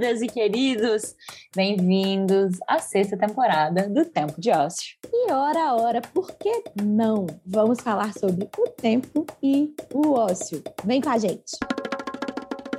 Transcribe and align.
queridas 0.00 0.22
e 0.22 0.26
queridos, 0.28 1.14
bem-vindos 1.54 2.56
à 2.66 2.78
sexta 2.78 3.18
temporada 3.18 3.86
do 3.86 4.02
Tempo 4.06 4.40
de 4.40 4.50
Ócio. 4.50 4.96
E 5.12 5.30
ora, 5.30 5.74
ora, 5.74 6.00
por 6.00 6.34
que 6.38 6.62
não? 6.82 7.26
Vamos 7.44 7.82
falar 7.82 8.14
sobre 8.14 8.48
o 8.58 8.68
tempo 8.70 9.26
e 9.42 9.74
o 9.92 10.12
ócio. 10.12 10.62
Vem 10.84 11.02
com 11.02 11.10
a 11.10 11.18
gente! 11.18 11.58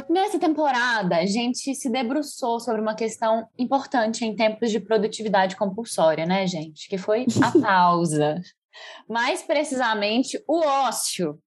Nessa 0.10 0.40
temporada, 0.40 1.18
a 1.18 1.26
gente 1.28 1.76
se 1.76 1.92
debruçou 1.92 2.60
sobre 2.60 2.82
uma 2.82 2.96
questão 2.96 3.48
importante 3.56 4.26
em 4.26 4.36
tempos 4.36 4.72
de 4.72 4.80
produtividade 4.80 5.56
compulsória, 5.56 6.26
né, 6.26 6.48
gente? 6.48 6.90
Que 6.90 6.98
foi 6.98 7.28
a 7.44 7.52
pausa. 7.62 8.42
Mais 9.08 9.44
precisamente, 9.44 10.44
o 10.48 10.60
ócio. 10.66 11.38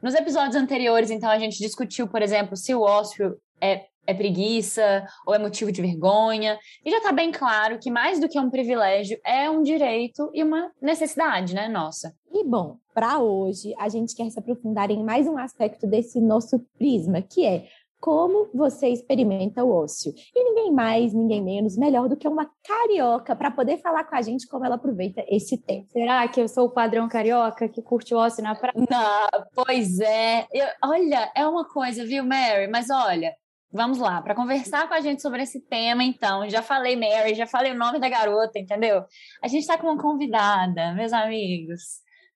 Nos 0.00 0.14
episódios 0.14 0.54
anteriores, 0.54 1.10
então, 1.10 1.28
a 1.28 1.40
gente 1.40 1.58
discutiu, 1.58 2.06
por 2.06 2.22
exemplo, 2.22 2.56
se 2.56 2.72
o 2.72 2.82
ócio 2.82 3.36
é, 3.60 3.86
é 4.06 4.14
preguiça 4.14 5.04
ou 5.26 5.34
é 5.34 5.38
motivo 5.38 5.72
de 5.72 5.82
vergonha. 5.82 6.58
E 6.84 6.90
já 6.90 6.98
está 6.98 7.12
bem 7.12 7.32
claro 7.32 7.78
que 7.78 7.90
mais 7.90 8.20
do 8.20 8.28
que 8.28 8.38
um 8.38 8.50
privilégio, 8.50 9.18
é 9.24 9.48
um 9.50 9.62
direito 9.62 10.30
e 10.32 10.42
uma 10.42 10.70
necessidade, 10.80 11.54
né, 11.54 11.68
nossa. 11.68 12.14
E 12.32 12.44
bom, 12.44 12.76
para 12.94 13.18
hoje, 13.18 13.74
a 13.78 13.88
gente 13.88 14.14
quer 14.14 14.28
se 14.30 14.38
aprofundar 14.38 14.90
em 14.90 15.02
mais 15.02 15.26
um 15.26 15.38
aspecto 15.38 15.86
desse 15.86 16.20
nosso 16.20 16.58
prisma, 16.78 17.22
que 17.22 17.44
é 17.44 17.66
como 18.04 18.50
você 18.52 18.88
experimenta 18.88 19.64
o 19.64 19.70
ócio. 19.70 20.12
E 20.36 20.44
ninguém 20.44 20.70
mais, 20.70 21.14
ninguém 21.14 21.42
menos, 21.42 21.74
melhor 21.74 22.06
do 22.06 22.18
que 22.18 22.28
uma 22.28 22.50
carioca 22.62 23.34
para 23.34 23.50
poder 23.50 23.78
falar 23.78 24.04
com 24.04 24.14
a 24.14 24.20
gente 24.20 24.46
como 24.46 24.62
ela 24.62 24.74
aproveita 24.74 25.24
esse 25.26 25.56
tempo. 25.56 25.88
Será 25.90 26.28
que 26.28 26.38
eu 26.38 26.46
sou 26.46 26.66
o 26.66 26.70
padrão 26.70 27.08
carioca 27.08 27.66
que 27.66 27.80
curte 27.80 28.14
o 28.14 28.18
ócio 28.18 28.42
na 28.42 28.54
praia? 28.54 28.74
Não, 28.76 29.44
pois 29.54 30.00
é. 30.00 30.46
Eu, 30.52 30.66
olha, 30.84 31.32
é 31.34 31.46
uma 31.46 31.64
coisa, 31.64 32.04
viu, 32.04 32.26
Mary? 32.26 32.68
Mas 32.68 32.90
olha, 32.90 33.32
Vamos 33.76 33.98
lá, 33.98 34.22
para 34.22 34.36
conversar 34.36 34.86
com 34.86 34.94
a 34.94 35.00
gente 35.00 35.20
sobre 35.20 35.42
esse 35.42 35.60
tema, 35.60 36.04
então. 36.04 36.48
Já 36.48 36.62
falei 36.62 36.94
Mary, 36.94 37.34
já 37.34 37.44
falei 37.44 37.72
o 37.72 37.76
nome 37.76 37.98
da 37.98 38.08
garota, 38.08 38.56
entendeu? 38.56 39.04
A 39.42 39.48
gente 39.48 39.62
está 39.62 39.76
com 39.76 39.88
uma 39.88 40.00
convidada, 40.00 40.94
meus 40.94 41.12
amigos, 41.12 41.82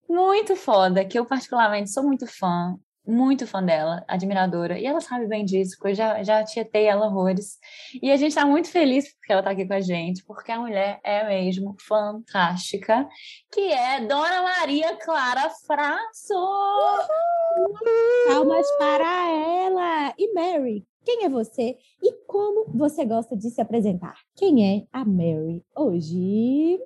muito 0.09 0.57
foda, 0.57 1.05
que 1.05 1.17
eu 1.17 1.25
particularmente 1.25 1.93
sou 1.93 2.03
muito 2.03 2.27
fã, 2.27 2.75
muito 3.07 3.47
fã 3.47 3.63
dela, 3.63 4.05
admiradora, 4.09 4.81
e 4.81 4.85
ela 4.85 5.01
sabe 5.01 5.29
bem 5.29 5.45
disso, 5.45 5.77
porque 5.79 5.93
eu 5.93 5.95
já, 5.95 6.25
já 6.25 6.43
tietei 6.43 6.87
ela 6.87 7.07
horrores. 7.07 7.57
E 8.03 8.11
a 8.11 8.17
gente 8.17 8.31
está 8.31 8.45
muito 8.45 8.69
feliz 8.69 9.09
porque 9.15 9.31
ela 9.33 9.41
está 9.41 9.53
aqui 9.53 9.65
com 9.65 9.75
a 9.75 9.81
gente, 9.81 10.25
porque 10.25 10.51
a 10.51 10.59
mulher 10.59 10.99
é 11.05 11.25
mesmo 11.25 11.77
fantástica, 11.87 13.09
que 13.53 13.73
é 13.73 14.01
Dona 14.01 14.43
Maria 14.43 14.97
Clara 14.97 15.49
Frasso! 15.65 16.35
Uhul! 16.35 17.75
Palmas 18.27 18.67
para 18.77 19.31
ela! 19.31 20.13
E 20.19 20.35
Mary, 20.35 20.85
quem 21.09 21.25
é 21.25 21.29
você 21.31 21.75
e 22.03 22.13
como 22.27 22.71
você 22.71 23.03
gosta 23.03 23.35
de 23.35 23.49
se 23.49 23.63
apresentar? 23.63 24.13
Quem 24.37 24.77
é 24.77 24.85
a 24.93 25.07
Mary 25.07 25.65
hoje? 25.75 26.79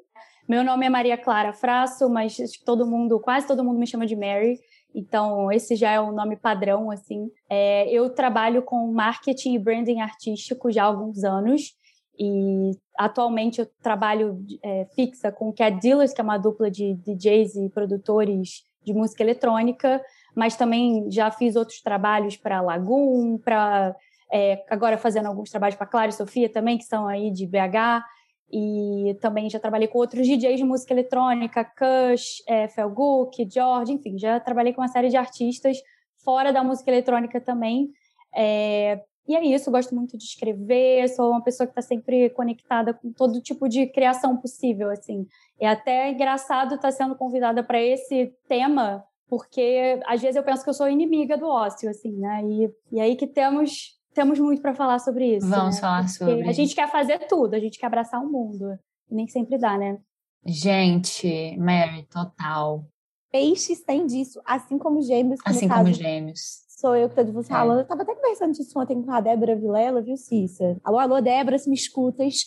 Meu 0.48 0.62
nome 0.62 0.86
é 0.86 0.88
Maria 0.88 1.18
Clara 1.18 1.52
Frasso, 1.52 2.08
mas 2.08 2.36
todo 2.64 2.86
mundo, 2.86 3.18
quase 3.18 3.48
todo 3.48 3.64
mundo 3.64 3.80
me 3.80 3.86
chama 3.86 4.06
de 4.06 4.14
Mary. 4.14 4.60
Então, 4.94 5.50
esse 5.50 5.74
já 5.74 5.90
é 5.90 5.98
o 5.98 6.12
nome 6.12 6.36
padrão, 6.36 6.88
assim. 6.88 7.32
É, 7.50 7.90
eu 7.90 8.10
trabalho 8.10 8.62
com 8.62 8.92
marketing 8.92 9.54
e 9.54 9.58
branding 9.58 10.00
artístico 10.00 10.70
já 10.70 10.84
há 10.84 10.86
alguns 10.86 11.24
anos. 11.24 11.72
E 12.16 12.70
atualmente 12.96 13.60
eu 13.60 13.66
trabalho 13.82 14.38
é, 14.62 14.84
fixa 14.94 15.32
com 15.32 15.52
Cat 15.52 15.80
Dealers, 15.80 16.12
que 16.12 16.20
é 16.20 16.24
uma 16.24 16.38
dupla 16.38 16.70
de 16.70 16.94
DJs 16.94 17.56
e 17.56 17.70
produtores 17.70 18.62
de 18.84 18.94
música 18.94 19.24
eletrônica, 19.24 20.00
mas 20.34 20.56
também 20.56 21.10
já 21.10 21.28
fiz 21.30 21.56
outros 21.56 21.80
trabalhos 21.80 22.36
para 22.36 22.60
Lagoon, 22.60 23.38
para 23.38 23.96
é, 24.32 24.64
agora 24.70 24.96
fazendo 24.96 25.26
alguns 25.26 25.50
trabalhos 25.50 25.76
para 25.76 25.86
Clara 25.86 26.08
e 26.08 26.12
Sofia 26.12 26.48
também, 26.48 26.78
que 26.78 26.84
são 26.84 27.06
aí 27.06 27.30
de 27.30 27.46
BH, 27.46 28.02
e 28.50 29.16
também 29.20 29.48
já 29.48 29.58
trabalhei 29.58 29.88
com 29.88 29.98
outros 29.98 30.26
DJs 30.26 30.58
de 30.58 30.64
música 30.64 30.92
eletrônica, 30.92 31.64
Kush, 31.64 32.42
é, 32.48 32.68
Felguk, 32.68 33.48
George, 33.50 33.92
enfim, 33.92 34.18
já 34.18 34.40
trabalhei 34.40 34.72
com 34.72 34.80
uma 34.80 34.88
série 34.88 35.08
de 35.08 35.16
artistas 35.16 35.78
fora 36.24 36.52
da 36.52 36.64
música 36.64 36.90
eletrônica 36.90 37.40
também. 37.40 37.90
É, 38.34 39.02
e 39.26 39.36
é 39.36 39.44
isso, 39.44 39.70
gosto 39.70 39.94
muito 39.94 40.18
de 40.18 40.24
escrever, 40.24 41.08
sou 41.08 41.30
uma 41.30 41.42
pessoa 41.42 41.66
que 41.66 41.72
está 41.72 41.82
sempre 41.82 42.28
conectada 42.30 42.92
com 42.92 43.12
todo 43.12 43.40
tipo 43.40 43.68
de 43.68 43.86
criação 43.86 44.36
possível, 44.36 44.90
assim. 44.90 45.26
É 45.60 45.68
até 45.68 46.10
engraçado 46.10 46.74
estar 46.74 46.88
tá 46.88 46.92
sendo 46.92 47.14
convidada 47.16 47.62
para 47.62 47.80
esse 47.80 48.34
tema, 48.48 49.04
porque 49.28 50.00
às 50.06 50.20
vezes 50.20 50.36
eu 50.36 50.42
penso 50.42 50.64
que 50.64 50.70
eu 50.70 50.74
sou 50.74 50.88
inimiga 50.88 51.38
do 51.38 51.46
ócio, 51.46 51.88
assim, 51.88 52.12
né? 52.18 52.42
E, 52.44 52.70
e 52.92 53.00
aí 53.00 53.16
que 53.16 53.26
temos 53.26 54.01
temos 54.12 54.38
muito 54.38 54.62
para 54.62 54.74
falar 54.74 54.98
sobre 54.98 55.36
isso. 55.36 55.48
Vamos 55.48 55.76
né? 55.76 55.80
falar 55.80 56.02
Porque 56.02 56.18
sobre. 56.18 56.48
A 56.48 56.52
gente 56.52 56.74
quer 56.74 56.90
fazer 56.90 57.18
tudo, 57.26 57.54
a 57.54 57.58
gente 57.58 57.78
quer 57.78 57.86
abraçar 57.86 58.20
o 58.20 58.30
mundo. 58.30 58.78
E 59.10 59.14
nem 59.14 59.28
sempre 59.28 59.58
dá, 59.58 59.76
né? 59.76 59.98
Gente, 60.44 61.56
Mary, 61.56 62.06
total. 62.10 62.84
Peixes 63.30 63.82
têm 63.82 64.06
disso, 64.06 64.40
assim 64.44 64.78
como 64.78 65.02
gêmeos. 65.02 65.40
Assim 65.44 65.68
como 65.68 65.84
caso, 65.84 65.94
gêmeos. 65.94 66.62
Sou 66.68 66.96
eu 66.96 67.08
que 67.08 67.12
estou 67.12 67.24
de 67.24 67.32
você 67.32 67.52
é. 67.52 67.56
falando. 67.56 67.78
Eu 67.78 67.82
estava 67.82 68.02
até 68.02 68.14
conversando 68.14 68.52
disso 68.52 68.78
ontem 68.78 69.00
com 69.00 69.10
a 69.10 69.20
Débora 69.20 69.56
Vilela, 69.56 70.02
viu, 70.02 70.16
Cissa? 70.16 70.76
Alô, 70.82 70.98
alô, 70.98 71.20
Débora, 71.20 71.58
se 71.58 71.70
me 71.70 71.76
escutas. 71.76 72.42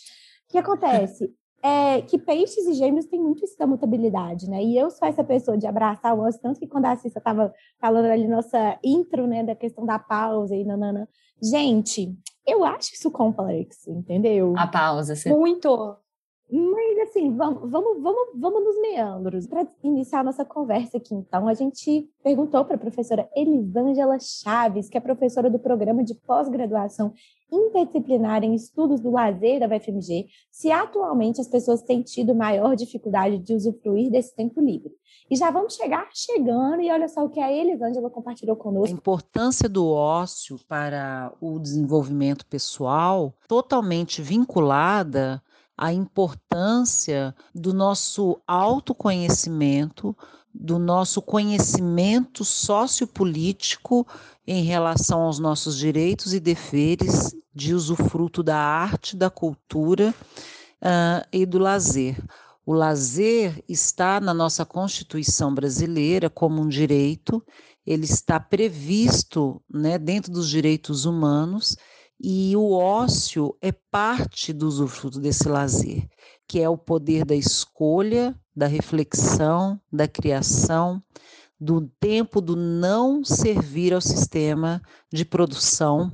O 0.48 0.52
que 0.52 0.58
acontece? 0.58 1.34
é 1.66 2.02
que 2.02 2.16
peixes 2.16 2.64
e 2.66 2.74
gêmeos 2.74 3.06
têm 3.06 3.20
muito 3.20 3.44
isso 3.44 3.58
da 3.58 3.66
mutabilidade, 3.66 4.48
né? 4.48 4.62
E 4.62 4.78
eu 4.78 4.88
sou 4.90 5.08
essa 5.08 5.24
pessoa 5.24 5.58
de 5.58 5.66
abraçar 5.66 6.16
o 6.16 6.24
osso, 6.24 6.40
tanto 6.40 6.60
que 6.60 6.66
quando 6.66 6.84
a 6.84 6.96
Cissa 6.96 7.18
estava 7.18 7.52
falando 7.80 8.06
ali 8.06 8.28
nossa 8.28 8.78
intro, 8.84 9.26
né, 9.26 9.42
da 9.42 9.54
questão 9.54 9.84
da 9.84 9.98
pausa 9.98 10.54
e 10.54 10.64
nanana. 10.64 11.08
Gente, 11.42 12.14
eu 12.46 12.64
acho 12.64 12.94
isso 12.94 13.10
complexo, 13.10 13.90
entendeu? 13.90 14.54
A 14.56 14.66
pausa, 14.66 15.14
sim. 15.14 15.30
Muito. 15.30 15.96
Mas 16.50 17.08
assim, 17.08 17.34
vamos, 17.34 17.70
vamos, 17.70 18.00
vamos, 18.00 18.28
vamos 18.36 18.64
nos 18.64 18.80
meandros. 18.80 19.46
Para 19.46 19.66
iniciar 19.82 20.20
a 20.20 20.24
nossa 20.24 20.44
conversa 20.44 20.96
aqui, 20.96 21.14
então, 21.14 21.48
a 21.48 21.54
gente 21.54 22.08
perguntou 22.22 22.64
para 22.64 22.76
a 22.76 22.78
professora 22.78 23.28
Elisângela 23.34 24.16
Chaves, 24.20 24.88
que 24.88 24.96
é 24.96 25.00
professora 25.00 25.50
do 25.50 25.58
programa 25.58 26.04
de 26.04 26.14
pós-graduação 26.14 27.12
interdisciplinar 27.50 28.42
em 28.42 28.54
estudos 28.54 29.00
do 29.00 29.10
lazer 29.10 29.60
da 29.60 29.66
UFMG, 29.66 30.26
se 30.50 30.70
atualmente 30.70 31.40
as 31.40 31.48
pessoas 31.48 31.82
têm 31.82 32.02
tido 32.02 32.34
maior 32.34 32.74
dificuldade 32.74 33.38
de 33.38 33.54
usufruir 33.54 34.10
desse 34.10 34.34
tempo 34.34 34.60
livre. 34.60 34.92
E 35.30 35.36
já 35.36 35.50
vamos 35.50 35.74
chegar 35.74 36.08
chegando, 36.12 36.80
e 36.80 36.90
olha 36.90 37.08
só 37.08 37.24
o 37.24 37.28
que 37.28 37.40
a 37.40 37.52
Elisângela 37.52 38.10
compartilhou 38.10 38.56
conosco. 38.56 38.94
A 38.94 38.98
importância 38.98 39.68
do 39.68 39.88
ócio 39.88 40.58
para 40.68 41.32
o 41.40 41.58
desenvolvimento 41.58 42.46
pessoal, 42.46 43.32
totalmente 43.48 44.22
vinculada 44.22 45.42
à 45.76 45.92
importância 45.92 47.34
do 47.54 47.74
nosso 47.74 48.40
autoconhecimento, 48.46 50.16
do 50.52 50.78
nosso 50.78 51.20
conhecimento 51.20 52.44
sociopolítico 52.44 54.06
em 54.46 54.64
relação 54.64 55.22
aos 55.22 55.38
nossos 55.38 55.76
direitos 55.76 56.32
e 56.32 56.40
deveres 56.40 57.36
de 57.54 57.74
usufruto 57.74 58.42
da 58.42 58.56
arte, 58.56 59.16
da 59.16 59.28
cultura 59.28 60.14
uh, 60.82 61.26
e 61.32 61.44
do 61.44 61.58
lazer. 61.58 62.16
O 62.64 62.72
lazer 62.72 63.62
está 63.68 64.20
na 64.20 64.32
nossa 64.32 64.64
Constituição 64.64 65.54
brasileira 65.54 66.28
como 66.30 66.60
um 66.60 66.68
direito, 66.68 67.42
ele 67.86 68.04
está 68.04 68.40
previsto 68.40 69.62
né, 69.70 69.98
dentro 69.98 70.32
dos 70.32 70.48
direitos 70.48 71.04
humanos 71.04 71.76
e 72.20 72.56
o 72.56 72.72
ócio 72.72 73.56
é 73.60 73.72
parte 73.72 74.52
do 74.52 74.66
usufruto 74.66 75.20
desse 75.20 75.48
lazer, 75.48 76.08
que 76.48 76.60
é 76.60 76.68
o 76.68 76.78
poder 76.78 77.24
da 77.24 77.34
escolha, 77.34 78.34
da 78.54 78.66
reflexão, 78.66 79.80
da 79.92 80.08
criação, 80.08 81.02
do 81.58 81.90
tempo 82.00 82.40
do 82.40 82.54
não 82.56 83.24
servir 83.24 83.92
ao 83.92 84.00
sistema 84.00 84.80
de 85.12 85.24
produção 85.24 86.12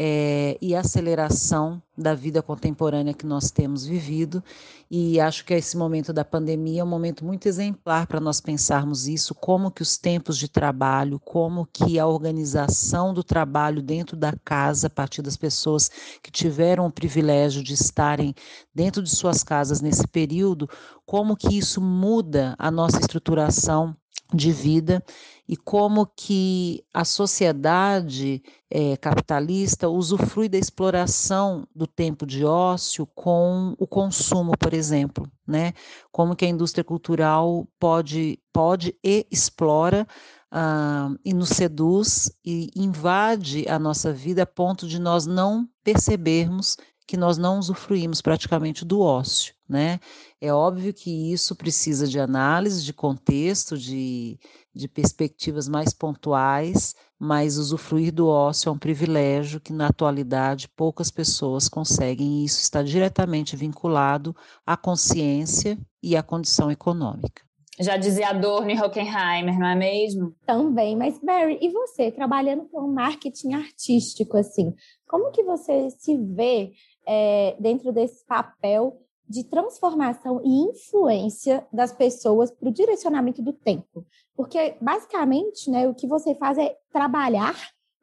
é, 0.00 0.56
e 0.62 0.76
aceleração 0.76 1.82
da 1.96 2.14
vida 2.14 2.40
contemporânea 2.40 3.12
que 3.12 3.26
nós 3.26 3.50
temos 3.50 3.84
vivido. 3.84 4.44
E 4.88 5.18
acho 5.18 5.44
que 5.44 5.52
esse 5.52 5.76
momento 5.76 6.12
da 6.12 6.24
pandemia 6.24 6.82
é 6.82 6.84
um 6.84 6.88
momento 6.88 7.24
muito 7.24 7.48
exemplar 7.48 8.06
para 8.06 8.20
nós 8.20 8.40
pensarmos 8.40 9.08
isso, 9.08 9.34
como 9.34 9.72
que 9.72 9.82
os 9.82 9.98
tempos 9.98 10.38
de 10.38 10.46
trabalho, 10.46 11.18
como 11.18 11.66
que 11.66 11.98
a 11.98 12.06
organização 12.06 13.12
do 13.12 13.24
trabalho 13.24 13.82
dentro 13.82 14.16
da 14.16 14.32
casa, 14.44 14.86
a 14.86 14.90
partir 14.90 15.20
das 15.20 15.36
pessoas 15.36 15.90
que 16.22 16.30
tiveram 16.30 16.86
o 16.86 16.92
privilégio 16.92 17.60
de 17.60 17.74
estarem 17.74 18.32
dentro 18.72 19.02
de 19.02 19.10
suas 19.10 19.42
casas 19.42 19.80
nesse 19.80 20.06
período, 20.06 20.70
como 21.04 21.36
que 21.36 21.58
isso 21.58 21.80
muda 21.80 22.54
a 22.56 22.70
nossa 22.70 23.00
estruturação 23.00 23.96
de 24.32 24.52
vida 24.52 25.02
e 25.48 25.56
como 25.56 26.06
que 26.06 26.84
a 26.92 27.04
sociedade 27.06 28.42
é, 28.70 28.98
capitalista 28.98 29.88
usufrui 29.88 30.46
da 30.46 30.58
exploração 30.58 31.66
do 31.74 31.86
tempo 31.86 32.26
de 32.26 32.44
ócio 32.44 33.06
com 33.14 33.74
o 33.78 33.86
consumo, 33.86 34.52
por 34.58 34.74
exemplo, 34.74 35.26
né? 35.46 35.72
Como 36.12 36.36
que 36.36 36.44
a 36.44 36.48
indústria 36.48 36.84
cultural 36.84 37.66
pode, 37.80 38.38
pode 38.52 38.94
e 39.02 39.26
explora 39.30 40.06
uh, 40.52 41.18
e 41.24 41.32
nos 41.32 41.48
seduz 41.48 42.30
e 42.44 42.70
invade 42.76 43.66
a 43.68 43.78
nossa 43.78 44.12
vida 44.12 44.42
a 44.42 44.46
ponto 44.46 44.86
de 44.86 44.98
nós 45.00 45.24
não 45.24 45.66
percebermos 45.82 46.76
que 47.08 47.16
nós 47.16 47.38
não 47.38 47.58
usufruímos 47.58 48.20
praticamente 48.20 48.84
do 48.84 49.00
ócio, 49.00 49.54
né? 49.66 49.98
É 50.38 50.52
óbvio 50.52 50.92
que 50.92 51.32
isso 51.32 51.56
precisa 51.56 52.06
de 52.06 52.20
análise, 52.20 52.84
de 52.84 52.92
contexto, 52.92 53.78
de, 53.78 54.38
de 54.74 54.86
perspectivas 54.86 55.66
mais 55.68 55.94
pontuais, 55.94 56.94
mas 57.18 57.56
usufruir 57.56 58.12
do 58.12 58.28
ócio 58.28 58.68
é 58.68 58.72
um 58.72 58.78
privilégio 58.78 59.58
que, 59.58 59.72
na 59.72 59.86
atualidade, 59.86 60.68
poucas 60.68 61.10
pessoas 61.10 61.66
conseguem, 61.66 62.42
e 62.42 62.44
isso 62.44 62.60
está 62.60 62.82
diretamente 62.82 63.56
vinculado 63.56 64.36
à 64.66 64.76
consciência 64.76 65.78
e 66.02 66.14
à 66.14 66.22
condição 66.22 66.70
econômica. 66.70 67.42
Já 67.80 67.96
dizia 67.96 68.30
Adorno 68.30 68.70
e 68.70 68.78
Hockenheimer, 68.78 69.56
não 69.56 69.68
é 69.68 69.76
mesmo? 69.76 70.34
Também, 70.44 70.96
mas 70.96 71.18
Barry, 71.20 71.58
e 71.62 71.70
você, 71.70 72.10
trabalhando 72.10 72.64
com 72.64 72.88
marketing 72.88 73.54
artístico, 73.54 74.36
assim, 74.36 74.74
como 75.06 75.30
que 75.30 75.44
você 75.44 75.88
se 75.90 76.16
vê 76.16 76.72
é, 77.08 77.56
dentro 77.58 77.90
desse 77.90 78.24
papel 78.26 79.00
de 79.26 79.44
transformação 79.44 80.40
e 80.44 80.70
influência 80.70 81.66
das 81.72 81.92
pessoas 81.92 82.50
para 82.50 82.68
o 82.68 82.72
direcionamento 82.72 83.42
do 83.42 83.52
tempo. 83.52 84.06
Porque, 84.36 84.76
basicamente, 84.80 85.70
né, 85.70 85.88
o 85.88 85.94
que 85.94 86.06
você 86.06 86.34
faz 86.34 86.58
é 86.58 86.76
trabalhar 86.92 87.54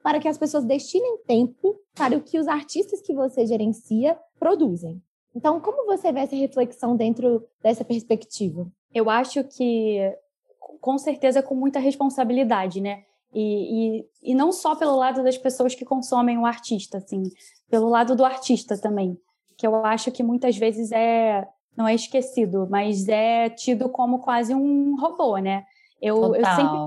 para 0.04 0.19
que 0.19 0.28
as 0.28 0.38
pessoas 0.38 0.66
destinem 0.66 1.18
tempo 1.25 1.80
para 1.96 2.16
o 2.16 2.22
que 2.22 2.38
os 2.38 2.48
artistas 2.48 3.02
que 3.02 3.13
você 3.13 3.46
gerencia 3.46 4.19
produzem. 4.40 5.02
Então, 5.36 5.60
como 5.60 5.86
você 5.86 6.12
vê 6.12 6.22
essa 6.22 6.36
reflexão 6.36 6.96
dentro 6.96 7.44
dessa 7.62 7.84
perspectiva? 7.84 8.68
Eu 8.94 9.10
acho 9.10 9.44
que, 9.44 10.00
com 10.80 10.98
certeza, 10.98 11.42
com 11.42 11.56
muita 11.56 11.80
responsabilidade, 11.80 12.80
né? 12.80 13.04
E, 13.38 13.98
e, 14.00 14.32
e 14.32 14.34
não 14.34 14.54
só 14.54 14.76
pelo 14.76 14.96
lado 14.96 15.22
das 15.22 15.38
pessoas 15.38 15.76
que 15.76 15.84
consomem 15.84 16.38
o 16.38 16.46
artista, 16.46 17.00
assim, 17.00 17.22
pelo 17.70 17.90
lado 17.90 18.16
do 18.16 18.24
artista 18.24 18.78
também, 18.78 19.20
que 19.58 19.68
eu 19.68 19.86
acho 19.86 20.10
que 20.10 20.24
muitas 20.24 20.56
vezes 20.56 20.90
é 20.94 21.46
não 21.76 21.86
é 21.86 21.94
esquecido, 21.94 22.66
mas 22.72 23.10
é 23.10 23.50
tido 23.50 23.90
como 23.90 24.20
quase 24.20 24.56
um 24.56 24.96
robô, 24.96 25.38
né? 25.38 25.66
Eu, 26.02 26.34
eu 26.34 26.46
sempre 26.46 26.78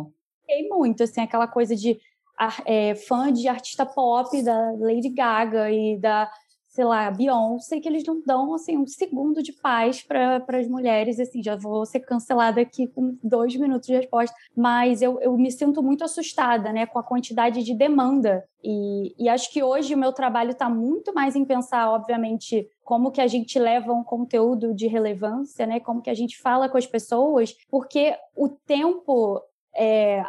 fiquei 0.41 0.69
muito 0.69 1.03
assim 1.03 1.21
aquela 1.21 1.47
coisa 1.47 1.77
de 1.77 2.01
é, 2.65 2.95
fã 2.95 3.31
de 3.31 3.47
artista 3.49 3.85
pop 3.85 4.43
da 4.43 4.73
Lady 4.79 5.11
Gaga 5.11 5.71
e 5.71 5.99
da 5.99 6.31
sei 6.79 6.85
lá, 6.85 7.11
Beyoncé, 7.11 7.81
que 7.81 7.89
eles 7.89 8.05
não 8.05 8.23
dão 8.25 8.55
assim 8.55 8.79
um 8.79 8.87
segundo 8.87 9.43
de 9.43 9.53
paz 9.53 10.01
para 10.01 10.45
as 10.47 10.69
mulheres, 10.69 11.19
assim, 11.19 11.43
já 11.43 11.57
vou 11.57 11.85
ser 11.85 11.99
cancelada 11.99 12.61
aqui 12.61 12.87
com 12.87 13.19
dois 13.21 13.57
minutos 13.57 13.89
de 13.89 13.97
resposta, 13.97 14.37
mas 14.57 15.03
eu, 15.03 15.21
eu 15.21 15.37
me 15.37 15.51
sinto 15.51 15.83
muito 15.83 16.05
assustada, 16.05 16.73
né, 16.73 16.87
com 16.87 16.97
a 17.01 17.03
quantidade 17.03 17.65
de 17.65 17.75
demanda. 17.75 18.45
E, 18.63 19.13
e 19.19 19.29
acho 19.29 19.53
que 19.53 19.61
hoje 19.61 19.93
o 19.93 19.99
meu 19.99 20.13
trabalho 20.13 20.53
está 20.53 20.71
muito 20.71 21.13
mais 21.13 21.35
em 21.35 21.45
pensar, 21.45 21.91
obviamente, 21.91 22.69
como 22.85 23.11
que 23.11 23.21
a 23.21 23.27
gente 23.27 23.59
leva 23.59 23.93
um 23.93 24.05
conteúdo 24.05 24.73
de 24.73 24.87
relevância, 24.87 25.67
né, 25.67 25.81
como 25.81 26.01
que 26.01 26.11
a 26.11 26.15
gente 26.15 26.41
fala 26.41 26.69
com 26.69 26.79
as 26.79 26.87
pessoas, 26.87 27.57
porque 27.69 28.15
o 28.37 28.49
tempo 28.49 29.43
é, 29.77 30.23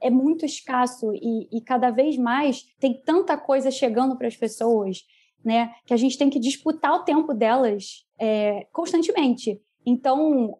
é 0.00 0.10
muito 0.10 0.46
escasso 0.46 1.12
e, 1.12 1.48
e, 1.50 1.60
cada 1.60 1.90
vez 1.90 2.16
mais 2.16 2.62
tem 2.78 3.02
tanta 3.04 3.36
coisa 3.36 3.68
chegando 3.68 4.16
para 4.16 4.28
as 4.28 4.36
pessoas 4.36 5.04
né? 5.48 5.72
Que 5.86 5.94
a 5.94 5.96
gente 5.96 6.18
tem 6.18 6.28
que 6.28 6.38
disputar 6.38 6.92
o 6.92 7.04
tempo 7.04 7.32
delas 7.32 8.04
é, 8.20 8.66
constantemente. 8.70 9.58
Então, 9.86 10.58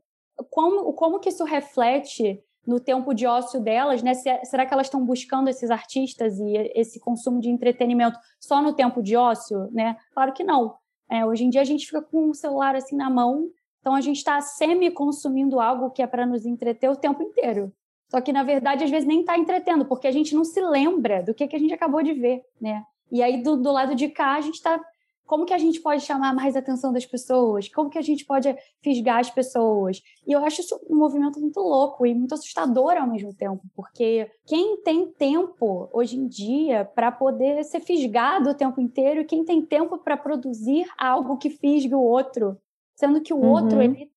como, 0.49 0.95
como 0.95 1.21
que 1.21 1.29
isso 1.29 1.45
reflete 1.45 2.43
no 2.67 2.81
tempo 2.81 3.13
de 3.13 3.27
ócio 3.27 3.61
delas, 3.61 4.03
né? 4.03 4.15
Será 4.15 4.65
que 4.65 4.73
elas 4.73 4.87
estão 4.87 5.05
buscando 5.05 5.49
esses 5.49 5.71
artistas 5.71 6.39
e 6.39 6.55
esse 6.75 6.99
consumo 6.99 7.39
de 7.39 7.51
entretenimento 7.51 8.19
só 8.41 8.63
no 8.63 8.73
tempo 8.73 9.03
de 9.03 9.15
ócio, 9.15 9.69
né? 9.73 9.95
Claro 10.15 10.33
que 10.33 10.43
não. 10.43 10.75
É, 11.11 11.25
hoje 11.25 11.45
em 11.45 11.51
dia 11.51 11.61
a 11.61 11.65
gente 11.65 11.85
fica 11.85 12.01
com 12.01 12.31
o 12.31 12.35
celular 12.35 12.75
assim 12.75 12.97
na 12.97 13.11
mão, 13.11 13.51
então 13.81 13.95
a 13.95 14.01
gente 14.01 14.17
está 14.17 14.41
semi-consumindo 14.41 15.61
algo 15.61 15.91
que 15.91 16.01
é 16.01 16.07
para 16.07 16.25
nos 16.25 16.47
entreter 16.47 16.89
o 16.91 16.97
tempo 16.97 17.23
inteiro. 17.23 17.71
Só 18.11 18.23
que, 18.23 18.33
na 18.33 18.43
verdade, 18.43 18.85
às 18.85 18.91
vezes 18.91 19.07
nem 19.07 19.21
está 19.21 19.37
entretendo, 19.37 19.85
porque 19.85 20.07
a 20.07 20.11
gente 20.11 20.35
não 20.35 20.45
se 20.45 20.63
lembra 20.63 21.23
do 21.23 21.35
que, 21.35 21.47
que 21.47 21.57
a 21.57 21.59
gente 21.59 21.75
acabou 21.75 22.03
de 22.03 22.15
ver, 22.15 22.43
né? 22.59 22.83
E 23.11 23.23
aí, 23.23 23.43
do, 23.43 23.57
do 23.57 23.73
lado 23.73 23.95
de 23.95 24.09
cá, 24.09 24.35
a 24.35 24.41
gente 24.41 24.55
está. 24.55 24.81
Como 25.27 25.45
que 25.45 25.53
a 25.53 25.59
gente 25.59 25.81
pode 25.81 26.03
chamar 26.03 26.35
mais 26.35 26.57
a 26.57 26.61
atenção 26.61 26.91
das 26.91 27.05
pessoas? 27.05 27.69
Como 27.69 27.91
que 27.91 27.99
a 27.99 28.03
gente 28.03 28.25
pode 28.25 28.57
fisgar 28.83 29.19
as 29.19 29.29
pessoas? 29.29 30.01
E 30.27 30.33
eu 30.33 30.43
acho 30.43 30.63
isso 30.63 30.81
um 30.89 30.97
movimento 30.97 31.39
muito 31.39 31.61
louco 31.61 32.07
e 32.07 32.15
muito 32.15 32.33
assustador 32.33 32.97
ao 32.97 33.07
mesmo 33.07 33.35
tempo, 33.35 33.61
porque 33.77 34.31
quem 34.47 34.81
tem 34.81 35.07
tempo 35.13 35.91
hoje 35.93 36.17
em 36.17 36.27
dia 36.27 36.87
para 36.87 37.13
poder 37.13 37.63
ser 37.65 37.81
fisgado 37.81 38.49
o 38.49 38.55
tempo 38.55 38.81
inteiro 38.81 39.21
e 39.21 39.25
quem 39.27 39.45
tem 39.45 39.61
tempo 39.61 39.99
para 39.99 40.17
produzir 40.17 40.87
algo 40.97 41.37
que 41.37 41.51
fisgue 41.51 41.95
o 41.95 42.01
outro, 42.01 42.57
sendo 42.95 43.21
que 43.21 43.35
o 43.35 43.37
uhum. 43.37 43.51
outro 43.51 43.83
ele 43.83 44.11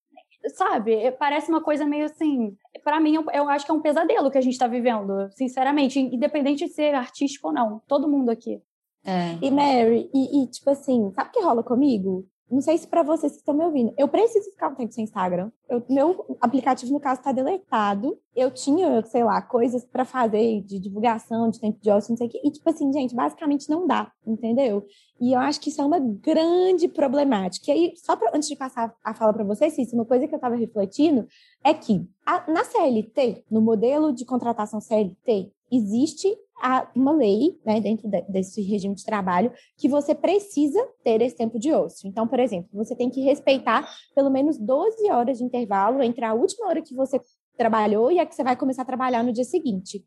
sabe? 0.49 1.11
Parece 1.13 1.49
uma 1.49 1.61
coisa 1.61 1.85
meio 1.85 2.05
assim. 2.05 2.55
Para 2.83 2.99
mim, 2.99 3.15
eu 3.33 3.49
acho 3.49 3.65
que 3.65 3.71
é 3.71 3.73
um 3.73 3.81
pesadelo 3.81 4.31
que 4.31 4.37
a 4.37 4.41
gente 4.41 4.53
está 4.53 4.67
vivendo, 4.67 5.29
sinceramente, 5.31 5.99
independente 5.99 6.65
de 6.65 6.71
ser 6.71 6.95
artístico 6.95 7.49
ou 7.49 7.53
não. 7.53 7.81
Todo 7.87 8.09
mundo 8.09 8.29
aqui. 8.29 8.61
É. 9.03 9.37
E 9.41 9.49
Mary, 9.49 10.09
e, 10.13 10.43
e, 10.43 10.47
tipo 10.47 10.69
assim, 10.69 11.11
sabe 11.15 11.29
o 11.29 11.33
que 11.33 11.41
rola 11.41 11.63
comigo? 11.63 12.25
Não 12.51 12.59
sei 12.59 12.77
se 12.77 12.85
para 12.85 13.01
vocês 13.01 13.31
que 13.31 13.37
estão 13.37 13.53
me 13.53 13.63
ouvindo. 13.63 13.93
Eu 13.97 14.09
preciso 14.09 14.51
ficar 14.51 14.67
um 14.67 14.75
tempo 14.75 14.91
sem 14.91 15.05
Instagram. 15.05 15.49
Eu, 15.69 15.81
meu 15.89 16.37
aplicativo, 16.41 16.91
no 16.91 16.99
caso, 16.99 17.21
está 17.21 17.31
deletado. 17.31 18.19
Eu 18.35 18.51
tinha, 18.51 19.01
sei 19.05 19.23
lá, 19.23 19.41
coisas 19.41 19.85
para 19.85 20.03
fazer 20.03 20.61
de 20.63 20.77
divulgação, 20.77 21.49
de 21.49 21.61
tempo 21.61 21.79
de 21.81 21.89
ócio, 21.89 22.11
não 22.11 22.17
sei 22.17 22.27
o 22.27 22.29
quê. 22.29 22.41
E, 22.43 22.51
tipo 22.51 22.69
assim, 22.69 22.91
gente, 22.91 23.15
basicamente 23.15 23.69
não 23.69 23.87
dá, 23.87 24.11
entendeu? 24.27 24.85
E 25.17 25.31
eu 25.31 25.39
acho 25.39 25.61
que 25.61 25.69
isso 25.69 25.81
é 25.81 25.85
uma 25.85 25.99
grande 25.99 26.89
problemática. 26.89 27.71
E 27.71 27.71
aí, 27.71 27.93
só 27.95 28.17
pra, 28.17 28.31
antes 28.35 28.49
de 28.49 28.57
passar 28.57 28.93
a 29.01 29.13
fala 29.13 29.31
para 29.31 29.45
vocês, 29.45 29.77
isso, 29.77 29.95
uma 29.95 30.05
coisa 30.05 30.27
que 30.27 30.33
eu 30.33 30.37
estava 30.37 30.55
refletindo 30.55 31.25
é 31.63 31.73
que 31.73 32.05
a, 32.25 32.51
na 32.51 32.65
CLT, 32.65 33.45
no 33.49 33.61
modelo 33.61 34.11
de 34.11 34.25
contratação 34.25 34.81
CLT, 34.81 35.53
existe 35.71 36.27
há 36.61 36.89
uma 36.95 37.11
lei, 37.11 37.59
né, 37.65 37.81
dentro 37.81 38.07
de, 38.07 38.21
desse 38.23 38.61
regime 38.61 38.95
de 38.95 39.03
trabalho, 39.03 39.51
que 39.77 39.89
você 39.89 40.13
precisa 40.13 40.79
ter 41.03 41.21
esse 41.21 41.35
tempo 41.35 41.59
de 41.59 41.71
ócio. 41.71 42.07
Então, 42.07 42.27
por 42.27 42.39
exemplo, 42.39 42.69
você 42.73 42.95
tem 42.95 43.09
que 43.09 43.21
respeitar 43.21 43.89
pelo 44.15 44.29
menos 44.29 44.57
12 44.57 45.09
horas 45.11 45.39
de 45.39 45.43
intervalo 45.43 46.01
entre 46.03 46.23
a 46.23 46.33
última 46.33 46.67
hora 46.67 46.81
que 46.81 46.95
você 46.95 47.19
trabalhou 47.57 48.11
e 48.11 48.19
a 48.19 48.25
que 48.25 48.35
você 48.35 48.43
vai 48.43 48.55
começar 48.55 48.83
a 48.83 48.85
trabalhar 48.85 49.23
no 49.23 49.33
dia 49.33 49.43
seguinte. 49.43 50.05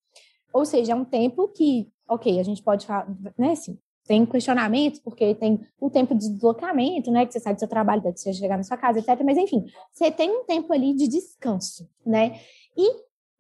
Ou 0.52 0.64
seja, 0.64 0.92
é 0.92 0.96
um 0.96 1.04
tempo 1.04 1.48
que, 1.48 1.88
ok, 2.08 2.38
a 2.38 2.42
gente 2.42 2.62
pode 2.62 2.86
falar, 2.86 3.08
né, 3.36 3.52
assim, 3.52 3.78
tem 4.06 4.24
questionamentos, 4.26 5.00
porque 5.00 5.34
tem 5.34 5.66
o 5.80 5.88
tempo 5.88 6.14
de 6.14 6.28
deslocamento, 6.28 7.10
né? 7.10 7.24
Que 7.24 7.32
você 7.32 7.40
sai 7.40 7.54
do 7.54 7.58
seu 7.58 7.68
trabalho, 7.68 8.02
que 8.02 8.20
você 8.20 8.34
chegar 8.34 8.56
na 8.56 8.62
sua 8.62 8.76
casa, 8.76 8.98
etc. 8.98 9.18
Mas, 9.24 9.38
enfim, 9.38 9.64
você 9.92 10.10
tem 10.10 10.30
um 10.30 10.44
tempo 10.44 10.72
ali 10.72 10.94
de 10.94 11.08
descanso, 11.08 11.88
né? 12.04 12.38
E 12.76 12.86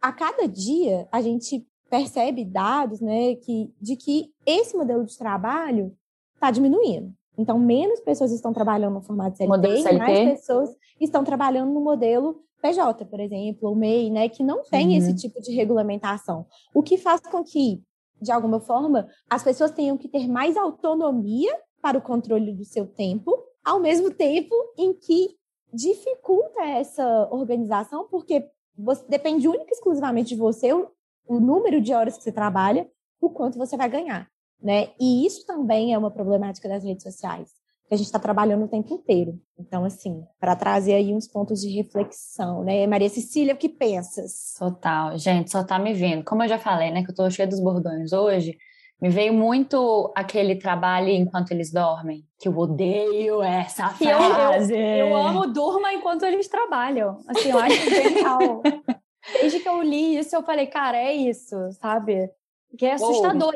a 0.00 0.12
cada 0.12 0.46
dia 0.48 1.06
a 1.12 1.20
gente 1.20 1.66
percebe 1.90 2.44
dados 2.44 3.00
né, 3.00 3.34
que, 3.36 3.72
de 3.80 3.96
que 3.96 4.32
esse 4.44 4.76
modelo 4.76 5.04
de 5.04 5.16
trabalho 5.16 5.96
está 6.34 6.50
diminuindo. 6.50 7.12
Então, 7.36 7.58
menos 7.58 8.00
pessoas 8.00 8.32
estão 8.32 8.52
trabalhando 8.52 8.94
no 8.94 9.00
formato 9.00 9.36
CLT, 9.36 9.82
CLT, 9.82 9.94
e 9.94 9.98
mais 9.98 10.30
pessoas 10.38 10.70
estão 11.00 11.24
trabalhando 11.24 11.72
no 11.72 11.80
modelo 11.80 12.42
PJ, 12.62 13.04
por 13.04 13.20
exemplo, 13.20 13.68
ou 13.68 13.74
MEI, 13.74 14.10
né, 14.10 14.28
que 14.28 14.42
não 14.42 14.62
tem 14.62 14.88
uhum. 14.88 14.96
esse 14.96 15.14
tipo 15.14 15.40
de 15.40 15.52
regulamentação. 15.52 16.46
O 16.72 16.82
que 16.82 16.96
faz 16.96 17.20
com 17.20 17.42
que, 17.42 17.82
de 18.20 18.32
alguma 18.32 18.60
forma, 18.60 19.06
as 19.28 19.42
pessoas 19.42 19.70
tenham 19.70 19.98
que 19.98 20.08
ter 20.08 20.28
mais 20.28 20.56
autonomia 20.56 21.54
para 21.82 21.98
o 21.98 22.02
controle 22.02 22.52
do 22.52 22.64
seu 22.64 22.86
tempo, 22.86 23.36
ao 23.64 23.80
mesmo 23.80 24.10
tempo 24.10 24.54
em 24.78 24.94
que 24.94 25.36
dificulta 25.72 26.62
essa 26.62 27.28
organização, 27.30 28.06
porque 28.08 28.48
você 28.76 29.04
depende 29.08 29.48
única 29.48 29.70
e 29.70 29.74
exclusivamente 29.74 30.30
de 30.30 30.40
você 30.40 30.72
o 31.26 31.40
número 31.40 31.80
de 31.80 31.92
horas 31.92 32.16
que 32.16 32.22
você 32.22 32.32
trabalha, 32.32 32.86
o 33.20 33.30
quanto 33.30 33.58
você 33.58 33.76
vai 33.76 33.88
ganhar. 33.88 34.28
né? 34.62 34.88
E 35.00 35.26
isso 35.26 35.44
também 35.46 35.92
é 35.92 35.98
uma 35.98 36.10
problemática 36.10 36.68
das 36.68 36.82
redes 36.84 37.02
sociais, 37.02 37.50
que 37.86 37.94
a 37.94 37.96
gente 37.98 38.06
está 38.06 38.18
trabalhando 38.18 38.64
o 38.64 38.68
tempo 38.68 38.94
inteiro. 38.94 39.38
Então, 39.58 39.84
assim, 39.84 40.24
para 40.40 40.56
trazer 40.56 40.94
aí 40.94 41.12
uns 41.14 41.28
pontos 41.28 41.60
de 41.60 41.68
reflexão, 41.70 42.62
né? 42.64 42.86
Maria 42.86 43.08
Cecília, 43.10 43.52
o 43.54 43.58
que 43.58 43.68
pensas? 43.68 44.54
Total, 44.58 45.18
gente, 45.18 45.50
só 45.50 45.62
tá 45.64 45.78
me 45.78 45.92
vendo. 45.92 46.24
Como 46.24 46.42
eu 46.42 46.48
já 46.48 46.58
falei, 46.58 46.90
né, 46.90 47.04
que 47.04 47.10
eu 47.10 47.14
tô 47.14 47.28
cheia 47.30 47.46
dos 47.48 47.60
bordões 47.60 48.12
hoje, 48.12 48.56
me 49.02 49.10
veio 49.10 49.34
muito 49.34 50.10
aquele 50.16 50.56
trabalho 50.56 51.08
enquanto 51.10 51.50
eles 51.50 51.70
dormem, 51.70 52.24
que 52.38 52.48
eu 52.48 52.56
odeio 52.56 53.42
essa 53.42 53.88
frase. 53.90 54.72
Eu, 54.72 54.78
eu, 54.78 55.06
eu 55.08 55.16
amo 55.16 55.46
durma 55.52 55.92
enquanto 55.92 56.24
eles 56.24 56.48
trabalham. 56.48 57.18
Assim, 57.28 57.50
eu 57.50 57.58
acho 57.58 57.74
genial. 57.90 58.62
Desde 59.32 59.60
que 59.60 59.68
eu 59.68 59.82
li 59.82 60.18
isso, 60.18 60.34
eu 60.34 60.42
falei, 60.42 60.66
cara, 60.66 60.96
é 60.96 61.14
isso, 61.14 61.56
sabe? 61.80 62.30
Que 62.76 62.86
é 62.86 62.92
assustador. 62.94 63.54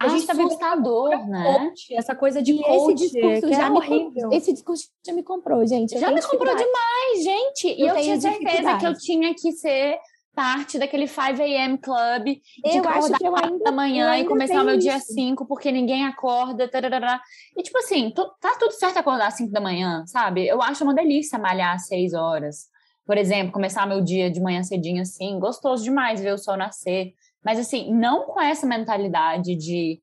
A 0.00 0.08
gente 0.08 0.26
tá 0.26 0.32
assustador, 0.32 1.10
tá 1.10 1.26
né? 1.26 1.58
Coach, 1.58 1.94
essa 1.94 2.14
coisa 2.14 2.40
de 2.40 2.52
e 2.52 2.62
coach, 2.62 3.02
esse 3.02 3.10
discurso 3.10 3.48
já 3.48 3.66
é 3.66 3.70
horrível. 3.70 4.32
Esse 4.32 4.52
discurso 4.52 4.88
já 5.04 5.12
me 5.12 5.24
comprou, 5.24 5.66
gente. 5.66 5.98
Já 5.98 6.12
me 6.12 6.22
comprou 6.22 6.54
demais, 6.54 7.24
gente. 7.24 7.68
E 7.68 7.80
eu, 7.80 7.96
eu 7.96 8.02
tinha 8.02 8.20
certeza 8.20 8.78
que 8.78 8.86
eu 8.86 8.96
tinha 8.96 9.34
que 9.34 9.50
ser 9.52 9.98
parte 10.38 10.78
daquele 10.78 11.08
5 11.08 11.42
a.m. 11.42 11.78
club 11.78 12.24
de 12.24 12.76
eu 12.76 12.88
acho 12.88 13.12
que 13.14 13.26
eu 13.26 13.34
ainda, 13.34 13.64
da 13.64 13.72
manhã 13.72 14.16
e 14.16 14.24
começar 14.24 14.62
o 14.62 14.64
meu 14.64 14.76
isso. 14.76 14.86
dia 14.86 15.00
5 15.00 15.44
porque 15.46 15.72
ninguém 15.72 16.06
acorda. 16.06 16.68
Tarará. 16.68 17.20
E 17.56 17.62
tipo 17.64 17.76
assim, 17.78 18.12
tá 18.12 18.56
tudo 18.56 18.70
certo 18.70 18.98
acordar 18.98 19.26
às 19.26 19.34
5 19.34 19.50
da 19.50 19.60
manhã, 19.60 20.06
sabe? 20.06 20.46
Eu 20.46 20.62
acho 20.62 20.84
uma 20.84 20.94
delícia 20.94 21.40
malhar 21.40 21.74
às 21.74 21.88
6 21.88 22.14
horas. 22.14 22.68
Por 23.08 23.16
exemplo, 23.16 23.50
começar 23.50 23.86
meu 23.86 24.02
dia 24.02 24.30
de 24.30 24.38
manhã 24.38 24.62
cedinho 24.62 25.00
assim, 25.00 25.40
gostoso 25.40 25.82
demais 25.82 26.20
ver 26.20 26.34
o 26.34 26.36
sol 26.36 26.58
nascer. 26.58 27.14
Mas 27.42 27.58
assim, 27.58 27.90
não 27.90 28.26
com 28.26 28.38
essa 28.38 28.66
mentalidade 28.66 29.56
de 29.56 29.98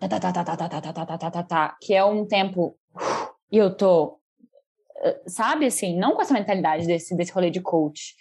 tá, 0.00 0.08
tá, 0.08 0.18
tá, 0.18 0.32
tá, 0.32 0.44
tá, 0.44 0.56
tá, 0.56 0.68
tá, 0.68 0.80
tá, 0.80 1.04
tá, 1.04 1.18
tá, 1.18 1.30
tá, 1.30 1.42
tá, 1.42 1.76
que 1.82 1.92
é 1.92 2.02
um 2.02 2.26
tempo 2.26 2.74
e 3.52 3.58
eu 3.58 3.76
tô, 3.76 4.18
sabe 5.26 5.66
assim, 5.66 5.98
não 5.98 6.14
com 6.14 6.22
essa 6.22 6.32
mentalidade 6.32 6.86
desse, 6.86 7.14
desse 7.14 7.30
rolê 7.30 7.50
de 7.50 7.60
coach. 7.60 8.14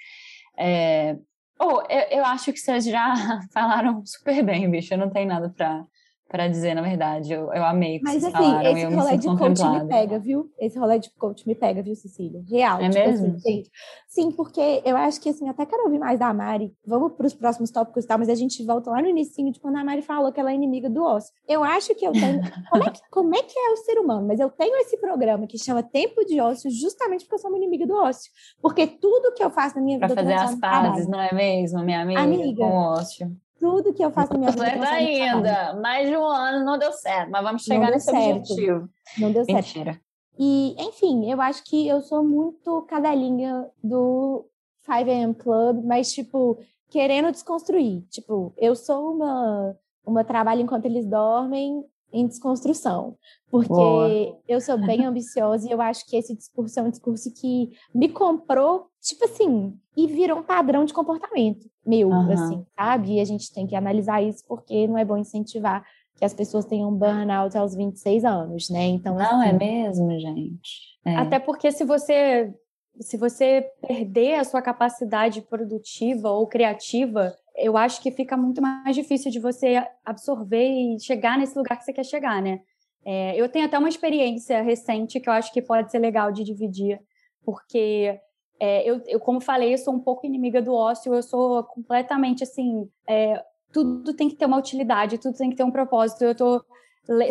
É, 0.57 1.15
oh, 1.57 1.81
eu, 1.89 2.19
eu 2.19 2.25
acho 2.25 2.51
que 2.51 2.59
vocês 2.59 2.83
já 2.83 3.13
falaram 3.53 4.05
super 4.05 4.43
bem, 4.43 4.69
bicho. 4.69 4.93
Eu 4.93 4.97
não 4.97 5.09
tenho 5.09 5.29
nada 5.29 5.49
pra, 5.49 5.85
para 6.27 6.48
dizer, 6.48 6.74
na 6.74 6.82
verdade. 6.82 7.32
Eu, 7.32 7.53
eu 7.53 7.63
amei 7.63 8.00
Mas 8.03 8.24
assim, 8.24 8.32
falaram, 8.32 8.72
esse 8.72 8.86
rolê 8.86 9.17
de 9.17 9.27
coach 9.27 9.63
me 9.63 9.88
pega, 9.88 10.20
viu? 10.20 10.51
Esse 10.60 10.79
rolê 10.79 11.00
de 11.00 11.10
coach 11.12 11.48
me 11.48 11.55
pega, 11.55 11.84
viu, 11.84 11.96
Cecília? 11.96 12.44
Real. 12.50 12.79
É 12.82 12.89
tipo 12.89 13.05
mesmo? 13.05 13.36
Assim, 13.36 13.39
gente. 13.39 13.72
Sim, 14.08 14.32
porque 14.32 14.82
eu 14.84 14.98
acho 14.98 15.22
que, 15.22 15.29
assim, 15.29 15.48
até 15.48 15.65
quero 15.65 15.84
ouvir 15.84 16.00
mais 16.00 16.20
da 16.20 16.34
Mari. 16.34 16.74
Vamos 16.86 17.13
para 17.13 17.27
os 17.27 17.34
próximos 17.34 17.70
tópicos 17.70 18.03
e 18.03 18.08
tal, 18.08 18.17
mas 18.17 18.29
a 18.29 18.36
gente 18.36 18.63
volta 18.65 18.89
lá 18.89 19.01
no 19.01 19.08
início 19.08 19.51
de 19.51 19.60
quando 19.60 19.77
a 19.77 19.84
Mari 19.84 20.01
falou 20.01 20.32
que 20.32 20.39
ela 20.39 20.51
é 20.51 20.55
inimiga 20.55 20.89
do 20.89 21.03
ócio. 21.03 21.32
Eu 21.48 21.63
acho 21.63 21.94
que 21.94 22.05
eu 22.05 22.12
tenho... 22.12 22.41
como, 22.72 22.84
é 22.84 22.89
que, 22.89 23.00
como 23.12 23.36
é 23.36 23.44
que 23.44 23.60
é 23.60 23.72
o 23.72 23.77
ser 23.77 24.00
humano? 24.00 24.27
Mas 24.27 24.39
eu 24.39 24.50
tenho 24.50 24.75
esse 24.77 24.98
programa 24.98 25.46
que 25.46 25.58
chama 25.58 25.84
Tempo 25.84 26.25
de 26.25 26.39
Ócio 26.41 26.72
justamente 26.72 27.22
porque 27.25 27.36
eu 27.36 27.39
sou 27.39 27.51
uma 27.51 27.58
inimiga 27.58 27.86
do 27.86 27.96
ócio. 27.96 28.32
Porque 28.62 28.88
tudo 28.88 29.34
que 29.34 29.44
eu 29.44 29.50
faço 29.50 29.75
na 29.75 29.82
minha 29.82 29.98
vida... 30.00 30.08
Para 30.08 30.24
fazer 30.24 30.34
as 30.34 30.55
pazes, 30.55 31.08
não 31.08 31.22
é 31.22 31.34
mesmo, 31.34 31.84
minha 31.84 32.01
amiga? 32.01 32.22
Amiga. 32.22 32.63
Com 32.63 32.70
o 32.70 32.94
ócio 32.94 33.44
tudo 33.59 33.93
que 33.93 34.03
eu 34.03 34.12
faço 34.12 34.33
na 34.33 34.39
minha 34.39 34.51
vida. 34.51 34.63
Mas 34.77 34.91
ainda, 34.91 35.74
mais 35.81 36.09
de 36.09 36.17
um 36.17 36.25
ano 36.25 36.65
não 36.65 36.77
deu 36.77 36.91
certo, 36.91 37.31
mas 37.31 37.43
vamos 37.43 37.63
chegar 37.63 37.91
nesse 37.91 38.09
certo. 38.12 38.38
objetivo. 38.38 38.89
Não 39.17 39.31
deu 39.31 39.45
certo. 39.45 39.55
Mentira. 39.55 40.01
E, 40.38 40.75
enfim, 40.79 41.29
eu 41.31 41.39
acho 41.41 41.63
que 41.63 41.88
eu 41.88 42.01
sou 42.01 42.24
muito 42.24 42.81
cadelinha 42.83 43.69
do 43.83 44.45
5am 44.88 45.33
Club, 45.35 45.83
mas, 45.85 46.12
tipo, 46.12 46.59
querendo 46.89 47.31
desconstruir. 47.31 48.01
Tipo, 48.09 48.53
eu 48.57 48.75
sou 48.75 49.13
uma, 49.13 49.75
uma 50.05 50.24
trabalho 50.24 50.62
enquanto 50.62 50.85
eles 50.85 51.05
dormem 51.05 51.83
em 52.15 52.27
desconstrução. 52.27 53.15
Porque 53.50 53.67
Boa. 53.67 54.38
eu 54.48 54.62
sou 54.62 54.77
bem 54.77 55.03
ambiciosa 55.05 55.67
e 55.67 55.72
eu 55.72 55.81
acho 55.81 56.05
que 56.05 56.15
esse 56.15 56.36
discurso 56.36 56.79
é 56.79 56.84
um 56.84 56.89
discurso 56.89 57.31
que 57.34 57.72
me 57.93 58.10
comprou, 58.10 58.88
tipo 59.01 59.25
assim, 59.25 59.77
e 59.95 60.07
virou 60.07 60.39
um 60.39 60.43
padrão 60.43 60.86
de 60.86 60.93
comportamento 60.93 61.69
meu, 61.86 62.10
uhum. 62.10 62.31
assim, 62.31 62.65
sabe? 62.75 63.13
E 63.13 63.19
a 63.19 63.25
gente 63.25 63.53
tem 63.53 63.67
que 63.67 63.75
analisar 63.75 64.22
isso 64.24 64.43
porque 64.48 64.88
não 64.88 64.98
é 64.98 65.05
bom 65.05 65.17
incentivar 65.17 65.86
que 66.17 66.25
as 66.25 66.34
pessoas 66.34 66.65
tenham 66.65 66.91
burnout 66.91 67.55
aos 67.57 67.75
26 67.75 68.25
anos, 68.25 68.69
né? 68.69 68.86
Então, 68.86 69.15
não 69.15 69.43
é 69.43 69.48
assim, 69.48 69.50
é 69.50 69.53
mesmo, 69.53 70.19
gente. 70.19 70.98
É. 71.05 71.15
Até 71.17 71.39
porque 71.39 71.72
se 71.72 71.84
você 71.84 72.53
se 73.00 73.17
você 73.17 73.69
perder 73.86 74.36
a 74.36 74.43
sua 74.45 74.62
capacidade 74.62 75.41
produtiva 75.41 76.29
ou 76.29 76.48
criativa, 76.48 77.36
eu 77.57 77.77
acho 77.77 78.01
que 78.01 78.12
fica 78.12 78.35
muito 78.35 78.62
mais 78.62 78.95
difícil 78.95 79.31
de 79.31 79.39
você 79.39 79.85
absorver 80.03 80.67
e 80.67 81.00
chegar 81.00 81.38
nesse 81.38 81.57
lugar 81.57 81.77
que 81.77 81.85
você 81.85 81.93
quer 81.93 82.05
chegar, 82.05 82.41
né? 82.41 82.62
É, 83.05 83.39
eu 83.39 83.47
tenho 83.47 83.65
até 83.65 83.77
uma 83.77 83.89
experiência 83.89 84.62
recente 84.62 85.19
que 85.19 85.29
eu 85.29 85.33
acho 85.33 85.53
que 85.53 85.62
pode 85.62 85.91
ser 85.91 86.00
legal 86.00 86.31
de 86.31 86.43
dividir, 86.43 87.00
porque 87.43 88.19
é, 88.59 88.89
eu, 88.89 89.01
eu, 89.07 89.19
como 89.19 89.41
falei, 89.41 89.74
eu 89.74 89.77
sou 89.77 89.93
um 89.93 90.00
pouco 90.00 90.25
inimiga 90.25 90.62
do 90.62 90.74
ócio, 90.74 91.13
eu 91.13 91.21
sou 91.21 91.63
completamente 91.63 92.43
assim. 92.43 92.89
É, 93.07 93.43
tudo 93.71 94.13
tem 94.13 94.29
que 94.29 94.35
ter 94.35 94.45
uma 94.45 94.57
utilidade, 94.57 95.17
tudo 95.17 95.38
tem 95.38 95.50
que 95.50 95.55
ter 95.55 95.63
um 95.63 95.71
propósito. 95.71 96.24
Eu 96.24 96.35
tô. 96.35 96.63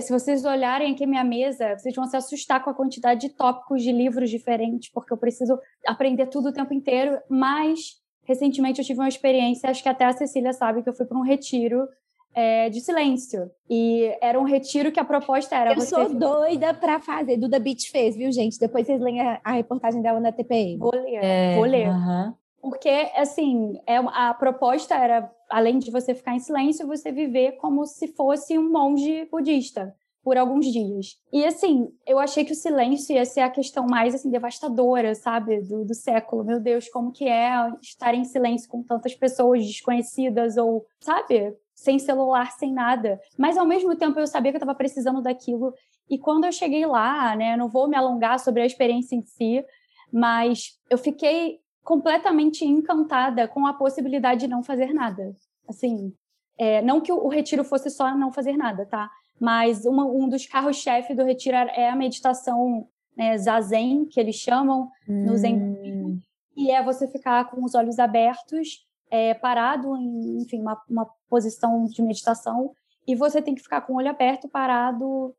Se 0.00 0.12
vocês 0.12 0.45
olharem 0.45 0.93
aqui 0.93 1.04
minha 1.04 1.25
mesa, 1.25 1.76
vocês 1.76 1.95
vão 1.95 2.07
se 2.07 2.16
assustar 2.16 2.62
com 2.62 2.71
a 2.71 2.75
quantidade 2.75 3.23
de 3.23 3.31
tópicos 3.31 3.83
de 3.83 3.90
livros 3.90 4.31
diferentes, 4.31 4.88
porque 4.93 5.12
eu 5.12 5.16
preciso 5.16 5.59
aprender 5.85 6.26
tudo 6.26 6.50
o 6.50 6.52
tempo 6.52 6.73
inteiro. 6.73 7.19
Mas, 7.28 7.95
recentemente, 8.25 8.81
eu 8.81 8.85
tive 8.85 9.00
uma 9.00 9.09
experiência, 9.09 9.71
acho 9.71 9.83
que 9.83 9.88
até 9.88 10.04
a 10.04 10.12
Cecília 10.12 10.52
sabe, 10.52 10.83
que 10.83 10.88
eu 10.88 10.95
fui 10.95 11.07
para 11.07 11.19
um 11.19 11.23
retiro 11.23 11.88
é, 12.35 12.69
de 12.69 12.81
silêncio. 12.81 13.50
E 13.71 14.12
era 14.21 14.38
um 14.38 14.45
retiro 14.45 14.90
que 14.90 15.00
a 15.00 15.04
proposta 15.04 15.54
era. 15.57 15.73
Eu 15.73 15.81
sou 15.81 16.09
doida 16.09 16.75
para 16.75 16.99
fazer. 16.99 17.37
Duda 17.37 17.59
Beach 17.59 17.90
fez, 17.90 18.16
viu, 18.16 18.31
gente? 18.33 18.59
Depois 18.59 18.87
vocês 18.87 19.00
leem 19.00 19.21
a, 19.21 19.40
a 19.45 19.52
reportagem 19.52 20.02
dela 20.02 20.21
na 20.21 20.33
TPM. 20.33 20.78
Vou 20.78 20.95
ler, 20.95 21.21
é, 21.23 21.54
vou 21.54 21.64
ler. 21.64 21.88
Uh 21.88 21.93
-huh. 21.93 22.35
Porque, 22.61 23.11
assim, 23.14 23.78
é, 23.87 23.97
a 23.97 24.33
proposta 24.33 24.95
era, 24.95 25.31
além 25.50 25.78
de 25.78 25.90
você 25.90 26.14
ficar 26.14 26.35
em 26.35 26.40
silêncio, 26.40 26.87
você 26.87 27.12
viver 27.12 27.52
como 27.52 27.85
se 27.87 28.09
fosse 28.09 28.59
um 28.59 28.73
monge 28.73 29.26
budista 29.31 29.95
por 30.25 30.38
alguns 30.38 30.66
dias. 30.66 31.19
E 31.31 31.45
assim, 31.45 31.88
eu 32.07 32.19
achei 32.19 32.45
que 32.45 32.52
o 32.52 32.57
silêncio 32.57 33.14
ia 33.14 33.26
ser 33.26 33.40
a 33.40 33.50
questão 33.50 33.87
mais 33.87 34.14
assim 34.14 34.31
devastadora, 34.31 35.14
sabe, 35.14 35.61
do, 35.61 35.85
do 35.85 35.95
século. 35.95 36.43
Meu 36.43 36.59
Deus, 36.59 36.88
como 36.88 37.12
que 37.12 37.28
é 37.28 37.52
estar 37.83 38.14
em 38.14 38.25
silêncio 38.25 38.69
com 38.69 38.83
tantas 38.83 39.14
pessoas 39.14 39.64
desconhecidas 39.64 40.57
ou, 40.57 40.87
sabe, 40.99 41.54
sem 41.75 41.99
celular, 41.99 42.52
sem 42.52 42.73
nada. 42.73 43.21
Mas 43.38 43.59
ao 43.59 43.66
mesmo 43.66 43.95
tempo 43.95 44.19
eu 44.19 44.26
sabia 44.26 44.50
que 44.50 44.57
eu 44.57 44.61
estava 44.61 44.75
precisando 44.75 45.21
daquilo. 45.21 45.75
E 46.09 46.19
quando 46.19 46.45
eu 46.45 46.52
cheguei 46.52 46.87
lá, 46.87 47.37
né, 47.37 47.54
não 47.57 47.69
vou 47.69 47.87
me 47.87 47.97
alongar 47.97 48.38
sobre 48.38 48.62
a 48.62 48.66
experiência 48.66 49.14
em 49.14 49.23
si, 49.23 49.62
mas 50.11 50.78
eu 50.88 50.97
fiquei 50.97 51.61
completamente 51.83 52.64
encantada 52.64 53.47
com 53.47 53.66
a 53.66 53.75
possibilidade 53.75 54.40
de 54.40 54.49
não 54.49 54.62
fazer 54.62 54.95
nada. 54.95 55.35
Assim, 55.69 56.14
é, 56.59 56.81
não 56.83 57.00
que 57.00 57.12
o, 57.12 57.28
retiro 57.28 57.64
fosse 57.64 57.90
só 57.90 58.16
não 58.16 58.33
fazer 58.33 58.57
nada, 58.57 58.87
tá? 58.87 59.11
Mas 59.41 59.85
uma, 59.85 60.05
um 60.05 60.29
dos 60.29 60.47
carros-chefe 60.47 61.14
do 61.14 61.25
retiro 61.25 61.57
é 61.57 61.88
a 61.88 61.97
meditação 61.97 62.88
né, 63.17 63.37
zazen, 63.37 64.07
que 64.07 64.21
eles 64.21 64.37
chamam 64.37 64.91
hum. 65.09 65.26
no 65.26 65.37
Zen. 65.37 66.23
E 66.57 66.71
é 66.71 66.83
você 66.83 67.09
ficar 67.09 67.50
com 67.50 67.64
os 67.64 67.75
olhos 67.75 67.99
abertos 67.99 68.87
é, 69.11 69.35
parado 69.35 69.97
em, 69.97 70.43
enfim, 70.43 70.61
uma, 70.61 70.81
uma 70.88 71.07
posição 71.29 71.85
de 71.85 72.03
meditação 72.03 72.73
e 73.07 73.14
você 73.14 73.43
tem 73.43 73.55
que 73.55 73.62
ficar 73.62 73.83
com 73.83 73.93
o 73.93 73.97
olho 73.97 74.09
aberto, 74.09 74.49
parado, 74.49 75.35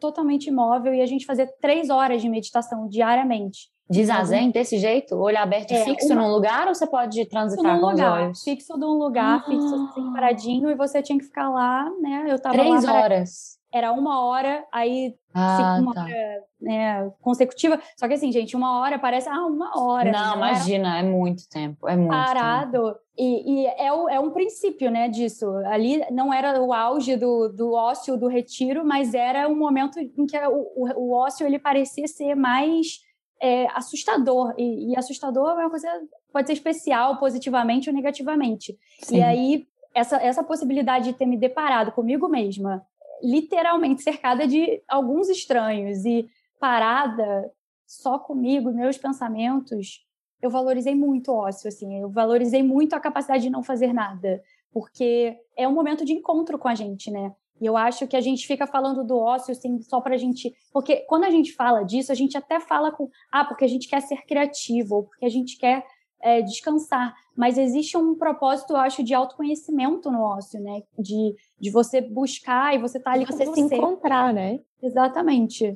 totalmente 0.00 0.46
imóvel 0.46 0.94
e 0.94 1.00
a 1.00 1.06
gente 1.06 1.26
fazer 1.26 1.46
três 1.60 1.90
horas 1.90 2.22
de 2.22 2.28
meditação 2.28 2.88
diariamente. 2.88 3.70
De 3.92 4.04
zazen, 4.04 4.50
desse 4.50 4.78
jeito? 4.78 5.16
Olho 5.16 5.38
aberto 5.38 5.72
é, 5.72 5.84
fixo 5.84 6.12
uma... 6.12 6.22
num 6.22 6.32
lugar 6.32 6.66
ou 6.66 6.74
você 6.74 6.86
pode 6.86 7.24
transitar 7.26 7.78
com 7.78 7.86
lugar, 7.86 8.12
os 8.12 8.22
olhos? 8.22 8.42
Fixo 8.42 8.76
num 8.76 8.98
lugar, 8.98 9.38
ah. 9.38 9.44
fixo 9.44 9.74
assim, 9.74 10.12
paradinho, 10.12 10.70
e 10.70 10.74
você 10.74 11.02
tinha 11.02 11.18
que 11.18 11.24
ficar 11.24 11.48
lá, 11.50 11.90
né? 12.00 12.26
Eu 12.28 12.38
tava 12.40 12.54
Três 12.54 12.84
lá 12.84 12.94
horas 12.94 13.62
era 13.72 13.90
uma 13.90 14.22
hora, 14.22 14.64
aí 14.70 15.14
ah, 15.32 15.78
uma 15.80 15.94
tá. 15.94 16.02
hora 16.02 16.44
né, 16.60 17.10
consecutiva. 17.22 17.80
Só 17.96 18.06
que 18.06 18.14
assim, 18.14 18.30
gente, 18.30 18.54
uma 18.54 18.78
hora 18.78 18.98
parece, 18.98 19.28
ah, 19.30 19.46
uma 19.46 19.80
hora. 19.80 20.12
Não, 20.12 20.36
imagina, 20.36 20.98
é 20.98 21.02
muito 21.02 21.48
tempo, 21.48 21.88
é 21.88 21.96
muito 21.96 22.10
Parado. 22.10 22.82
Tempo. 22.82 22.98
E, 23.16 23.62
e 23.62 23.66
é, 23.78 23.90
o, 23.92 24.08
é 24.10 24.20
um 24.20 24.30
princípio, 24.30 24.90
né, 24.90 25.08
disso. 25.08 25.46
Ali 25.66 26.04
não 26.10 26.32
era 26.32 26.60
o 26.60 26.72
auge 26.72 27.16
do, 27.16 27.48
do 27.48 27.72
ócio, 27.72 28.18
do 28.18 28.28
retiro, 28.28 28.84
mas 28.84 29.14
era 29.14 29.48
um 29.48 29.56
momento 29.56 29.98
em 29.98 30.26
que 30.26 30.38
o, 30.38 30.66
o, 30.76 30.88
o 30.96 31.12
ócio, 31.14 31.46
ele 31.46 31.58
parecia 31.58 32.06
ser 32.06 32.34
mais 32.34 33.00
é, 33.42 33.66
assustador. 33.74 34.54
E, 34.56 34.92
e, 34.92 34.96
assustador 34.96 35.50
é 35.50 35.64
uma 35.64 35.70
coisa, 35.70 35.88
pode 36.32 36.46
ser 36.46 36.52
especial, 36.52 37.18
positivamente 37.18 37.90
ou 37.90 37.94
negativamente. 37.94 38.78
Sim. 39.00 39.16
E 39.16 39.22
aí, 39.22 39.66
essa, 39.92 40.16
essa 40.16 40.44
possibilidade 40.44 41.06
de 41.06 41.18
ter 41.18 41.26
me 41.26 41.36
deparado 41.36 41.90
comigo 41.90 42.28
mesma 42.28 42.86
literalmente 43.22 44.02
cercada 44.02 44.48
de 44.48 44.82
alguns 44.88 45.28
estranhos 45.28 46.04
e 46.04 46.28
parada 46.58 47.50
só 47.86 48.18
comigo 48.18 48.72
meus 48.72 48.98
pensamentos, 48.98 50.04
eu 50.40 50.50
valorizei 50.50 50.94
muito 50.94 51.30
o 51.30 51.36
ócio, 51.36 51.68
assim, 51.68 52.00
eu 52.00 52.10
valorizei 52.10 52.62
muito 52.62 52.94
a 52.94 53.00
capacidade 53.00 53.44
de 53.44 53.50
não 53.50 53.62
fazer 53.62 53.92
nada, 53.92 54.42
porque 54.72 55.36
é 55.56 55.68
um 55.68 55.72
momento 55.72 56.04
de 56.04 56.12
encontro 56.12 56.58
com 56.58 56.66
a 56.66 56.74
gente, 56.74 57.10
né? 57.10 57.32
E 57.62 57.66
eu 57.66 57.76
acho 57.76 58.08
que 58.08 58.16
a 58.16 58.20
gente 58.20 58.44
fica 58.44 58.66
falando 58.66 59.04
do 59.04 59.16
ócio 59.16 59.52
assim, 59.52 59.80
só 59.82 60.00
para 60.00 60.16
a 60.16 60.18
gente. 60.18 60.52
Porque 60.72 60.96
quando 61.08 61.22
a 61.22 61.30
gente 61.30 61.52
fala 61.52 61.84
disso, 61.84 62.10
a 62.10 62.14
gente 62.16 62.36
até 62.36 62.58
fala 62.58 62.90
com. 62.90 63.08
Ah, 63.30 63.44
porque 63.44 63.64
a 63.64 63.68
gente 63.68 63.86
quer 63.86 64.00
ser 64.00 64.20
criativo, 64.26 64.96
ou 64.96 65.02
porque 65.04 65.24
a 65.24 65.28
gente 65.28 65.56
quer 65.56 65.86
é, 66.20 66.42
descansar. 66.42 67.14
Mas 67.36 67.56
existe 67.56 67.96
um 67.96 68.16
propósito, 68.16 68.72
eu 68.72 68.78
acho, 68.78 69.04
de 69.04 69.14
autoconhecimento 69.14 70.10
no 70.10 70.22
ócio, 70.22 70.60
né? 70.60 70.82
De, 70.98 71.36
de 71.60 71.70
você 71.70 72.00
buscar 72.00 72.74
e 72.74 72.78
você 72.78 72.98
tá 72.98 73.12
ali 73.12 73.24
você 73.24 73.44
com 73.44 73.54
você. 73.54 73.68
se 73.68 73.76
encontrar, 73.76 74.34
né? 74.34 74.58
Exatamente. 74.82 75.72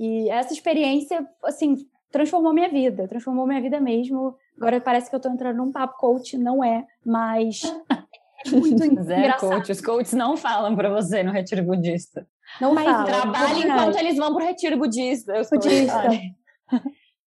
E 0.00 0.30
essa 0.30 0.54
experiência, 0.54 1.28
assim, 1.44 1.86
transformou 2.10 2.54
minha 2.54 2.70
vida, 2.70 3.06
transformou 3.06 3.46
minha 3.46 3.60
vida 3.60 3.78
mesmo. 3.78 4.34
Agora 4.56 4.80
parece 4.80 5.10
que 5.10 5.14
eu 5.14 5.18
estou 5.18 5.30
entrando 5.30 5.58
num 5.58 5.70
papo 5.70 5.98
coach, 5.98 6.38
não 6.38 6.64
é, 6.64 6.86
mas 7.04 7.60
muito 8.50 8.78
Zé 8.78 8.86
engraçado. 9.18 9.50
coach. 9.50 9.72
Os 9.72 9.80
coaches 9.80 10.12
não 10.12 10.36
falam 10.36 10.74
para 10.76 10.88
você 10.90 11.22
no 11.22 11.32
retiro 11.32 11.62
budista. 11.64 12.26
Não 12.60 12.74
Mas 12.74 12.84
falam. 12.84 13.04
Trabalhe 13.06 13.60
enquanto 13.60 13.96
eles 13.98 14.16
vão 14.16 14.34
para 14.34 14.44
o 14.44 14.46
retiro 14.46 14.76
budista. 14.76 15.32
budista. 15.50 16.08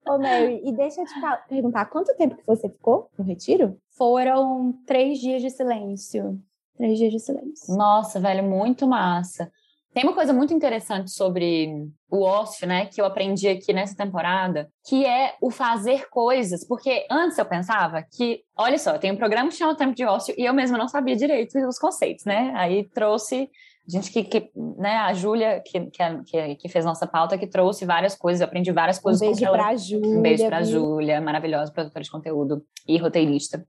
Ô, 0.07 0.17
Mary, 0.17 0.61
e 0.65 0.71
deixa 0.71 1.01
eu 1.01 1.05
te 1.05 1.13
perguntar, 1.47 1.85
quanto 1.85 2.15
tempo 2.15 2.35
que 2.35 2.45
você 2.45 2.67
ficou 2.69 3.09
no 3.17 3.23
retiro? 3.23 3.77
Foram 3.91 4.73
três 4.88 5.19
dias 5.19 5.41
de 5.41 5.49
silêncio. 5.49 6.39
Três 6.77 6.97
dias 6.97 7.11
de 7.11 7.19
silêncio. 7.19 7.75
Nossa, 7.75 8.19
velho, 8.19 8.43
muito 8.43 8.88
massa. 8.88 9.51
Tem 9.93 10.03
uma 10.03 10.13
coisa 10.13 10.31
muito 10.31 10.53
interessante 10.53 11.10
sobre 11.10 11.88
o 12.10 12.22
ócio, 12.22 12.67
né, 12.67 12.86
que 12.86 13.01
eu 13.01 13.05
aprendi 13.05 13.48
aqui 13.48 13.74
nessa 13.74 13.96
temporada, 13.96 14.69
que 14.88 15.05
é 15.05 15.36
o 15.41 15.50
fazer 15.50 16.08
coisas, 16.10 16.65
porque 16.67 17.08
antes 17.10 17.38
eu 17.38 17.46
pensava 17.46 18.03
que, 18.03 18.43
olha 18.55 18.77
só, 18.77 18.98
tem 18.98 19.12
um 19.12 19.17
programa 19.17 19.50
que 19.50 19.55
chama 19.55 19.75
Tempo 19.75 19.96
de 19.96 20.05
Ócio 20.05 20.34
e 20.38 20.46
eu 20.46 20.53
mesma 20.53 20.77
não 20.77 20.88
sabia 20.88 21.15
direito 21.15 21.58
os 21.67 21.79
conceitos, 21.79 22.25
né? 22.25 22.51
Aí 22.55 22.88
trouxe 22.89 23.50
a 23.88 23.91
gente 23.91 24.12
que, 24.12 24.24
que 24.24 24.51
né, 24.77 24.98
a 24.98 25.13
Júlia, 25.13 25.63
que, 25.65 25.88
que, 25.89 26.55
que, 26.55 26.69
fez 26.69 26.86
nossa 26.86 27.08
pauta, 27.08 27.39
que 27.39 27.48
trouxe 27.48 27.86
várias 27.86 28.15
coisas, 28.15 28.39
eu 28.39 28.46
aprendi 28.46 28.72
várias 28.72 29.00
coisas. 29.00 29.19
Um 29.19 29.31
beijo 29.31 29.46
ela... 29.46 29.58
pra 29.58 29.75
Júlia. 29.75 30.17
Um 30.17 30.22
beijo 30.22 30.46
pra 30.46 30.62
Júlia, 30.63 31.19
maravilhosa 31.22 31.72
produtora 31.72 32.03
de 32.03 32.12
conteúdo 32.12 32.63
e 32.88 32.98
roteirista, 33.00 33.65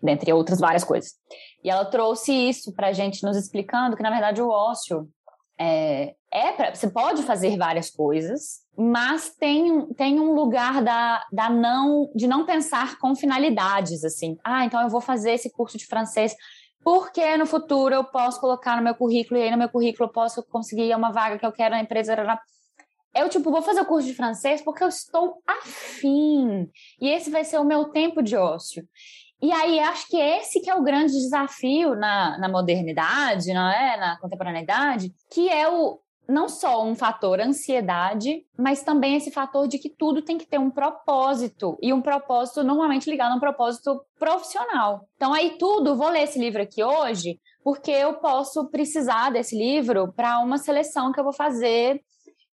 dentre 0.00 0.32
outras 0.32 0.60
várias 0.60 0.84
coisas. 0.84 1.14
E 1.64 1.68
ela 1.68 1.84
trouxe 1.84 2.32
isso 2.32 2.72
pra 2.72 2.92
gente, 2.92 3.24
nos 3.24 3.36
explicando 3.36 3.96
que, 3.96 4.02
na 4.02 4.10
verdade, 4.10 4.40
o 4.40 4.48
ócio 4.48 5.08
é, 5.58 6.14
é 6.32 6.52
pra, 6.52 6.74
você 6.74 6.90
pode 6.90 7.22
fazer 7.22 7.56
várias 7.56 7.90
coisas, 7.90 8.60
mas 8.76 9.30
tem, 9.36 9.86
tem 9.94 10.18
um 10.18 10.32
lugar 10.32 10.82
da, 10.82 11.24
da 11.32 11.48
não 11.48 12.10
de 12.14 12.26
não 12.26 12.44
pensar 12.44 12.98
com 12.98 13.14
finalidades 13.14 14.04
assim. 14.04 14.36
Ah, 14.44 14.64
então 14.64 14.80
eu 14.82 14.88
vou 14.88 15.00
fazer 15.00 15.32
esse 15.32 15.50
curso 15.50 15.78
de 15.78 15.86
francês 15.86 16.34
porque 16.84 17.36
no 17.38 17.46
futuro 17.46 17.94
eu 17.94 18.04
posso 18.04 18.38
colocar 18.40 18.76
no 18.76 18.82
meu 18.82 18.94
currículo 18.94 19.40
e 19.40 19.44
aí 19.44 19.50
no 19.50 19.56
meu 19.56 19.70
currículo 19.70 20.08
eu 20.08 20.12
posso 20.12 20.42
conseguir 20.44 20.94
uma 20.94 21.10
vaga 21.10 21.38
que 21.38 21.46
eu 21.46 21.52
quero 21.52 21.74
na 21.74 21.80
empresa. 21.80 22.14
Eu, 23.16 23.28
tipo, 23.28 23.50
vou 23.50 23.62
fazer 23.62 23.80
o 23.80 23.86
curso 23.86 24.06
de 24.06 24.14
francês 24.14 24.60
porque 24.60 24.84
eu 24.84 24.88
estou 24.88 25.40
afim. 25.46 26.68
E 27.00 27.08
esse 27.08 27.30
vai 27.30 27.44
ser 27.44 27.58
o 27.58 27.64
meu 27.64 27.86
tempo 27.86 28.22
de 28.22 28.36
ócio. 28.36 28.86
E 29.42 29.52
aí 29.52 29.78
acho 29.80 30.08
que 30.08 30.16
esse 30.16 30.60
que 30.60 30.70
é 30.70 30.74
o 30.74 30.82
grande 30.82 31.12
desafio 31.12 31.94
na, 31.94 32.38
na 32.38 32.48
modernidade, 32.48 33.52
não 33.52 33.68
é? 33.68 33.96
Na 33.96 34.18
contemporaneidade, 34.18 35.12
que 35.30 35.48
é 35.48 35.68
o 35.68 36.00
não 36.28 36.48
só 36.48 36.82
um 36.82 36.94
fator 36.94 37.40
ansiedade, 37.40 38.44
mas 38.58 38.82
também 38.82 39.16
esse 39.16 39.30
fator 39.30 39.68
de 39.68 39.78
que 39.78 39.90
tudo 39.90 40.22
tem 40.22 40.38
que 40.38 40.46
ter 40.46 40.58
um 40.58 40.70
propósito 40.70 41.76
e 41.82 41.92
um 41.92 42.00
propósito 42.00 42.62
normalmente 42.64 43.10
ligado 43.10 43.32
a 43.32 43.36
um 43.36 43.40
propósito 43.40 44.00
profissional. 44.18 45.06
Então 45.16 45.34
aí 45.34 45.58
tudo, 45.58 45.96
vou 45.96 46.08
ler 46.08 46.22
esse 46.22 46.38
livro 46.38 46.62
aqui 46.62 46.82
hoje, 46.82 47.38
porque 47.62 47.90
eu 47.90 48.14
posso 48.14 48.68
precisar 48.70 49.30
desse 49.30 49.56
livro 49.56 50.12
para 50.12 50.38
uma 50.38 50.58
seleção 50.58 51.12
que 51.12 51.20
eu 51.20 51.24
vou 51.24 51.32
fazer 51.32 52.00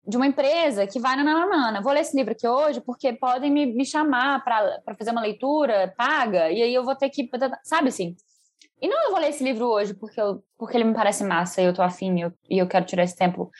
de 0.06 0.18
uma 0.18 0.28
empresa 0.28 0.88
que 0.88 1.00
vai 1.00 1.16
na 1.16 1.24
nanana. 1.24 1.82
Vou 1.82 1.94
ler 1.94 2.02
esse 2.02 2.16
livro 2.16 2.32
aqui 2.32 2.48
hoje 2.48 2.82
porque 2.82 3.14
podem 3.14 3.52
me, 3.52 3.66
me 3.66 3.86
chamar 3.86 4.44
para 4.44 4.96
fazer 4.98 5.12
uma 5.12 5.22
leitura 5.22 5.94
paga 5.98 6.52
e 6.52 6.62
aí 6.62 6.74
eu 6.74 6.84
vou 6.84 6.96
ter 6.96 7.10
que, 7.10 7.30
sabe 7.64 7.90
assim? 7.90 8.16
E 8.82 8.88
não 8.88 9.06
eu 9.06 9.12
vou 9.12 9.20
ler 9.20 9.30
esse 9.30 9.44
livro 9.44 9.66
hoje 9.66 9.94
porque, 9.94 10.20
eu, 10.20 10.44
porque 10.58 10.76
ele 10.76 10.86
me 10.86 10.94
parece 10.94 11.24
massa 11.24 11.62
e 11.62 11.66
eu 11.66 11.74
tô 11.74 11.84
afim 11.84 12.18
e 12.18 12.22
eu, 12.22 12.34
e 12.50 12.58
eu 12.58 12.68
quero 12.68 12.86
tirar 12.86 13.04
esse 13.04 13.16
tempo 13.16 13.52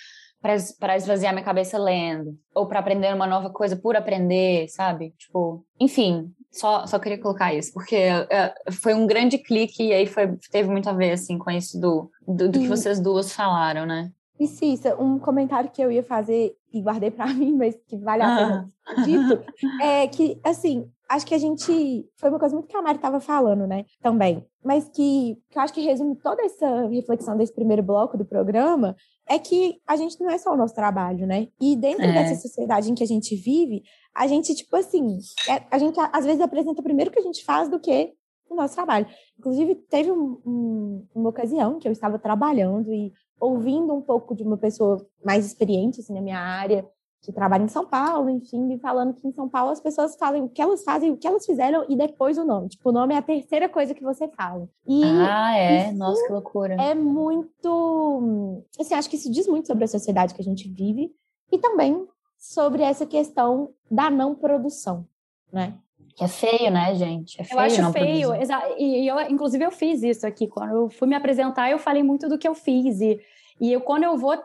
para 0.80 0.96
esvaziar 0.96 1.32
minha 1.34 1.46
cabeça 1.46 1.78
lendo 1.78 2.36
ou 2.56 2.68
para 2.68 2.80
aprender 2.80 3.14
uma 3.14 3.28
nova 3.28 3.52
coisa 3.52 3.76
por 3.76 3.96
aprender, 3.96 4.68
sabe? 4.70 5.14
Tipo, 5.16 5.64
enfim, 5.80 6.34
só, 6.52 6.88
só 6.88 6.98
queria 6.98 7.22
colocar 7.22 7.54
isso, 7.54 7.72
porque 7.72 7.96
é, 7.96 8.52
foi 8.72 8.96
um 8.96 9.06
grande 9.06 9.38
clique 9.38 9.84
e 9.84 9.94
aí 9.94 10.08
foi, 10.08 10.36
teve 10.52 10.68
muito 10.68 10.90
a 10.90 10.94
ver, 10.94 11.12
assim, 11.12 11.38
com 11.38 11.52
isso 11.52 11.80
do, 11.80 12.10
do, 12.28 12.50
do 12.50 12.60
que 12.60 12.68
vocês 12.68 13.00
duas 13.00 13.32
falaram, 13.32 13.86
né? 13.86 14.12
E 14.42 14.48
Cissa, 14.48 15.00
um 15.00 15.20
comentário 15.20 15.70
que 15.70 15.80
eu 15.80 15.92
ia 15.92 16.02
fazer 16.02 16.58
e 16.74 16.82
guardei 16.82 17.12
para 17.12 17.28
mim, 17.32 17.56
mas 17.56 17.76
que 17.88 17.96
vale 17.96 18.24
a 18.24 18.36
pena 18.36 18.70
ah. 18.88 19.02
dito, 19.04 19.44
é 19.80 20.08
que, 20.08 20.42
assim, 20.44 20.90
acho 21.08 21.28
que 21.28 21.36
a 21.36 21.38
gente. 21.38 22.10
Foi 22.18 22.28
uma 22.28 22.40
coisa 22.40 22.56
muito 22.56 22.68
que 22.68 22.76
a 22.76 22.82
Mari 22.82 22.96
estava 22.96 23.20
falando, 23.20 23.68
né? 23.68 23.86
Também. 24.02 24.44
Mas 24.64 24.90
que, 24.90 25.38
que 25.48 25.60
eu 25.60 25.62
acho 25.62 25.72
que 25.72 25.82
resume 25.82 26.16
toda 26.16 26.42
essa 26.44 26.88
reflexão 26.88 27.38
desse 27.38 27.54
primeiro 27.54 27.84
bloco 27.84 28.18
do 28.18 28.26
programa 28.26 28.96
é 29.30 29.38
que 29.38 29.80
a 29.86 29.96
gente 29.96 30.20
não 30.20 30.32
é 30.32 30.40
só 30.40 30.54
o 30.54 30.58
nosso 30.58 30.74
trabalho, 30.74 31.28
né? 31.28 31.48
E 31.62 31.76
dentro 31.76 32.04
é. 32.04 32.12
dessa 32.12 32.42
sociedade 32.42 32.90
em 32.90 32.96
que 32.96 33.04
a 33.04 33.08
gente 33.08 33.36
vive, 33.36 33.84
a 34.16 34.26
gente, 34.26 34.56
tipo 34.56 34.76
assim, 34.76 35.20
é, 35.48 35.62
a 35.70 35.78
gente 35.78 36.00
às 36.12 36.26
vezes 36.26 36.42
apresenta 36.42 36.82
primeiro 36.82 37.12
o 37.12 37.14
que 37.14 37.20
a 37.20 37.24
gente 37.24 37.46
faz 37.46 37.70
do 37.70 37.80
que 37.80 38.12
o 38.50 38.56
nosso 38.56 38.74
trabalho. 38.74 39.06
Inclusive, 39.38 39.76
teve 39.76 40.12
um, 40.12 40.42
um, 40.46 41.08
uma 41.14 41.30
ocasião 41.30 41.78
que 41.78 41.88
eu 41.88 41.92
estava 41.92 42.18
trabalhando 42.18 42.92
e 42.92 43.14
ouvindo 43.42 43.94
um 43.94 44.02
pouco 44.02 44.36
de 44.36 44.44
uma 44.44 44.58
pessoa 44.58 45.06
mais 45.26 45.46
experiente 45.46 46.00
assim, 46.00 46.14
na 46.14 46.22
minha 46.22 46.40
área, 46.40 46.88
que 47.22 47.32
trabalha 47.32 47.64
em 47.64 47.68
São 47.68 47.86
Paulo, 47.86 48.30
enfim, 48.30 48.60
me 48.64 48.80
falando 48.80 49.14
que 49.14 49.28
em 49.28 49.32
São 49.32 49.48
Paulo 49.48 49.72
as 49.72 49.80
pessoas 49.80 50.16
falam 50.16 50.46
o 50.46 50.50
que 50.50 50.62
elas 50.62 50.84
fazem, 50.84 51.12
o 51.12 51.18
que 51.18 51.28
elas 51.28 51.46
fizeram 51.46 51.86
e 51.88 51.96
depois 51.96 52.38
o 52.38 52.44
nome. 52.44 52.70
Tipo, 52.70 52.90
o 52.90 52.92
nome 52.92 53.14
é 53.14 53.18
a 53.18 53.22
terceira 53.22 53.70
coisa 53.70 53.94
que 53.94 54.04
você 54.04 54.28
fala. 54.30 54.68
E 54.88 55.04
ah, 55.04 55.56
é? 55.56 55.92
Nossa, 55.92 56.26
que 56.26 56.34
loucura. 56.34 56.74
É 56.76 56.96
muito. 56.96 58.64
Assim, 58.80 58.96
acho 58.96 59.10
que 59.10 59.18
isso 59.18 59.32
diz 59.32 59.48
muito 59.48 59.68
sobre 59.68 59.84
a 59.84 59.88
sociedade 59.88 60.34
que 60.34 60.42
a 60.42 60.44
gente 60.44 60.68
vive 60.68 61.14
e 61.52 61.60
também 61.60 62.08
sobre 62.40 62.82
essa 62.82 63.06
questão 63.06 63.70
da 63.90 64.10
não 64.10 64.34
produção, 64.34 65.06
né? 65.54 65.78
Que 66.22 66.26
é 66.26 66.28
feio, 66.28 66.70
né, 66.70 66.94
gente? 66.94 67.42
É 67.42 67.44
feio. 67.44 67.58
Eu 67.58 67.64
acho 67.64 67.92
feio. 67.94 68.30
E 68.78 69.08
eu, 69.08 69.20
inclusive, 69.22 69.66
eu 69.66 69.72
fiz 69.72 70.04
isso 70.04 70.28
aqui. 70.28 70.48
Quando 70.48 70.70
eu 70.70 70.90
fui 70.90 71.08
me 71.08 71.16
apresentar, 71.16 71.72
eu 71.72 71.80
falei 71.80 72.04
muito 72.04 72.30
do 72.30 72.38
que 72.38 72.48
eu 72.48 72.54
fiz. 72.54 73.02
E, 73.02 73.20
e 73.60 73.74
eu, 73.74 73.82
quando 73.82 74.04
eu 74.04 74.16
vou 74.16 74.38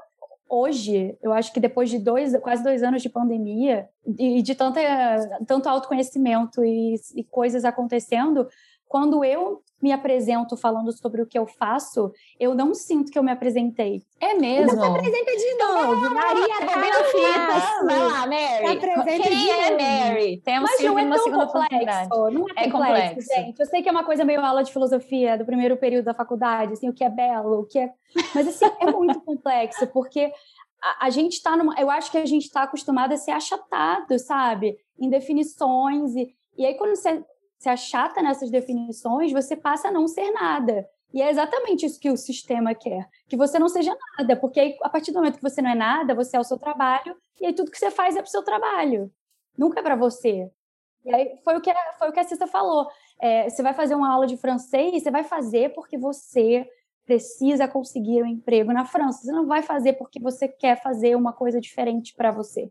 hoje, 0.49 1.15
eu 1.23 1.35
acho 1.35 1.53
que 1.53 1.61
depois 1.61 1.91
de 1.91 1.99
dois, 1.99 2.35
quase 2.39 2.63
dois 2.63 2.83
anos 2.83 3.03
de 3.03 3.11
pandemia 3.11 3.91
e 4.19 4.41
de 4.41 4.55
tanta, 4.55 4.81
tanto 5.47 5.69
autoconhecimento 5.69 6.65
e, 6.65 6.95
e 7.15 7.23
coisas 7.25 7.63
acontecendo, 7.63 8.49
quando 8.89 9.25
eu 9.25 9.63
me 9.83 9.93
apresento 9.93 10.57
falando 10.57 10.91
sobre 10.91 11.21
o 11.21 11.27
que 11.27 11.39
eu 11.39 11.47
faço, 11.47 12.11
eu 12.41 12.55
não 12.55 12.75
sinto 12.75 13.13
que 13.13 13.19
eu 13.19 13.23
me 13.23 13.31
apresentei. 13.31 14.03
É 14.19 14.35
mesmo? 14.35 14.73
Então 14.73 14.93
se 14.93 14.99
apresenta 14.99 15.37
de 15.37 15.55
novo. 15.55 16.15
Maria 16.15 16.59
tá 16.61 16.77
na 16.77 17.05
fita. 17.05 17.85
Vai 17.85 17.99
lá, 17.99 18.27
Mary. 18.27 19.23
Quem 19.23 19.51
é 19.51 19.71
Mary? 19.71 20.41
Temos 20.43 20.71
Mas 20.71 20.83
não 20.83 20.99
é 20.99 21.19
segunda 21.19 21.47
complexo. 21.47 22.31
Não 22.31 22.47
é, 22.57 22.65
é 22.65 22.71
complexo, 22.71 22.73
complexo, 22.73 23.35
gente. 23.35 23.61
Eu 23.61 23.67
sei 23.67 23.83
que 23.83 23.89
é 23.89 23.93
uma 23.93 24.05
coisa 24.05 24.25
meio 24.25 24.41
aula 24.41 24.65
de 24.65 24.73
filosofia 24.73 25.37
do 25.37 25.45
primeiro 25.45 25.77
período 25.77 26.07
da 26.07 26.15
faculdade, 26.15 26.73
assim, 26.73 26.89
o 26.89 26.95
que 26.95 27.05
é 27.05 27.11
belo, 27.11 27.61
o 27.61 27.67
que 27.67 27.79
é... 27.79 27.93
Mas, 28.35 28.49
assim, 28.49 28.65
é 28.81 28.91
muito 28.91 29.21
complexo, 29.21 29.87
porque 29.89 30.33
a, 30.83 31.07
a 31.07 31.11
gente 31.11 31.35
está 31.35 31.55
numa... 31.57 31.79
Eu 31.79 31.91
acho 31.91 32.11
que 32.11 32.19
a 32.19 32.25
gente 32.25 32.45
está 32.45 32.63
acostumado 32.63 33.13
a 33.13 33.17
ser 33.17 33.33
achatado, 33.33 34.19
sabe? 34.19 34.79
Em 34.99 35.11
definições 35.11 36.17
e... 36.17 36.35
E 36.59 36.65
aí, 36.65 36.75
quando 36.79 36.97
você 36.97 37.23
se 37.59 37.69
achata 37.69 38.23
nessas 38.23 38.51
definições, 38.51 39.33
você 39.33 39.57
passa 39.57 39.89
a 39.89 39.93
não 39.93 40.07
ser 40.07 40.31
nada. 40.33 40.89
E 41.13 41.23
é 41.23 41.31
exatamente 41.31 41.87
isso 41.87 42.01
que 42.01 42.11
o 42.11 42.17
sistema 42.17 42.75
quer, 42.75 43.09
que 43.29 43.37
você 43.37 43.59
não 43.59 43.69
seja 43.69 43.97
nada, 44.19 44.37
porque 44.37 44.61
aí, 44.61 44.77
a 44.83 44.89
partir 44.89 45.13
do 45.13 45.19
momento 45.19 45.37
que 45.37 45.43
você 45.43 45.63
não 45.63 45.71
é 45.71 45.75
nada, 45.75 46.15
você 46.15 46.37
é 46.37 46.41
o 46.41 46.45
seu 46.45 46.59
trabalho, 46.59 47.17
e 47.41 47.47
aí 47.47 47.55
tudo 47.55 47.71
que 47.71 47.79
você 47.79 47.91
faz 47.91 48.17
é 48.17 48.21
para 48.21 48.29
o 48.29 48.31
seu 48.31 48.43
trabalho, 48.43 49.11
nunca 49.57 49.81
é 49.81 49.83
para 49.83 49.97
você. 49.97 50.51
E 51.05 51.15
aí 51.15 51.39
foi 51.45 51.57
o 51.57 51.61
que, 51.61 51.73
foi 51.99 52.09
o 52.09 52.13
que 52.13 52.21
a 52.21 52.25
Cissa 52.25 52.47
falou. 52.47 52.89
É, 53.21 53.49
você 53.49 53.63
vai 53.63 53.73
fazer 53.73 53.95
uma 53.95 54.13
aula 54.13 54.27
de 54.27 54.37
francês, 54.37 55.03
você 55.03 55.11
vai 55.11 55.23
fazer 55.23 55.73
porque 55.73 55.97
você 55.97 56.69
precisa 57.07 57.69
conseguir 57.69 58.23
um 58.23 58.27
emprego 58.27 58.73
na 58.73 58.85
França. 58.85 59.23
Você 59.23 59.33
não 59.33 59.47
vai 59.47 59.63
fazer 59.63 59.93
porque 59.93 60.21
você 60.21 60.49
quer 60.49 60.83
fazer 60.83 61.15
uma 61.15 61.33
coisa 61.33 61.61
diferente 61.61 62.13
para 62.15 62.33
você. 62.33 62.71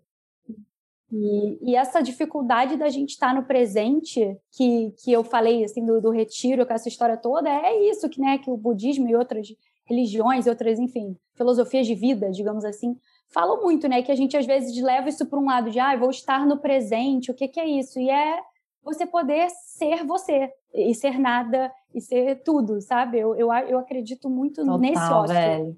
E, 1.12 1.72
e, 1.72 1.76
essa 1.76 2.02
dificuldade 2.02 2.78
da 2.78 2.90
gente 2.90 3.12
estar 3.12 3.34
no 3.34 3.44
presente, 3.44 4.38
que, 4.52 4.92
que 5.04 5.12
eu 5.12 5.24
falei 5.24 5.64
assim 5.64 5.86
do, 5.86 6.02
do 6.02 6.10
retiro, 6.10 6.66
com 6.66 6.74
essa 6.74 6.90
história 6.90 7.16
toda, 7.16 7.50
é 7.50 7.90
isso 7.90 8.10
que, 8.10 8.20
né, 8.20 8.38
que 8.40 8.50
o 8.50 8.58
budismo 8.58 9.08
e 9.08 9.16
outras 9.16 9.48
religiões, 9.86 10.48
outras, 10.48 10.80
enfim, 10.80 11.16
filosofias 11.36 11.86
de 11.86 11.94
vida, 11.94 12.32
digamos 12.32 12.66
assim, 12.66 12.96
falam 13.32 13.62
muito, 13.62 13.88
né, 13.88 14.02
que 14.02 14.12
a 14.12 14.16
gente 14.16 14.36
às 14.36 14.46
vezes 14.46 14.76
leva 14.82 15.08
isso 15.08 15.26
para 15.28 15.40
um 15.40 15.46
lado 15.46 15.70
de, 15.70 15.80
ah, 15.80 15.96
vou 15.96 16.10
estar 16.10 16.46
no 16.46 16.58
presente, 16.58 17.30
o 17.30 17.36
que, 17.36 17.48
que 17.48 17.60
é 17.60 17.68
isso? 17.68 18.00
E 18.00 18.10
é 18.10 18.40
você 18.84 19.06
poder 19.06 19.48
ser 19.50 20.04
você, 20.06 20.52
e 20.74 20.94
ser 20.94 21.20
nada, 21.20 21.72
e 21.94 22.02
ser 22.02 22.44
tudo, 22.44 22.82
sabe? 22.82 23.20
Eu, 23.20 23.36
eu, 23.36 23.52
eu 23.68 23.80
acredito 23.80 24.30
muito 24.30 24.62
Total, 24.62 24.78
nesse 24.78 25.12
ócio. 25.12 25.36
Velho. 25.36 25.78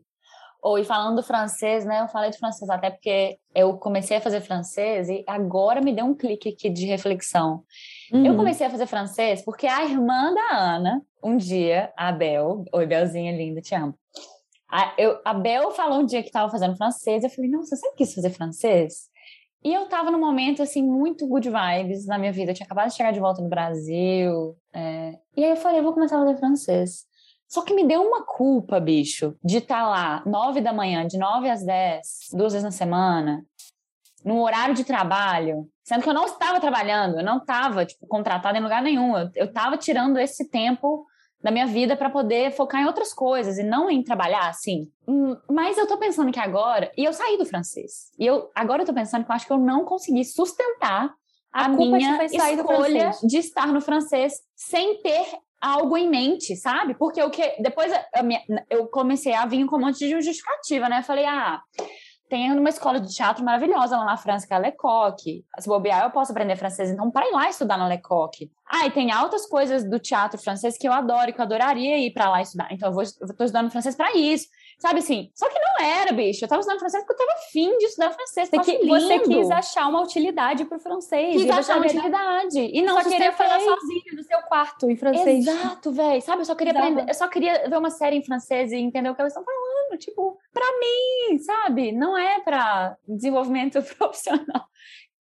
Ou 0.61 0.79
e 0.79 0.83
falando 0.83 1.17
do 1.17 1.23
francês, 1.23 1.85
né? 1.85 2.01
Eu 2.01 2.07
falei 2.07 2.29
do 2.29 2.37
francês 2.37 2.69
até 2.69 2.89
porque 2.89 3.37
eu 3.53 3.77
comecei 3.77 4.17
a 4.17 4.21
fazer 4.21 4.41
francês 4.41 5.07
e 5.09 5.23
agora 5.27 5.81
me 5.81 5.93
deu 5.93 6.05
um 6.05 6.15
clique 6.15 6.49
aqui 6.49 6.69
de 6.69 6.85
reflexão. 6.85 7.63
Uhum. 8.11 8.25
Eu 8.25 8.35
comecei 8.35 8.65
a 8.65 8.69
fazer 8.69 8.87
francês 8.87 9.43
porque 9.43 9.67
a 9.67 9.85
irmã 9.85 10.33
da 10.33 10.57
Ana, 10.57 11.01
um 11.23 11.37
dia, 11.37 11.93
a 11.95 12.11
Bel, 12.11 12.65
oi 12.73 12.85
Belzinha 12.85 13.35
linda, 13.35 13.61
te 13.61 13.75
amo. 13.75 13.93
A, 14.69 14.93
eu, 14.97 15.19
a 15.23 15.33
Bel 15.33 15.71
falou 15.71 15.99
um 15.99 16.05
dia 16.05 16.21
que 16.21 16.29
estava 16.29 16.51
fazendo 16.51 16.75
francês, 16.75 17.23
eu 17.23 17.29
falei, 17.29 17.49
nossa, 17.49 17.75
você 17.75 17.91
quis 17.95 18.13
fazer 18.13 18.31
francês? 18.31 19.09
E 19.63 19.73
eu 19.73 19.85
tava 19.87 20.11
num 20.11 20.19
momento, 20.19 20.61
assim, 20.61 20.83
muito 20.83 21.27
good 21.27 21.49
vibes 21.49 22.05
na 22.05 22.17
minha 22.17 22.31
vida. 22.31 22.51
Eu 22.51 22.55
tinha 22.55 22.65
acabado 22.65 22.89
de 22.89 22.95
chegar 22.95 23.11
de 23.11 23.19
volta 23.19 23.41
no 23.41 23.49
Brasil. 23.49 24.55
É... 24.73 25.17
E 25.35 25.43
aí 25.43 25.51
eu 25.51 25.57
falei, 25.57 25.79
eu 25.79 25.83
vou 25.83 25.93
começar 25.93 26.17
a 26.17 26.25
fazer 26.25 26.37
francês. 26.37 27.05
Só 27.47 27.61
que 27.61 27.73
me 27.73 27.85
deu 27.85 28.01
uma 28.01 28.23
culpa, 28.23 28.79
bicho, 28.79 29.35
de 29.43 29.57
estar 29.57 29.83
tá 29.83 29.89
lá 29.89 30.23
nove 30.25 30.61
da 30.61 30.73
manhã, 30.73 31.07
de 31.07 31.17
nove 31.17 31.49
às 31.49 31.65
dez, 31.65 32.27
duas 32.33 32.53
vezes 32.53 32.63
na 32.63 32.71
semana, 32.71 33.45
no 34.23 34.41
horário 34.43 34.75
de 34.75 34.83
trabalho, 34.83 35.67
sendo 35.83 36.03
que 36.03 36.09
eu 36.09 36.13
não 36.13 36.25
estava 36.25 36.59
trabalhando, 36.59 37.19
eu 37.19 37.23
não 37.23 37.37
estava, 37.37 37.85
tipo, 37.85 38.05
contratada 38.07 38.57
em 38.57 38.61
lugar 38.61 38.81
nenhum. 38.81 39.17
Eu, 39.17 39.29
eu 39.35 39.53
tava 39.53 39.77
tirando 39.77 40.17
esse 40.17 40.49
tempo 40.49 41.05
da 41.41 41.51
minha 41.51 41.67
vida 41.67 41.95
para 41.95 42.09
poder 42.09 42.51
focar 42.51 42.81
em 42.81 42.85
outras 42.85 43.13
coisas 43.13 43.57
e 43.57 43.63
não 43.63 43.89
em 43.89 44.03
trabalhar 44.03 44.49
assim. 44.49 44.91
Hum, 45.07 45.37
mas 45.49 45.77
eu 45.77 45.87
tô 45.87 45.97
pensando 45.97 46.31
que 46.31 46.39
agora, 46.39 46.91
e 46.97 47.05
eu 47.05 47.13
saí 47.13 47.37
do 47.37 47.45
francês. 47.45 48.11
E 48.19 48.25
eu 48.25 48.51
agora 48.53 48.81
eu 48.81 48.85
tô 48.85 48.93
pensando 48.93 49.23
que 49.23 49.31
eu 49.31 49.35
acho 49.35 49.45
que 49.45 49.53
eu 49.53 49.57
não 49.57 49.85
consegui 49.85 50.25
sustentar 50.25 51.13
a, 51.53 51.65
a 51.65 51.69
minha 51.69 52.25
escolha 52.25 53.11
de 53.23 53.37
estar 53.37 53.67
no 53.67 53.79
francês 53.79 54.41
sem 54.55 55.01
ter 55.01 55.25
algo 55.61 55.97
em 55.97 56.09
mente, 56.09 56.55
sabe? 56.55 56.93
Porque 56.95 57.21
o 57.21 57.29
que 57.29 57.55
depois 57.61 57.91
eu 58.69 58.87
comecei 58.87 59.33
a 59.33 59.45
vir 59.45 59.65
com 59.65 59.77
um 59.77 59.81
monte 59.81 59.99
de 59.99 60.09
justificativa, 60.09 60.87
né? 60.89 60.99
Eu 60.99 61.03
falei: 61.03 61.25
"Ah, 61.25 61.61
tem 62.29 62.51
uma 62.51 62.69
escola 62.69 62.99
de 62.99 63.13
teatro 63.13 63.43
maravilhosa 63.43 63.97
lá 63.97 64.05
na 64.05 64.17
França, 64.17 64.45
que 64.45 64.53
é 64.53 64.57
a 64.57 64.59
Lecoq. 64.59 65.45
Se 65.59 65.67
bobear, 65.67 66.03
eu 66.03 66.11
posso 66.11 66.31
aprender 66.31 66.57
francês, 66.57 66.89
então 66.89 67.09
para 67.09 67.27
ir 67.27 67.31
lá 67.31 67.49
estudar 67.49 67.77
na 67.77 67.87
Lecoq. 67.87 68.51
Ah, 68.69 68.85
e 68.85 68.91
tem 68.91 69.11
altas 69.11 69.45
coisas 69.45 69.89
do 69.89 69.97
teatro 69.97 70.37
francês 70.37 70.77
que 70.77 70.87
eu 70.87 70.91
adoro, 70.91 71.31
que 71.33 71.39
eu 71.39 71.45
adoraria 71.45 71.97
ir 71.97 72.11
para 72.11 72.29
lá 72.29 72.41
estudar. 72.41 72.67
Então 72.71 72.89
eu 72.89 72.93
vou, 72.93 73.03
estudando 73.03 73.71
francês 73.71 73.95
para 73.95 74.13
isso. 74.15 74.47
Sabe 74.77 74.99
assim? 74.99 75.31
Só 75.33 75.49
que 75.49 75.57
não 75.59 75.85
era, 75.85 76.11
bicho. 76.11 76.45
Eu 76.45 76.47
tava 76.47 76.59
estudando 76.59 76.79
francês 76.79 77.03
porque 77.03 77.21
eu 77.21 77.27
tava 77.27 77.39
afim 77.39 77.77
de 77.79 77.85
estudar 77.85 78.11
francês. 78.11 78.49
Você, 78.49 78.77
que, 78.77 78.87
você 78.87 79.19
quis 79.19 79.49
achar 79.49 79.87
uma 79.87 80.01
utilidade 80.03 80.65
pro 80.65 80.79
francês. 80.79 81.35
Quis 81.35 81.49
achar 81.49 81.77
uma 81.77 81.85
utilidade. 81.85 82.59
E 82.59 82.81
não 82.83 83.01
só 83.01 83.09
queria 83.09 83.31
falar 83.31 83.59
sozinha 83.59 84.13
no 84.13 84.23
seu 84.23 84.39
quarto 84.43 84.89
em 84.89 84.95
francês. 84.95 85.47
Exato, 85.47 85.91
velho. 85.91 86.21
Sabe? 86.21 86.41
Eu 86.41 86.45
só 86.45 86.53
queria 86.53 86.73
aprender. 86.73 87.05
Eu 87.07 87.13
só 87.15 87.27
queria 87.27 87.67
ver 87.67 87.77
uma 87.77 87.89
série 87.89 88.17
em 88.17 88.23
francês 88.23 88.71
e 88.71 88.75
entender 88.75 89.09
o 89.09 89.15
que 89.15 89.21
eles 89.21 89.33
estão 89.33 89.43
falando. 89.43 89.97
Tipo, 89.97 90.37
pra 90.53 90.65
mim, 90.79 91.39
sabe? 91.39 91.91
Não 91.91 92.15
é 92.15 92.39
pra 92.41 92.95
desenvolvimento 93.07 93.81
profissional. 93.97 94.67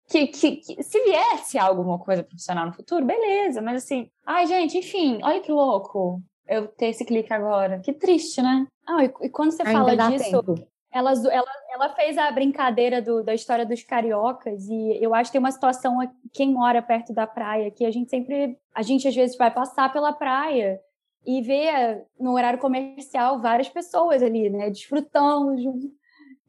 Que, 0.10 0.28
que, 0.28 0.58
que, 0.58 0.84
se 0.84 1.04
viesse 1.04 1.58
alguma 1.58 1.98
coisa 1.98 2.24
profissional 2.24 2.66
no 2.66 2.74
futuro, 2.74 3.06
beleza, 3.06 3.60
mas 3.60 3.84
assim, 3.84 4.12
ai, 4.24 4.46
gente, 4.46 4.78
enfim, 4.78 5.20
olha 5.24 5.40
que 5.40 5.52
louco 5.52 6.22
eu 6.48 6.68
ter 6.68 6.88
esse 6.88 7.06
clique 7.06 7.34
agora. 7.34 7.80
Que 7.80 7.94
triste, 7.94 8.42
né? 8.42 8.68
Ah, 8.88 9.04
e, 9.04 9.14
e 9.22 9.30
quando 9.30 9.52
você 9.52 9.64
Ainda 9.64 9.72
fala 9.72 9.96
disso, 10.10 10.44
ela, 10.92 11.12
ela, 11.12 11.52
ela 11.74 11.90
fez 11.94 12.18
a 12.18 12.32
brincadeira 12.32 13.02
do, 13.02 13.22
da 13.22 13.34
história 13.34 13.66
dos 13.66 13.84
cariocas 13.84 14.66
e 14.70 14.98
eu 15.04 15.14
acho 15.14 15.30
que 15.30 15.34
tem 15.34 15.40
uma 15.40 15.52
situação 15.52 15.98
quem 16.32 16.54
mora 16.54 16.82
perto 16.82 17.14
da 17.14 17.28
praia 17.28 17.70
que 17.70 17.86
a 17.86 17.92
gente 17.92 18.10
sempre 18.10 18.58
a 18.74 18.82
gente 18.82 19.06
às 19.06 19.14
vezes 19.14 19.36
vai 19.36 19.52
passar 19.52 19.92
pela 19.92 20.14
praia 20.14 20.80
e 21.26 21.42
vê 21.42 22.06
no 22.18 22.34
horário 22.34 22.60
comercial 22.60 23.42
várias 23.42 23.68
pessoas 23.68 24.24
ali, 24.24 24.50
né, 24.50 24.70
desfrutando 24.70 25.56
de 25.58 25.68
um, 25.68 25.92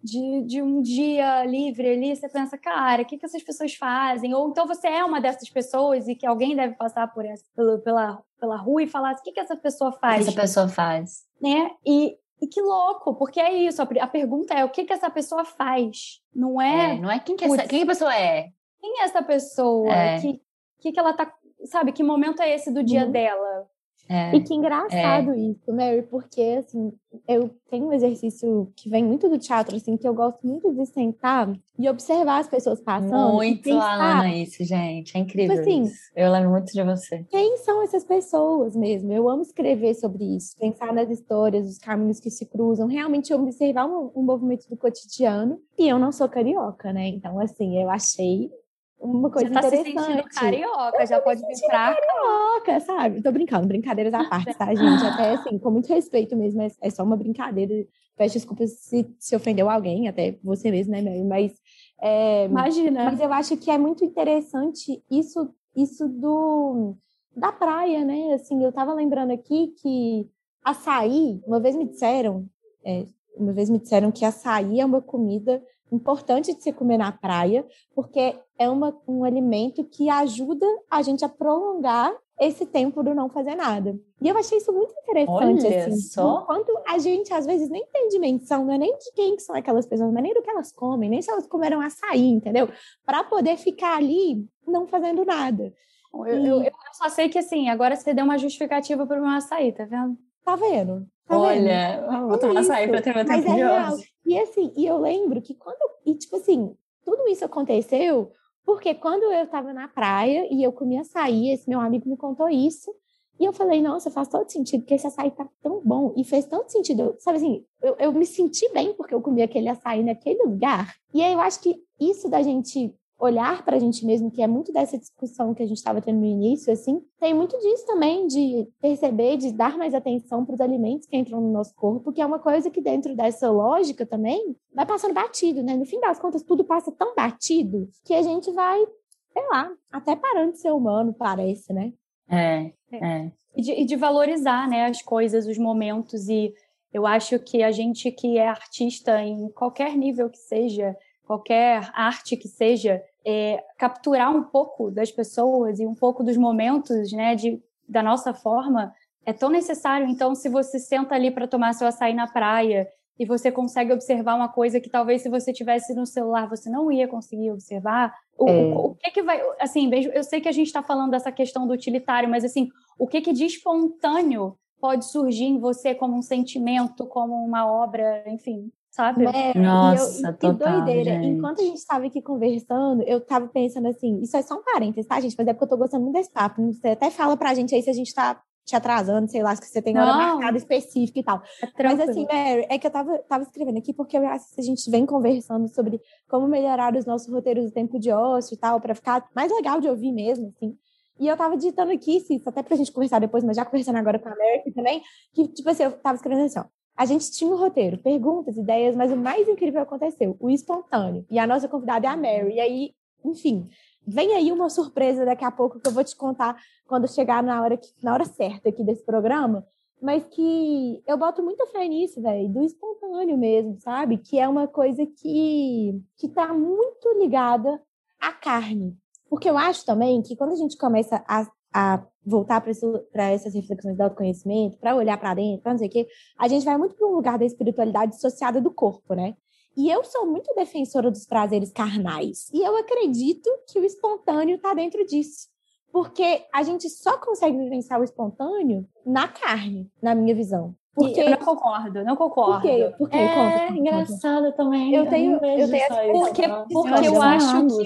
de, 0.07 0.42
de 0.42 0.62
um 0.62 0.81
dia 0.81 1.45
livre 1.45 1.90
ali, 1.90 2.14
você 2.14 2.29
pensa, 2.29 2.57
cara, 2.57 3.03
o 3.03 3.05
que, 3.05 3.19
que 3.19 3.27
essas 3.27 3.42
pessoas 3.42 3.75
fazem? 3.75 4.33
Ou 4.33 4.49
então 4.49 4.66
você 4.66 4.87
é 4.87 5.05
uma 5.05 5.21
dessas 5.21 5.51
pessoas 5.51 6.07
e 6.07 6.14
que 6.14 6.25
alguém 6.25 6.55
deve 6.55 6.75
passar 6.75 7.12
por 7.12 7.25
essa, 7.25 7.45
pela, 7.57 7.79
pela, 7.79 8.23
pela 8.38 8.57
rua 8.57 8.85
e 8.85 8.87
falar, 8.87 9.14
o 9.14 9.23
que, 9.23 9.33
que 9.33 9.40
essa 9.40 9.57
pessoa 9.57 9.90
faz? 9.90 10.21
O 10.21 10.25
que 10.25 10.31
essa 10.31 10.40
pessoa 10.40 10.69
faz? 10.69 11.25
Né? 11.40 11.73
E, 11.85 12.16
e 12.40 12.47
que 12.47 12.61
louco, 12.61 13.16
porque 13.16 13.40
é 13.40 13.53
isso. 13.53 13.83
A, 13.83 13.88
a 14.01 14.07
pergunta 14.07 14.55
é 14.55 14.64
o 14.64 14.71
que, 14.71 14.85
que 14.85 14.92
essa 14.92 15.11
pessoa 15.11 15.45
faz? 15.45 16.23
Não 16.33 16.62
é. 16.62 16.95
é 16.95 17.01
não 17.01 17.11
é 17.11 17.19
quem 17.19 17.37
que, 17.37 17.45
essa, 17.45 17.66
quem 17.66 17.83
a 17.83 17.87
pessoa 17.87 18.14
é. 18.14 18.51
Quem 18.81 19.01
é 19.01 19.05
essa 19.05 19.23
pessoa? 19.23 19.92
É. 19.92 20.21
Que, 20.21 20.40
que, 20.79 20.92
que 20.92 21.01
ela 21.01 21.14
tá. 21.14 21.33
Sabe, 21.64 21.90
que 21.90 22.03
momento 22.03 22.40
é 22.40 22.55
esse 22.55 22.71
do 22.73 22.85
dia 22.85 23.07
uhum. 23.07 23.11
dela? 23.11 23.66
É, 24.09 24.35
e 24.35 24.40
que 24.40 24.55
engraçado 24.55 25.33
é. 25.33 25.38
isso, 25.38 25.73
Mary, 25.73 26.03
porque 26.03 26.40
assim, 26.59 26.92
eu 27.27 27.51
tenho 27.71 27.87
um 27.87 27.92
exercício 27.92 28.73
que 28.77 28.88
vem 28.88 29.05
muito 29.05 29.29
do 29.29 29.38
teatro, 29.38 29.77
assim, 29.77 29.97
que 29.97 30.07
eu 30.07 30.14
gosto 30.14 30.47
muito 30.47 30.73
de 30.73 30.87
sentar 30.87 31.53
e 31.79 31.88
observar 31.88 32.38
as 32.38 32.49
pessoas 32.49 32.81
passando. 32.81 33.35
Muito 33.35 33.62
pensar, 33.62 33.95
Alana 33.95 34.35
isso, 34.35 34.64
gente. 34.64 35.16
É 35.16 35.21
incrível. 35.21 35.57
Tipo 35.57 35.69
assim, 35.69 35.83
isso. 35.83 36.11
Eu 36.14 36.31
lembro 36.31 36.51
muito 36.51 36.73
de 36.73 36.83
você. 36.83 37.25
Quem 37.31 37.57
são 37.59 37.83
essas 37.83 38.05
pessoas 38.05 38.77
mesmo? 38.77 39.12
Eu 39.12 39.29
amo 39.29 39.42
escrever 39.42 39.95
sobre 39.95 40.25
isso, 40.37 40.57
pensar 40.59 40.92
nas 40.92 41.11
histórias, 41.11 41.69
os 41.69 41.79
caminhos 41.79 42.21
que 42.21 42.31
se 42.31 42.47
cruzam, 42.47 42.87
realmente 42.87 43.35
observar 43.35 43.87
um, 43.87 44.11
um 44.14 44.23
movimento 44.23 44.69
do 44.69 44.77
cotidiano. 44.77 45.59
E 45.79 45.88
eu 45.88 45.99
não 45.99 46.12
sou 46.12 46.29
carioca, 46.29 46.92
né? 46.92 47.09
Então, 47.09 47.38
assim, 47.40 47.81
eu 47.81 47.90
achei 47.90 48.51
uma 48.98 49.30
coisa 49.30 49.52
já 49.52 49.61
tá 49.61 49.68
interessante. 49.68 50.00
se 50.00 50.04
sentindo 50.04 50.24
carioca, 50.24 51.06
já 51.06 51.20
pode 51.20 51.40
vir 51.46 51.66
pra 51.66 51.94
carioca, 51.94 52.80
sabe? 52.80 53.22
Tô 53.22 53.30
brincando, 53.30 53.68
brincadeiras 53.68 54.14
à 54.14 54.24
parte, 54.28 54.54
tá, 54.54 54.66
gente? 54.74 55.04
Até 55.04 55.30
assim, 55.35 55.59
com 55.59 55.70
muito 55.70 55.88
respeito 55.88 56.35
mesmo, 56.37 56.62
é, 56.62 56.68
é 56.80 56.90
só 56.90 57.02
uma 57.02 57.16
brincadeira. 57.16 57.87
Peço 58.16 58.35
desculpas 58.35 58.70
se, 58.80 59.06
se 59.18 59.37
ofendeu 59.37 59.68
alguém, 59.68 60.09
até 60.09 60.38
você 60.42 60.70
mesmo, 60.70 60.92
né, 60.92 61.02
Mary? 61.02 61.24
Mas 61.24 61.52
é, 62.00 62.46
imagina. 62.46 63.04
Mas 63.04 63.20
eu 63.20 63.32
acho 63.32 63.56
que 63.56 63.70
é 63.70 63.78
muito 63.78 64.04
interessante 64.04 65.02
isso, 65.11 65.50
isso 65.74 66.09
do 66.09 66.96
da 67.35 67.52
praia, 67.52 68.04
né? 68.04 68.32
Assim, 68.35 68.62
eu 68.64 68.72
tava 68.72 68.94
lembrando 68.94 69.32
aqui 69.32 69.74
que 69.82 70.26
açaí, 70.64 71.40
uma 71.46 71.61
vez 71.61 71.76
me 71.76 71.87
disseram, 71.87 72.48
é, 72.85 73.04
uma 73.37 73.52
vez 73.52 73.68
me 73.68 73.78
disseram 73.78 74.11
que 74.11 74.24
açaí 74.24 74.80
é 74.80 74.85
uma 74.85 75.02
comida 75.02 75.62
importante 75.90 76.55
de 76.55 76.62
se 76.62 76.72
comer 76.72 76.99
na 76.99 77.12
praia, 77.12 77.66
porque 77.94 78.37
é 78.59 78.68
uma, 78.68 78.96
um 79.07 79.25
alimento 79.25 79.85
que 79.85 80.09
ajuda 80.09 80.66
a 80.90 81.03
gente 81.03 81.25
a 81.25 81.29
prolongar 81.29 82.12
esse 82.38 82.66
tempo 82.66 83.03
do 83.03 83.14
não 83.14 83.29
fazer 83.29 83.55
nada. 83.55 83.99
E 84.20 84.29
eu 84.29 84.37
achei 84.37 84.59
isso 84.59 84.72
muito 84.72 84.92
interessante, 85.03 85.66
Olha 85.66 85.87
assim. 85.87 85.96
Só. 85.96 86.42
Enquanto 86.42 86.83
a 86.87 86.99
gente, 86.99 87.33
às 87.33 87.46
vezes, 87.46 87.68
nem 87.70 87.87
tem 87.87 88.09
dimensão, 88.09 88.64
não 88.64 88.75
é 88.75 88.79
nem 88.79 88.96
de 88.99 89.12
quem 89.14 89.38
são 89.38 89.57
aquelas 89.57 89.87
pessoas, 89.87 90.12
não 90.12 90.18
é 90.18 90.22
nem 90.22 90.35
do 90.35 90.42
que 90.42 90.51
elas 90.51 90.70
comem, 90.70 91.09
nem 91.09 91.22
se 91.22 91.31
elas 91.31 91.46
comeram 91.46 91.81
açaí, 91.81 92.29
entendeu? 92.29 92.68
Para 93.05 93.25
poder 93.25 93.57
ficar 93.57 93.96
ali 93.96 94.46
não 94.66 94.87
fazendo 94.87 95.25
nada. 95.25 95.72
Eu, 96.12 96.27
e... 96.27 96.49
eu, 96.49 96.62
eu, 96.62 96.72
só 96.92 97.09
sei 97.09 97.29
que, 97.29 97.38
assim, 97.38 97.68
agora 97.68 97.96
você 97.96 98.12
deu 98.12 98.25
uma 98.25 98.38
justificativa 98.38 99.07
para 99.07 99.18
o 99.18 99.22
meu 99.22 99.31
açaí, 99.31 99.72
tá 99.72 99.85
vendo? 99.85 100.18
Tá 100.46 100.56
vendo? 100.56 101.06
Tá 101.26 101.38
Olha, 101.38 102.06
vendo? 102.09 102.28
vou 102.28 102.38
tomar 102.38 102.54
é 102.54 102.59
açaí 102.61 102.88
para 102.88 103.02
ter 103.02 103.14
meu 103.14 103.26
tempo 103.26 103.38
é 103.38 103.40
de 103.40 103.48
real. 103.48 103.96
E 104.24 104.38
assim, 104.38 104.72
e 104.76 104.87
eu 104.87 104.96
lembro 104.96 105.42
que 105.42 105.54
quando... 105.54 105.76
E, 106.06 106.14
tipo 106.14 106.37
assim, 106.37 106.74
tudo 107.04 107.28
isso 107.28 107.44
aconteceu 107.44 108.32
porque 108.64 108.94
quando 108.94 109.22
eu 109.24 109.44
estava 109.44 109.72
na 109.72 109.87
praia 109.87 110.46
e 110.50 110.62
eu 110.62 110.72
comia 110.72 111.02
açaí, 111.02 111.52
esse 111.52 111.68
meu 111.68 111.80
amigo 111.80 112.09
me 112.09 112.16
contou 112.16 112.48
isso, 112.48 112.92
e 113.38 113.44
eu 113.44 113.52
falei, 113.52 113.80
nossa, 113.80 114.11
faz 114.11 114.28
todo 114.28 114.50
sentido, 114.50 114.80
porque 114.80 114.94
esse 114.94 115.06
açaí 115.06 115.30
tá 115.30 115.46
tão 115.62 115.80
bom. 115.85 116.12
E 116.16 116.24
fez 116.24 116.46
tanto 116.46 116.72
sentido. 116.72 117.14
Sabe 117.18 117.37
assim, 117.37 117.64
eu, 117.82 117.94
eu 117.98 118.12
me 118.12 118.24
senti 118.24 118.66
bem 118.72 118.94
porque 118.94 119.14
eu 119.14 119.20
comi 119.20 119.42
aquele 119.42 119.68
açaí 119.68 120.02
naquele 120.02 120.42
lugar. 120.42 120.94
E 121.12 121.22
aí 121.22 121.32
eu 121.35 121.40
acho 121.40 121.61
que 121.61 121.76
isso 122.00 122.30
da 122.30 122.42
gente 122.42 122.94
olhar 123.18 123.64
para 123.64 123.76
a 123.76 123.79
gente 123.79 124.05
mesmo, 124.05 124.31
que 124.31 124.42
é 124.42 124.46
muito 124.46 124.72
dessa 124.72 124.98
discussão 124.98 125.55
que 125.55 125.62
a 125.62 125.66
gente 125.66 125.79
estava 125.79 126.02
tendo 126.02 126.20
no 126.20 126.26
início, 126.26 126.72
assim, 126.72 127.02
tem 127.18 127.33
muito 127.33 127.59
disso 127.59 127.87
também, 127.87 128.26
de 128.26 128.68
perceber, 128.81 129.38
de 129.38 129.52
dar 129.52 129.79
mais 129.79 129.94
atenção 129.94 130.44
para 130.44 130.55
os 130.55 130.61
alimentos 130.61 131.07
que 131.07 131.16
entram 131.16 131.40
no 131.40 131.50
nosso 131.50 131.74
corpo, 131.74 132.12
que 132.12 132.20
é 132.20 132.26
uma 132.26 132.38
coisa 132.38 132.70
que 132.70 132.81
dentro 132.81 133.16
dessa 133.16 133.50
lógica 133.50 134.05
também 134.05 134.55
vai 134.72 134.85
passando 134.85 135.14
batido, 135.14 135.62
né? 135.62 135.74
No 135.74 135.87
fim 135.87 135.98
das 136.00 136.18
contas, 136.18 136.42
tudo 136.42 136.64
passa 136.64 136.92
tão 136.92 137.14
batido 137.14 137.88
que 138.05 138.14
a 138.14 138.22
gente 138.22 138.50
vai, 138.52 138.85
sei 139.33 139.46
lá, 139.50 139.72
até 139.90 140.14
parando 140.14 140.52
de 140.52 140.61
ser 140.61 140.72
humano, 140.72 141.14
parece, 141.14 141.72
né? 141.72 141.92
É, 142.29 142.72
é. 142.92 143.31
E 143.55 143.62
de, 143.62 143.72
e 143.72 143.85
de 143.87 143.96
valorizar, 143.96 144.68
né, 144.68 144.85
as 144.85 145.00
coisas, 145.00 145.46
os 145.46 145.57
momentos 145.57 146.29
e 146.29 146.52
eu 146.92 147.07
acho 147.07 147.38
que 147.38 147.62
a 147.62 147.70
gente 147.70 148.11
que 148.11 148.38
é 148.38 148.48
artista 148.48 149.20
em 149.22 149.50
qualquer 149.50 149.96
nível 149.96 150.31
que 150.31 150.38
seja, 150.38 150.96
qualquer 151.27 151.91
arte 151.93 152.37
que 152.37 152.49
seja, 152.49 153.03
é, 153.27 153.62
capturar 153.77 154.35
um 154.35 154.45
pouco 154.45 154.91
das 154.91 155.11
pessoas 155.11 155.81
e 155.81 155.87
um 155.87 155.95
pouco 155.95 156.23
dos 156.23 156.37
momentos, 156.37 157.12
né, 157.12 157.35
de, 157.35 157.61
da 157.89 158.03
nossa 158.03 158.33
forma, 158.33 158.95
é 159.25 159.33
tão 159.33 159.51
necessário. 159.51 160.07
Então, 160.07 160.35
se 160.35 160.49
você 160.49 160.79
senta 160.79 161.15
ali 161.17 161.33
para 161.33 161.49
tomar 161.49 161.73
seu 161.73 161.89
açaí 161.89 162.15
na 162.15 162.29
praia 162.29 162.89
e 163.19 163.27
você 163.27 163.51
consegue 163.51 163.93
observar 163.93 164.37
uma 164.37 164.49
coisa 164.49 164.81
que 164.81 164.89
talvez 164.89 165.23
se 165.23 165.29
você 165.29 165.53
tivesse 165.53 165.95
no 165.95 166.07
celular 166.07 166.49
você 166.49 166.71
não 166.71 166.93
ia 166.93 167.09
conseguir 167.09 167.51
observar, 167.51 168.15
o, 168.39 168.49
é. 168.49 168.53
o, 168.53 168.77
o 168.91 168.95
que 168.95 169.11
que 169.11 169.23
vai, 169.23 169.43
assim, 169.59 169.91
eu 169.93 170.23
sei 170.23 170.41
que 170.41 170.49
a 170.49 170.53
gente 170.53 170.69
está 170.69 170.83
falando 170.83 171.11
dessa 171.11 171.33
questão 171.33 171.67
do 171.67 171.73
utilitário, 171.73 172.29
mas 172.29 172.45
assim, 172.45 172.69
o 172.99 173.07
que 173.09 173.21
que 173.21 173.33
de 173.33 173.47
espontâneo 173.47 174.57
pode 174.79 175.07
surgir 175.11 175.45
em 175.45 175.59
você 175.59 175.95
como 175.95 176.17
um 176.17 176.23
sentimento, 176.23 177.07
como 177.07 177.35
uma 177.35 177.67
obra, 177.67 178.23
enfim, 178.29 178.71
sabe? 178.96 179.24
Nossa, 179.54 180.20
e 180.20 180.24
eu, 180.24 180.32
total, 180.38 180.56
que 180.56 180.64
doideira. 180.64 181.22
Gente. 181.22 181.26
Enquanto 181.26 181.61
a 181.61 181.64
gente 181.64 181.76
estava 181.76 182.06
aqui 182.06 182.22
conversando, 182.22 183.02
eu 183.02 183.18
estava 183.18 183.46
pensando 183.46 183.88
assim, 183.88 184.20
isso 184.22 184.35
é 184.37 184.42
só 184.42 184.54
um 184.54 184.62
parênteses, 184.62 185.06
tá, 185.06 185.20
gente? 185.20 185.37
Mas 185.37 185.46
é 185.46 185.52
porque 185.52 185.64
eu 185.64 185.68
tô 185.68 185.76
gostando 185.76 186.02
muito 186.02 186.16
desse 186.16 186.32
papo. 186.32 186.62
Você 186.72 186.88
até 186.88 187.11
fala 187.11 187.37
pra 187.37 187.54
gente 187.54 187.74
aí 187.74 187.82
se 187.82 187.90
a 187.90 187.92
gente 187.92 188.14
tá 188.14 188.40
te 188.64 188.74
atrasando, 188.74 189.30
sei 189.30 189.42
lá, 189.42 189.54
se 189.54 189.64
você 189.64 189.80
tem 189.80 189.96
hora 189.96 190.11
Não. 190.11 190.16
marcada 190.16 190.56
específica 190.56 191.20
e 191.20 191.22
tal. 191.22 191.40
É 191.62 191.82
Mas 191.85 192.00
assim, 192.00 192.26
Mary, 192.26 192.66
é 192.68 192.78
que 192.78 192.87
eu 192.87 192.90
tava, 192.90 193.18
tava 193.28 193.44
escrevendo 193.44 193.78
aqui 193.78 193.92
porque 193.92 194.16
eu 194.16 194.26
acho 194.26 194.52
que 194.54 194.61
a 194.61 194.64
gente 194.64 194.90
vem 194.90 195.06
conversando 195.06 195.68
sobre 195.68 196.00
como 196.28 196.48
melhorar 196.48 196.96
os 196.96 197.04
nossos 197.04 197.32
roteiros 197.32 197.66
do 197.66 197.70
tempo 197.70 197.98
de 197.98 198.11
ócio 198.11 198.54
e 198.54 198.56
tal, 198.56 198.80
para 198.80 198.94
ficar 198.94 199.28
mais 199.37 199.52
legal 199.52 199.80
de 199.80 199.88
ouvir 199.88 200.11
mesmo, 200.11 200.48
assim. 200.48 200.74
E 201.20 201.28
eu 201.28 201.37
tava 201.37 201.56
digitando 201.56 201.92
aqui, 201.92 202.18
Cícero, 202.20 202.48
até 202.48 202.62
pra 202.62 202.76
gente 202.76 202.90
conversar 202.90 203.20
depois, 203.20 203.44
mas 203.44 203.56
já 203.56 203.64
conversando 203.64 203.96
agora 203.96 204.18
com 204.18 204.28
a 204.28 204.35
Mary 204.37 204.72
também, 204.74 205.00
que, 205.32 205.46
tipo 205.48 205.68
assim, 205.70 205.85
eu 205.85 205.92
tava 205.92 206.16
escrevendo 206.16 206.46
assim, 206.46 206.59
ó. 206.59 206.64
A 206.96 207.04
gente 207.04 207.30
tinha 207.30 207.50
um 207.50 207.56
roteiro, 207.56 207.98
perguntas, 207.98 208.56
ideias, 208.56 208.96
mas 208.96 209.12
o 209.12 209.16
mais 209.16 209.46
incrível 209.48 209.82
aconteceu, 209.82 210.37
o 210.40 210.48
espontâneo. 210.48 211.26
E 211.30 211.38
a 211.38 211.46
nossa 211.46 211.68
convidada 211.68 212.06
é 212.06 212.11
a 212.11 212.16
Mary. 212.16 212.54
E 212.54 212.61
aí, 212.61 212.94
enfim, 213.24 213.68
vem 214.06 214.32
aí 214.35 214.50
uma 214.50 214.70
surpresa 214.70 215.24
daqui 215.24 215.44
a 215.44 215.50
pouco 215.50 215.78
que 215.78 215.87
eu 215.87 215.92
vou 215.92 216.02
te 216.02 216.16
contar 216.16 216.56
quando 216.87 217.06
chegar 217.06 217.42
na 217.42 217.62
hora, 217.62 217.76
que, 217.76 217.88
na 218.02 218.14
hora 218.14 218.24
certa 218.24 218.70
aqui 218.70 218.82
desse 218.82 219.04
programa. 219.04 219.66
Mas 220.00 220.24
que 220.26 221.02
eu 221.06 221.16
boto 221.16 221.42
muita 221.42 221.66
fé 221.66 221.87
nisso, 221.88 222.20
velho, 222.20 222.48
do 222.48 222.62
espontâneo 222.62 223.37
mesmo, 223.37 223.78
sabe? 223.80 224.18
Que 224.18 224.38
é 224.38 224.48
uma 224.48 224.66
coisa 224.66 225.06
que, 225.06 226.00
que 226.16 226.28
tá 226.28 226.52
muito 226.52 227.18
ligada 227.18 227.80
à 228.20 228.32
carne. 228.32 228.96
Porque 229.28 229.48
eu 229.48 229.59
acho 229.59 229.85
também 229.85 230.22
que 230.22 230.37
quando 230.37 230.52
a 230.52 230.56
gente 230.56 230.76
começa 230.76 231.22
a, 231.26 231.46
a 231.77 232.03
voltar 232.25 232.62
para 232.62 233.31
essas 233.31 233.53
reflexões 233.53 233.99
do 233.99 234.03
autoconhecimento, 234.03 234.79
para 234.79 234.97
olhar 234.97 235.19
para 235.19 235.35
dentro, 235.35 235.62
para 235.62 235.73
não 235.73 235.79
sei 235.79 235.89
o 235.89 235.91
quê, 235.91 236.09
a 236.39 236.49
gente 236.49 236.65
vai 236.65 236.79
muito 236.79 236.95
para 236.95 237.07
um 237.07 237.12
lugar 237.12 237.39
da 237.39 237.45
espiritualidade 237.45 238.12
dissociada 238.12 238.62
do 238.62 238.71
corpo, 238.71 239.12
né? 239.12 239.35
E 239.77 239.91
eu 239.91 240.03
sou 240.03 240.25
muito 240.25 240.55
defensora 240.55 241.11
dos 241.11 241.27
prazeres 241.27 241.71
carnais. 241.71 242.49
E 242.51 242.67
eu 242.67 242.75
acredito 242.79 243.51
que 243.69 243.79
o 243.79 243.85
espontâneo 243.85 244.57
está 244.57 244.73
dentro 244.73 245.05
disso. 245.05 245.49
Porque 245.93 246.47
a 246.51 246.62
gente 246.62 246.89
só 246.89 247.19
consegue 247.19 247.59
vivenciar 247.59 248.01
o 248.01 248.05
espontâneo 248.05 248.89
na 249.05 249.29
carne, 249.29 249.91
na 250.03 250.15
minha 250.15 250.35
visão. 250.35 250.75
Porque 250.95 251.21
eu 251.21 251.29
não 251.29 251.37
concordo, 251.37 252.05
não 252.05 252.17
concordo. 252.17 252.55
Por 252.55 252.62
quê? 252.62 252.95
Por 252.97 253.11
quê? 253.11 253.17
É 253.19 253.35
conta, 253.35 253.59
conta, 253.59 253.79
engraçado 253.79 254.53
também. 254.55 254.95
Eu 254.95 255.07
tenho, 255.11 255.33
eu, 255.33 255.59
eu 255.59 255.71
tenho 255.71 255.85
essa 255.85 255.95
porque, 256.11 256.43
porque 256.73 257.07
eu 257.07 257.21
acho 257.21 257.67
que 257.67 257.85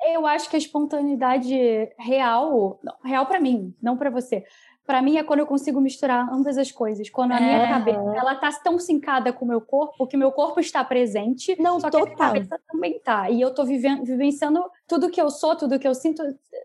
eu 0.00 0.26
acho 0.26 0.48
que 0.48 0.56
a 0.56 0.58
espontaneidade 0.58 1.56
real, 1.98 2.80
real 3.04 3.26
para 3.26 3.40
mim, 3.40 3.74
não 3.82 3.96
para 3.96 4.10
você, 4.10 4.44
para 4.86 5.02
mim 5.02 5.16
é 5.16 5.24
quando 5.24 5.40
eu 5.40 5.46
consigo 5.46 5.80
misturar 5.80 6.32
ambas 6.32 6.56
as 6.56 6.70
coisas. 6.70 7.10
Quando 7.10 7.32
a 7.32 7.38
é. 7.38 7.40
minha 7.40 7.68
cabeça 7.68 8.16
ela 8.16 8.36
tá 8.36 8.50
tão 8.52 8.78
sincada 8.78 9.32
com 9.32 9.44
o 9.44 9.48
meu 9.48 9.60
corpo 9.60 10.06
que 10.06 10.16
meu 10.16 10.30
corpo 10.30 10.60
está 10.60 10.84
presente, 10.84 11.60
não 11.60 11.80
só 11.80 11.90
total. 11.90 12.06
que 12.06 12.12
a 12.12 12.16
cabeça 12.16 12.60
também 12.70 13.00
tá. 13.00 13.28
E 13.28 13.40
eu 13.40 13.52
tô 13.52 13.64
vivendo, 13.64 14.04
vivenciando 14.04 14.62
tudo 14.86 15.10
que 15.10 15.20
eu 15.20 15.28
sou, 15.28 15.56
tudo 15.56 15.78
que 15.78 15.88
eu 15.88 15.94
sinto, 15.94 16.22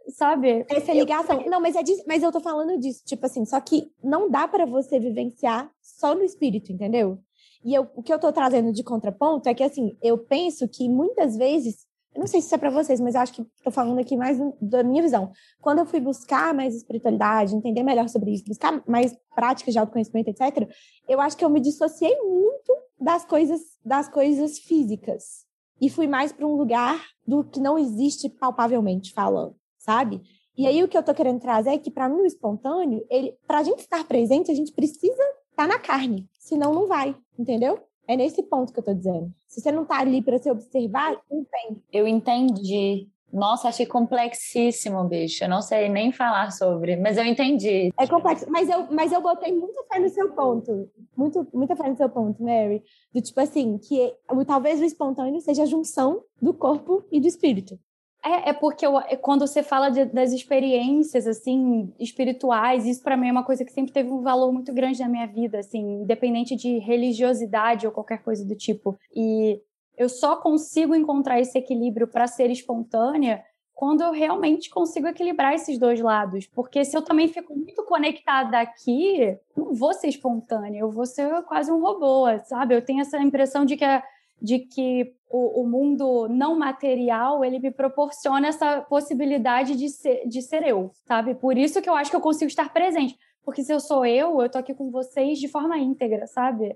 sabe? 0.10 0.66
Essa 0.70 0.94
ligação. 0.94 1.42
Eu... 1.42 1.50
Não, 1.50 1.60
mas 1.60 1.76
é 1.76 1.82
disso, 1.82 2.04
mas 2.08 2.22
eu 2.22 2.32
tô 2.32 2.40
falando 2.40 2.80
disso, 2.80 3.04
tipo 3.06 3.26
assim, 3.26 3.44
só 3.44 3.60
que 3.60 3.92
não 4.04 4.30
dá 4.30 4.48
para 4.48 4.66
você 4.68 5.00
vivenciar 5.00 5.72
só 5.82 6.14
no 6.14 6.24
espírito, 6.24 6.72
entendeu? 6.72 7.18
E 7.64 7.74
eu, 7.74 7.88
o 7.96 8.04
que 8.04 8.14
eu 8.14 8.20
tô 8.20 8.32
trazendo 8.32 8.72
de 8.72 8.84
contraponto 8.84 9.50
é 9.50 9.54
que 9.54 9.64
assim, 9.64 9.98
eu 10.02 10.18
penso 10.18 10.68
que 10.68 10.88
muitas 10.88 11.36
vezes 11.36 11.88
eu 12.14 12.20
não 12.20 12.28
sei 12.28 12.42
se 12.42 12.48
isso 12.48 12.56
é 12.56 12.58
para 12.58 12.70
vocês, 12.70 13.00
mas 13.00 13.16
eu 13.16 13.22
acho 13.22 13.34
que 13.34 13.42
estou 13.42 13.72
falando 13.72 14.00
aqui 14.00 14.18
mais 14.18 14.38
da 14.62 14.84
minha 14.84 15.02
visão. 15.02 15.32
Quando 15.62 15.80
eu 15.80 15.86
fui 15.86 16.00
buscar 16.00 16.54
mais 16.54 16.76
espiritualidade, 16.76 17.56
entender 17.56 17.84
melhor 17.84 18.10
sobre 18.10 18.32
isso, 18.32 18.44
buscar 18.46 18.84
mais 18.86 19.16
práticas 19.34 19.74
de 19.74 19.80
autoconhecimento, 19.80 20.30
etc., 20.30 20.70
eu 21.08 21.22
acho 21.22 21.38
que 21.38 21.46
eu 21.46 21.50
me 21.50 21.62
dissociei 21.62 22.16
muito 22.18 22.74
das 23.00 23.26
coisas, 23.26 23.62
das 23.84 24.10
coisas 24.10 24.60
físicas 24.60 25.46
e 25.82 25.90
fui 25.90 26.06
mais 26.06 26.32
para 26.32 26.46
um 26.46 26.56
lugar 26.56 27.02
do 27.26 27.44
que 27.44 27.60
não 27.60 27.80
existe 27.80 28.30
palpavelmente 28.30 29.14
falando, 29.14 29.56
sabe? 29.80 30.22
E 30.56 30.68
aí 30.68 30.84
o 30.84 30.88
que 30.88 30.96
eu 30.96 31.00
estou 31.00 31.16
querendo 31.16 31.40
trazer 31.40 31.72
é 31.72 31.78
que 31.78 31.90
para 31.90 32.10
mim 32.10 32.22
o 32.22 32.26
espontâneo, 32.26 33.04
para 33.48 33.60
a 33.60 33.64
gente 33.64 33.80
estar 33.80 34.06
presente, 34.06 34.52
a 34.52 34.54
gente 34.54 34.74
precisa 34.74 35.24
estar 35.50 35.56
tá 35.56 35.68
na 35.68 35.80
carne, 35.80 36.30
senão 36.38 36.74
não 36.74 36.88
vai, 36.88 37.16
entendeu? 37.40 37.80
É 38.08 38.16
nesse 38.16 38.44
ponto 38.44 38.74
que 38.74 38.80
eu 38.80 38.84
tô 38.84 38.94
dizendo. 38.94 39.32
Se 39.48 39.62
você 39.62 39.72
não 39.72 39.86
tá 39.86 40.00
ali 40.00 40.22
para 40.22 40.38
se 40.38 40.50
observar, 40.50 41.18
não 41.30 41.46
tem. 41.46 41.82
Eu 41.92 42.08
entendi. 42.08 43.08
Nossa, 43.32 43.70
achei 43.70 43.86
complexíssimo, 43.86 45.04
bicho. 45.06 45.44
Eu 45.44 45.50
não 45.50 45.62
sei 45.62 45.88
nem 45.88 46.12
falar 46.12 46.52
sobre, 46.52 46.98
mas 46.98 47.18
eu 47.18 47.24
entendi. 47.24 47.90
É 47.98 48.06
complexo, 48.06 48.46
mas 48.50 48.70
eu, 48.70 48.88
mas 48.92 49.12
eu 49.12 49.22
botei 49.22 49.54
muita 49.54 49.84
fé 49.84 50.00
no 50.00 50.10
seu 50.10 50.34
ponto. 50.34 50.90
Muito, 51.16 51.48
muita 51.54 51.76
fé 51.76 51.90
no 51.90 51.96
seu 51.96 52.10
ponto, 52.10 52.44
Mary. 52.44 52.84
Do 53.14 53.22
tipo 53.22 53.40
assim, 53.40 53.78
que 53.78 54.14
talvez 54.46 54.82
o 54.82 54.84
espontâneo 54.84 55.40
seja 55.40 55.64
a 55.64 55.68
junção 55.68 56.24
do 56.42 56.54
corpo 56.54 57.06
e 57.10 57.22
do 57.22 57.28
espírito. 57.28 57.80
É, 58.24 58.50
é 58.50 58.54
porque 58.54 58.86
eu, 58.86 59.00
é 59.00 59.16
quando 59.16 59.48
você 59.48 59.64
fala 59.64 59.90
de, 59.90 60.06
das 60.06 60.32
experiências 60.32 61.26
assim 61.26 61.92
espirituais, 62.00 62.86
isso 62.86 63.02
para 63.02 63.18
mim 63.18 63.30
é 63.30 63.32
uma 63.32 63.44
coisa 63.44 63.66
que 63.66 63.72
sempre 63.72 63.92
teve 63.92 64.12
um 64.12 64.22
valor 64.22 64.52
muito 64.52 64.72
grande 64.74 65.00
na 65.00 65.10
minha 65.10 65.26
vida, 65.26 65.60
assim, 65.60 66.04
independente 66.04 66.56
de 66.56 66.78
religiosidade 66.78 67.88
ou 67.88 67.92
qualquer 67.92 68.22
coisa 68.22 68.46
do 68.46 68.56
tipo. 68.56 68.96
E 69.16 69.60
eu 69.98 70.08
só 70.08 70.36
consigo 70.36 70.94
encontrar 70.94 71.40
esse 71.40 71.58
equilíbrio 71.58 72.08
para 72.08 72.28
ser 72.28 72.52
espontânea 72.52 73.44
quando 73.74 74.02
eu 74.02 74.12
realmente 74.12 74.70
consigo 74.70 75.08
equilibrar 75.08 75.56
esses 75.56 75.80
dois 75.80 76.00
lados. 76.00 76.46
Porque 76.46 76.86
se 76.86 76.96
eu 76.96 77.02
também 77.02 77.28
fico 77.28 77.56
muito 77.56 77.84
conectada 77.86 78.60
aqui, 78.60 79.36
não 79.58 79.74
vou 79.74 79.92
ser 79.94 80.08
espontânea, 80.08 80.82
eu 80.82 80.92
vou 80.92 81.08
ser 81.08 81.42
quase 81.46 81.72
um 81.72 81.82
robô, 81.82 82.26
sabe? 82.46 82.76
Eu 82.76 82.86
tenho 82.86 83.02
essa 83.02 83.18
impressão 83.18 83.66
de 83.66 83.76
que 83.76 83.84
a 83.84 84.04
de 84.42 84.60
que 84.60 85.14
o, 85.30 85.62
o, 85.62 85.68
mundo 85.68 86.28
não 86.28 86.58
material 86.58 87.46
ele 87.46 87.60
me 87.60 87.72
proporciona 87.72 88.48
essa 88.48 88.82
possibilidade 88.82 89.76
de 89.76 89.88
ser, 89.90 90.28
de 90.28 90.42
ser 90.42 90.64
eu, 90.68 90.92
sabe? 91.06 91.36
Por 91.36 91.58
isso 91.58 91.82
que 91.82 91.90
eu 91.90 91.94
acho 91.94 92.10
que 92.10 92.16
eu 92.16 92.22
consigo 92.22 92.50
estar 92.50 92.74
presente, 92.74 93.16
porque 93.44 93.64
se 93.64 93.72
eu 93.72 93.80
sou 93.80 94.06
eu, 94.06 94.42
eu 94.42 94.50
tô 94.50 94.58
aqui 94.58 94.74
com 94.74 94.90
vocês 94.90 95.38
de 95.38 95.48
forma 95.48 95.78
íntegra, 95.78 96.26
sabe? 96.26 96.76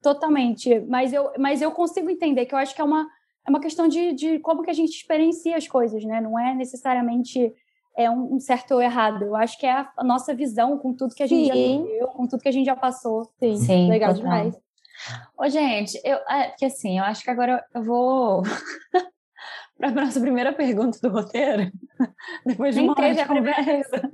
Totalmente. 0.00 0.80
Mas 0.88 1.12
eu, 1.12 1.32
mas 1.38 1.60
eu 1.60 1.72
consigo 1.72 2.08
entender 2.08 2.46
que 2.46 2.54
eu 2.54 2.58
acho 2.58 2.74
que 2.74 2.80
é 2.80 2.84
uma, 2.84 3.06
é 3.46 3.50
uma 3.50 3.60
questão 3.60 3.88
de, 3.88 4.12
de 4.12 4.38
como 4.38 4.62
que 4.62 4.70
a 4.70 4.74
gente 4.74 4.96
experiencia 4.96 5.56
as 5.56 5.66
coisas, 5.66 6.04
né? 6.04 6.20
Não 6.20 6.38
é 6.38 6.54
necessariamente 6.54 7.52
é 7.96 8.10
um, 8.10 8.34
um 8.34 8.38
certo 8.38 8.74
ou 8.74 8.82
errado. 8.82 9.24
Eu 9.24 9.34
acho 9.34 9.58
que 9.58 9.66
é 9.66 9.72
a, 9.72 9.90
a, 9.96 10.04
nossa 10.04 10.34
visão 10.34 10.78
com 10.78 10.92
tudo 10.92 11.14
que 11.14 11.22
a 11.22 11.26
gente 11.26 11.46
Sim. 11.46 11.48
já 11.48 11.54
viveu, 11.54 12.06
com 12.08 12.26
tudo 12.26 12.42
que 12.42 12.48
a 12.48 12.52
gente 12.52 12.66
já 12.66 12.76
passou. 12.76 13.24
Sim, 13.38 13.56
Sim 13.56 13.88
legal 13.88 14.14
total. 14.14 14.22
demais. 14.22 14.65
Ô, 15.38 15.48
gente, 15.48 16.00
eu, 16.04 16.16
é, 16.28 16.48
porque 16.48 16.66
assim, 16.66 16.98
eu 16.98 17.04
acho 17.04 17.22
que 17.22 17.30
agora 17.30 17.64
eu 17.74 17.82
vou 17.82 18.42
para 19.76 19.88
a 19.88 19.92
nossa 19.92 20.20
primeira 20.20 20.52
pergunta 20.52 20.98
do 21.00 21.10
roteiro, 21.10 21.70
depois 22.44 22.74
de 22.74 22.80
Nem 22.80 22.90
uma 22.90 22.96
hora 22.98 23.14
de 23.14 23.24
conversa. 23.26 24.10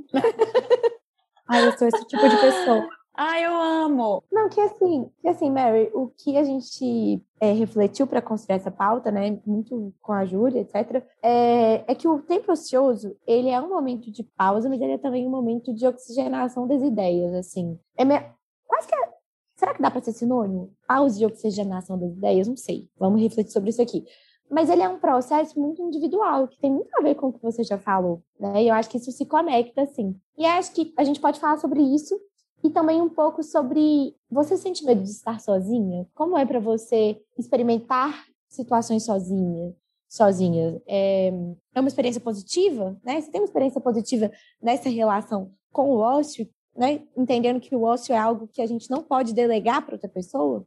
Ai, 1.49 1.67
eu 1.67 1.79
sou 1.79 1.89
esse 1.89 2.05
tipo 2.07 2.29
de 2.29 2.37
pessoa. 2.37 2.89
Ai, 3.15 3.45
eu 3.45 3.55
amo! 3.55 4.25
Não, 4.33 4.49
que 4.49 4.59
assim, 4.61 5.11
que 5.21 5.29
assim, 5.29 5.51
Mary, 5.51 5.91
o 5.93 6.09
que 6.09 6.39
a 6.39 6.43
gente 6.43 7.23
é, 7.39 7.53
refletiu 7.53 8.07
para 8.07 8.23
construir 8.23 8.57
essa 8.57 8.71
pauta, 8.71 9.11
né, 9.11 9.39
muito 9.45 9.93
com 10.01 10.13
a 10.13 10.25
Júlia, 10.25 10.63
etc., 10.63 11.05
é, 11.23 11.85
é, 11.87 11.95
que 11.95 12.09
o 12.09 12.23
tempo 12.23 12.51
ocioso, 12.51 13.15
ele 13.27 13.51
é 13.51 13.61
um 13.61 13.69
momento 13.69 14.11
de 14.11 14.23
pausa, 14.23 14.69
mas 14.69 14.81
ele 14.81 14.93
é 14.93 14.99
também 14.99 15.27
um 15.27 15.31
momento 15.31 15.75
de 15.75 15.87
oxigenação 15.87 16.67
das 16.67 16.83
ideias, 16.83 17.35
assim. 17.35 17.79
É 17.99 18.05
me... 18.05 18.19
Quase 18.67 18.89
que 18.89 18.95
é 18.95 19.12
Será 19.63 19.75
que 19.75 19.83
dá 19.83 19.93
para 19.93 20.01
ser 20.01 20.11
sinônimo? 20.11 20.73
Pause 20.89 21.21
de 21.21 21.25
oxigenação 21.25 21.97
das 21.97 22.11
ideias? 22.11 22.49
Não 22.49 22.57
sei. 22.57 22.89
Vamos 22.99 23.23
refletir 23.23 23.53
sobre 23.53 23.71
isso 23.71 23.81
aqui. 23.81 24.05
Mas 24.51 24.69
ele 24.69 24.83
é 24.83 24.89
um 24.89 24.99
processo 24.99 25.57
muito 25.61 25.81
individual, 25.81 26.49
que 26.49 26.59
tem 26.59 26.69
muito 26.69 26.91
a 26.97 27.01
ver 27.01 27.15
com 27.15 27.29
o 27.29 27.33
que 27.33 27.41
você 27.41 27.63
já 27.63 27.79
falou, 27.79 28.21
né? 28.41 28.65
E 28.65 28.67
eu 28.67 28.75
acho 28.75 28.91
que 28.91 28.97
isso 28.97 29.13
se 29.13 29.25
conecta, 29.25 29.87
sim. 29.87 30.17
E 30.37 30.45
acho 30.45 30.73
que 30.73 30.93
a 30.97 31.05
gente 31.05 31.21
pode 31.21 31.39
falar 31.39 31.59
sobre 31.59 31.81
isso 31.81 32.21
e 32.65 32.71
também 32.71 33.01
um 33.01 33.09
pouco 33.09 33.41
sobre 33.45 34.17
você 34.29 34.57
sente 34.57 34.85
medo 34.85 35.05
de 35.05 35.11
estar 35.11 35.41
sozinha? 35.41 36.09
Como 36.13 36.37
é 36.37 36.45
para 36.45 36.59
você 36.59 37.23
experimentar 37.39 38.25
situações 38.49 39.05
sozinha? 39.05 39.73
Sozinha? 40.09 40.83
É, 40.89 41.29
é 41.73 41.81
uma 41.81 41.89
experiência 41.89 42.21
positiva, 42.21 42.99
né? 43.05 43.21
Você 43.21 43.31
tem 43.31 43.41
uma 43.41 43.47
experiência 43.47 43.81
positiva 43.81 44.29
nessa 44.61 44.89
relação 44.89 45.53
com 45.71 45.91
o 45.91 45.99
ócio 45.99 46.49
né? 46.77 47.03
Entendendo 47.17 47.61
que 47.61 47.75
o 47.75 47.83
ócio 47.83 48.15
é 48.15 48.19
algo 48.19 48.49
que 48.49 48.63
a 48.63 48.67
gente 48.67 48.91
não 48.91 49.03
pode 49.03 49.35
delegar 49.35 49.83
para 49.83 49.95
outra 49.95 50.09
pessoa? 50.09 50.67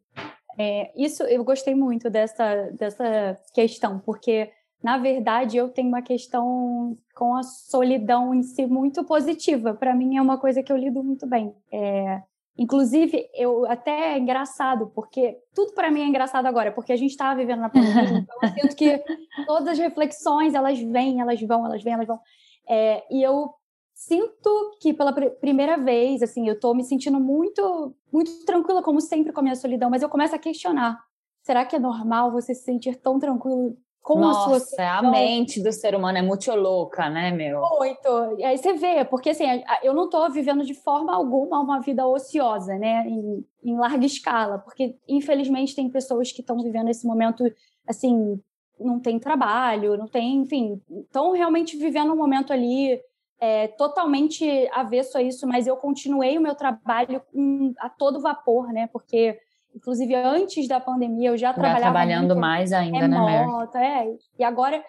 É, 0.57 0.91
isso 0.95 1.23
eu 1.23 1.43
gostei 1.43 1.75
muito 1.75 2.09
dessa, 2.09 2.71
dessa 2.71 3.37
questão, 3.53 3.99
porque 3.99 4.49
na 4.81 4.97
verdade 4.97 5.57
eu 5.57 5.69
tenho 5.69 5.89
uma 5.89 6.01
questão 6.01 6.97
com 7.13 7.35
a 7.35 7.43
solidão 7.43 8.33
em 8.33 8.43
si 8.43 8.65
muito 8.65 9.03
positiva. 9.03 9.73
Para 9.73 9.93
mim 9.95 10.17
é 10.17 10.21
uma 10.21 10.37
coisa 10.37 10.63
que 10.63 10.71
eu 10.71 10.77
lido 10.77 11.03
muito 11.03 11.27
bem. 11.27 11.53
É, 11.71 12.21
inclusive, 12.57 13.27
eu 13.33 13.65
até 13.65 14.13
é 14.13 14.17
engraçado, 14.17 14.91
porque 14.95 15.37
tudo 15.53 15.73
para 15.73 15.91
mim 15.91 16.01
é 16.01 16.05
engraçado 16.05 16.45
agora, 16.45 16.71
porque 16.71 16.93
a 16.93 16.97
gente 16.97 17.11
está 17.11 17.33
vivendo 17.33 17.59
na 17.59 17.69
pandemia, 17.69 18.19
então 18.19 18.37
eu 18.41 18.49
sinto 18.49 18.75
que 18.75 19.03
todas 19.45 19.69
as 19.69 19.79
reflexões 19.79 20.53
elas 20.53 20.79
vêm, 20.79 21.19
elas 21.19 21.41
vão, 21.41 21.65
elas 21.65 21.83
vêm, 21.83 21.93
elas 21.93 22.07
vão. 22.07 22.19
É, 22.67 23.03
e 23.11 23.21
eu 23.21 23.53
sinto 23.95 24.77
que 24.81 24.93
pela 24.93 25.13
pr 25.13 25.29
primeira 25.39 25.77
vez, 25.77 26.21
assim, 26.21 26.47
eu 26.47 26.59
tô 26.59 26.73
me 26.73 26.83
sentindo 26.83 27.19
muito, 27.19 27.95
muito 28.11 28.45
tranquila, 28.45 28.83
como 28.83 28.99
sempre, 28.99 29.31
com 29.31 29.39
a 29.39 29.43
minha 29.43 29.55
solidão, 29.55 29.89
mas 29.89 30.03
eu 30.03 30.09
começo 30.09 30.35
a 30.35 30.39
questionar. 30.39 31.01
Será 31.41 31.65
que 31.65 31.77
é 31.77 31.79
normal 31.79 32.31
você 32.31 32.53
se 32.53 32.63
sentir 32.63 32.97
tão 32.97 33.17
tranquilo 33.17 33.77
com 34.01 34.19
Nossa, 34.19 34.39
a 34.39 34.43
sua 34.43 34.59
solidão? 34.59 34.97
a 34.97 35.11
mente 35.11 35.63
do 35.63 35.71
ser 35.71 35.95
humano 35.95 36.17
é 36.17 36.21
muito 36.21 36.53
louca, 36.53 37.09
né, 37.09 37.31
meu? 37.31 37.61
Muito. 37.61 38.37
E 38.37 38.43
aí 38.43 38.57
você 38.57 38.73
vê, 38.73 39.05
porque 39.05 39.29
assim, 39.29 39.45
eu 39.81 39.93
não 39.93 40.09
tô 40.09 40.29
vivendo 40.29 40.65
de 40.65 40.73
forma 40.73 41.15
alguma 41.15 41.61
uma 41.61 41.79
vida 41.79 42.05
ociosa, 42.05 42.77
né, 42.77 43.07
em, 43.07 43.45
em 43.63 43.77
larga 43.77 44.05
escala, 44.05 44.59
porque 44.59 44.97
infelizmente 45.07 45.73
tem 45.73 45.89
pessoas 45.89 46.31
que 46.31 46.41
estão 46.41 46.61
vivendo 46.61 46.89
esse 46.89 47.07
momento, 47.07 47.43
assim, 47.87 48.39
não 48.77 48.99
tem 48.99 49.17
trabalho, 49.19 49.97
não 49.97 50.07
tem, 50.07 50.35
enfim, 50.35 50.81
estão 51.03 51.31
realmente 51.31 51.77
vivendo 51.77 52.11
um 52.11 52.17
momento 52.17 52.51
ali 52.51 52.99
é, 53.45 53.67
totalmente 53.67 54.43
avesso 54.73 55.19
a 55.19 55.21
isso, 55.21 55.45
mas 55.45 55.67
eu 55.67 55.77
continuei 55.77 56.35
o 56.35 56.41
meu 56.41 56.55
trabalho 56.55 57.21
com, 57.31 57.73
a 57.77 57.87
todo 57.87 58.19
vapor, 58.19 58.73
né? 58.73 58.87
Porque, 58.91 59.39
inclusive, 59.75 60.15
antes 60.15 60.67
da 60.67 60.79
pandemia, 60.79 61.29
eu 61.29 61.37
já, 61.37 61.49
já 61.49 61.53
trabalhava. 61.53 61.81
trabalhando 61.81 62.29
muito 62.29 62.39
mais 62.39 62.73
ainda, 62.73 63.01
remoto, 63.01 63.77
né, 63.77 64.05
Mary? 64.05 64.09
É, 64.09 64.17
e 64.39 64.43
agora. 64.43 64.83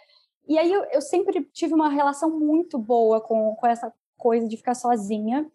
E 0.49 0.59
aí 0.59 0.73
eu, 0.73 0.85
eu, 0.85 1.03
sempre 1.03 1.45
tive 1.53 1.75
uma 1.75 1.91
relação 1.91 2.31
muito 2.31 2.79
boa 2.79 3.21
com, 3.21 3.55
com 3.57 3.67
essa 3.67 3.93
coisa 4.17 4.49
de 4.49 4.57
ficar 4.57 4.75
sozinha. 4.75 5.47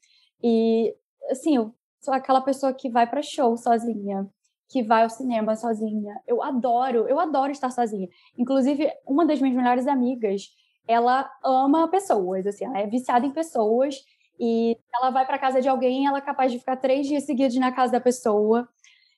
E, 0.44 0.94
assim, 1.32 1.56
eu 1.56 1.74
sou 2.02 2.14
aquela 2.14 2.42
pessoa 2.42 2.72
que 2.72 2.88
vai 2.88 3.08
para 3.08 3.24
show 3.24 3.58
sozinha, 3.58 4.30
que 4.70 4.84
vai 4.84 5.02
ao 5.02 5.10
cinema 5.10 5.56
sozinha. 5.56 6.22
Eu 6.28 6.44
adoro, 6.44 7.08
eu 7.08 7.20
adoro 7.20 7.52
estar 7.52 7.72
sozinha. 7.72 8.08
Inclusive, 8.38 8.92
uma 9.08 9.26
das 9.26 9.42
minhas 9.42 9.58
melhores 9.58 9.88
amigas 9.88 10.50
ela 10.92 11.32
ama 11.44 11.88
pessoas, 11.88 12.46
assim, 12.46 12.66
ela 12.66 12.80
é 12.80 12.88
viciada 12.88 13.26
em 13.26 13.32
pessoas 13.32 13.96
e 14.40 14.78
ela 14.96 15.12
vai 15.12 15.26
para 15.26 15.38
casa 15.38 15.62
de 15.62 15.70
alguém, 15.70 16.08
ela 16.08 16.18
é 16.18 16.22
capaz 16.22 16.52
de 16.52 16.60
ficar 16.60 16.76
três 16.78 17.08
dias 17.08 17.24
seguidos 17.24 17.56
na 17.58 17.72
casa 17.72 17.94
da 17.94 18.02
pessoa. 18.02 18.68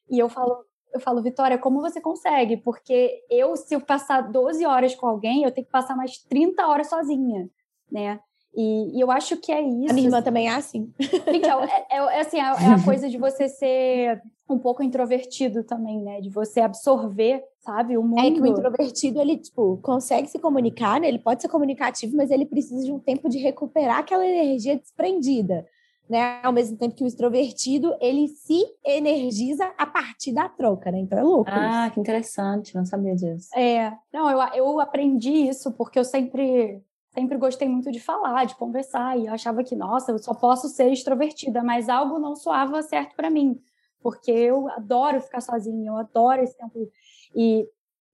E 0.09 0.19
eu 0.19 0.27
falo, 0.27 0.65
eu 0.93 0.99
falo, 0.99 1.21
Vitória, 1.21 1.57
como 1.57 1.81
você 1.81 1.99
consegue? 2.01 2.57
Porque 2.57 3.23
eu, 3.29 3.55
se 3.55 3.73
eu 3.73 3.81
passar 3.81 4.21
12 4.21 4.65
horas 4.65 4.93
com 4.93 5.07
alguém, 5.07 5.43
eu 5.43 5.51
tenho 5.51 5.65
que 5.65 5.71
passar 5.71 5.95
mais 5.95 6.17
30 6.17 6.67
horas 6.67 6.89
sozinha, 6.89 7.49
né? 7.91 8.19
E, 8.55 8.97
e 8.97 9.01
eu 9.01 9.09
acho 9.09 9.37
que 9.37 9.51
é 9.51 9.61
isso. 9.61 9.91
A 9.91 9.93
minha 9.93 10.07
irmã 10.07 10.21
também 10.21 10.47
é 10.47 10.53
assim. 10.53 10.93
Então, 11.27 11.63
é, 11.63 11.85
é, 11.89 11.97
é 11.97 12.19
assim, 12.19 12.37
é, 12.37 12.43
é 12.43 12.73
a 12.73 12.83
coisa 12.83 13.09
de 13.09 13.17
você 13.17 13.49
ser 13.49 14.21
um 14.47 14.59
pouco 14.59 14.83
introvertido 14.83 15.63
também, 15.63 16.01
né? 16.01 16.21
De 16.21 16.29
você 16.29 16.61
absorver, 16.61 17.43
sabe, 17.63 17.97
o 17.97 18.03
mundo. 18.03 18.19
É 18.19 18.31
que 18.31 18.41
o 18.41 18.45
introvertido, 18.45 19.19
ele, 19.19 19.37
tipo, 19.37 19.77
consegue 19.81 20.27
se 20.27 20.37
comunicar, 20.37 20.99
né? 20.99 21.07
Ele 21.07 21.19
pode 21.19 21.41
ser 21.41 21.47
comunicativo, 21.47 22.15
mas 22.15 22.29
ele 22.29 22.45
precisa 22.45 22.83
de 22.83 22.91
um 22.91 22.99
tempo 22.99 23.29
de 23.29 23.37
recuperar 23.37 23.99
aquela 23.99 24.25
energia 24.25 24.77
desprendida, 24.77 25.65
né? 26.09 26.41
Ao 26.43 26.51
mesmo 26.51 26.77
tempo 26.77 26.93
que 26.93 27.03
o 27.03 27.07
extrovertido, 27.07 27.95
ele 28.01 28.27
se 28.27 28.61
energiza 28.85 29.65
a 29.77 29.85
partir 29.85 30.33
da 30.33 30.49
troca, 30.49 30.91
né? 30.91 30.99
Então 30.99 31.17
é 31.17 31.23
louco 31.23 31.49
Ah, 31.51 31.85
isso. 31.85 31.93
que 31.93 31.99
interessante, 32.01 32.75
não 32.75 32.85
sabia 32.85 33.15
disso. 33.15 33.49
É, 33.55 33.93
não, 34.13 34.29
eu, 34.29 34.39
eu 34.53 34.79
aprendi 34.79 35.31
isso 35.31 35.71
porque 35.71 35.97
eu 35.97 36.03
sempre 36.05 36.81
sempre 37.13 37.37
gostei 37.37 37.69
muito 37.69 37.91
de 37.91 37.99
falar, 37.99 38.43
de 38.45 38.55
conversar, 38.55 39.15
e 39.19 39.27
eu 39.27 39.33
achava 39.33 39.63
que, 39.63 39.75
nossa, 39.75 40.11
eu 40.11 40.17
só 40.17 40.33
posso 40.33 40.67
ser 40.67 40.91
extrovertida, 40.91 41.63
mas 41.63 41.87
algo 41.87 42.17
não 42.17 42.35
soava 42.35 42.81
certo 42.81 43.15
para 43.15 43.29
mim 43.29 43.61
porque 44.03 44.29
eu 44.29 44.67
adoro 44.69 45.21
ficar 45.21 45.39
sozinha, 45.39 45.89
eu 45.89 45.95
adoro 45.97 46.43
esse 46.43 46.55
tempo. 46.57 46.91
E, 47.35 47.67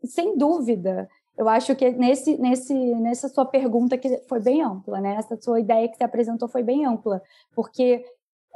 sem 0.03 0.37
dúvida, 0.37 1.09
eu 1.37 1.47
acho 1.47 1.75
que 1.75 1.89
nesse, 1.91 2.37
nesse, 2.37 2.73
nessa 2.73 3.29
sua 3.29 3.45
pergunta, 3.45 3.97
que 3.97 4.17
foi 4.27 4.39
bem 4.39 4.61
ampla, 4.61 4.99
né? 4.99 5.15
Essa 5.15 5.39
sua 5.41 5.59
ideia 5.59 5.87
que 5.87 5.95
você 5.95 6.03
apresentou 6.03 6.47
foi 6.49 6.63
bem 6.63 6.85
ampla, 6.85 7.21
porque 7.55 8.03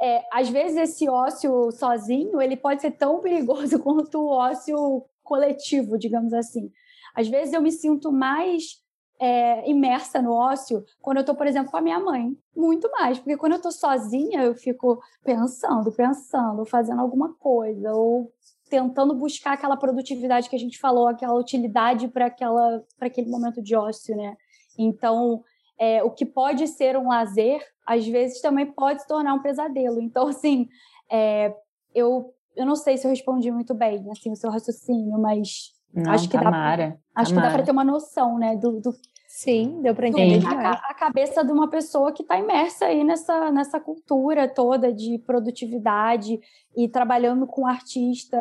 é, 0.00 0.22
às 0.32 0.48
vezes 0.50 0.76
esse 0.76 1.08
ócio 1.08 1.70
sozinho, 1.72 2.42
ele 2.42 2.56
pode 2.56 2.82
ser 2.82 2.90
tão 2.90 3.20
perigoso 3.20 3.78
quanto 3.82 4.20
o 4.20 4.28
ócio 4.28 5.04
coletivo, 5.22 5.98
digamos 5.98 6.34
assim. 6.34 6.70
Às 7.14 7.28
vezes 7.28 7.54
eu 7.54 7.62
me 7.62 7.72
sinto 7.72 8.12
mais 8.12 8.82
é, 9.18 9.68
imersa 9.70 10.20
no 10.20 10.32
ócio 10.32 10.84
quando 11.00 11.18
eu 11.18 11.20
estou, 11.22 11.34
por 11.34 11.46
exemplo, 11.46 11.70
com 11.70 11.76
a 11.76 11.80
minha 11.80 12.00
mãe. 12.00 12.36
Muito 12.54 12.90
mais, 12.90 13.18
porque 13.18 13.36
quando 13.38 13.52
eu 13.52 13.56
estou 13.56 13.72
sozinha, 13.72 14.42
eu 14.42 14.54
fico 14.54 15.00
pensando, 15.24 15.90
pensando, 15.92 16.66
fazendo 16.66 17.00
alguma 17.00 17.32
coisa, 17.34 17.94
ou 17.94 18.30
tentando 18.74 19.14
buscar 19.14 19.52
aquela 19.52 19.76
produtividade 19.76 20.50
que 20.50 20.56
a 20.56 20.58
gente 20.58 20.80
falou, 20.80 21.06
aquela 21.06 21.34
utilidade 21.34 22.08
para 22.08 22.26
aquele 22.26 23.30
momento 23.30 23.62
de 23.62 23.76
ócio, 23.76 24.16
né? 24.16 24.36
Então, 24.76 25.44
é, 25.78 26.02
o 26.02 26.10
que 26.10 26.26
pode 26.26 26.66
ser 26.66 26.96
um 26.96 27.06
lazer, 27.06 27.64
às 27.86 28.04
vezes 28.04 28.40
também 28.40 28.66
pode 28.66 29.02
se 29.02 29.06
tornar 29.06 29.32
um 29.32 29.42
pesadelo. 29.42 30.02
Então, 30.02 30.26
assim, 30.26 30.66
é, 31.08 31.54
eu, 31.94 32.34
eu 32.56 32.66
não 32.66 32.74
sei 32.74 32.96
se 32.96 33.06
eu 33.06 33.10
respondi 33.10 33.48
muito 33.52 33.74
bem, 33.74 34.04
assim, 34.10 34.32
o 34.32 34.36
seu 34.36 34.50
raciocínio, 34.50 35.20
mas 35.20 35.72
não, 35.94 36.10
acho 36.10 36.28
que 36.28 36.36
Tamara, 36.36 36.88
dá, 36.88 37.22
acho 37.22 37.30
Tamara. 37.30 37.46
que 37.46 37.52
dá 37.52 37.56
para 37.56 37.64
ter 37.64 37.70
uma 37.70 37.84
noção, 37.84 38.38
né, 38.38 38.56
do, 38.56 38.80
do 38.80 38.92
Sim, 39.36 39.82
deu 39.82 39.96
para 39.96 40.06
entender. 40.06 40.46
a, 40.46 40.70
a, 40.70 40.94
cabeça 40.94 41.44
de 41.44 41.50
uma 41.50 41.68
pessoa 41.68 42.12
que 42.12 42.22
está 42.22 42.38
imersa 42.38 42.86
aí 42.86 43.02
nessa, 43.02 43.50
nessa 43.50 43.80
cultura 43.80 44.46
toda 44.46 44.92
de 44.92 45.18
produtividade 45.26 46.38
e 46.76 46.88
trabalhando 46.88 47.44
com 47.44 47.66
artista, 47.66 48.38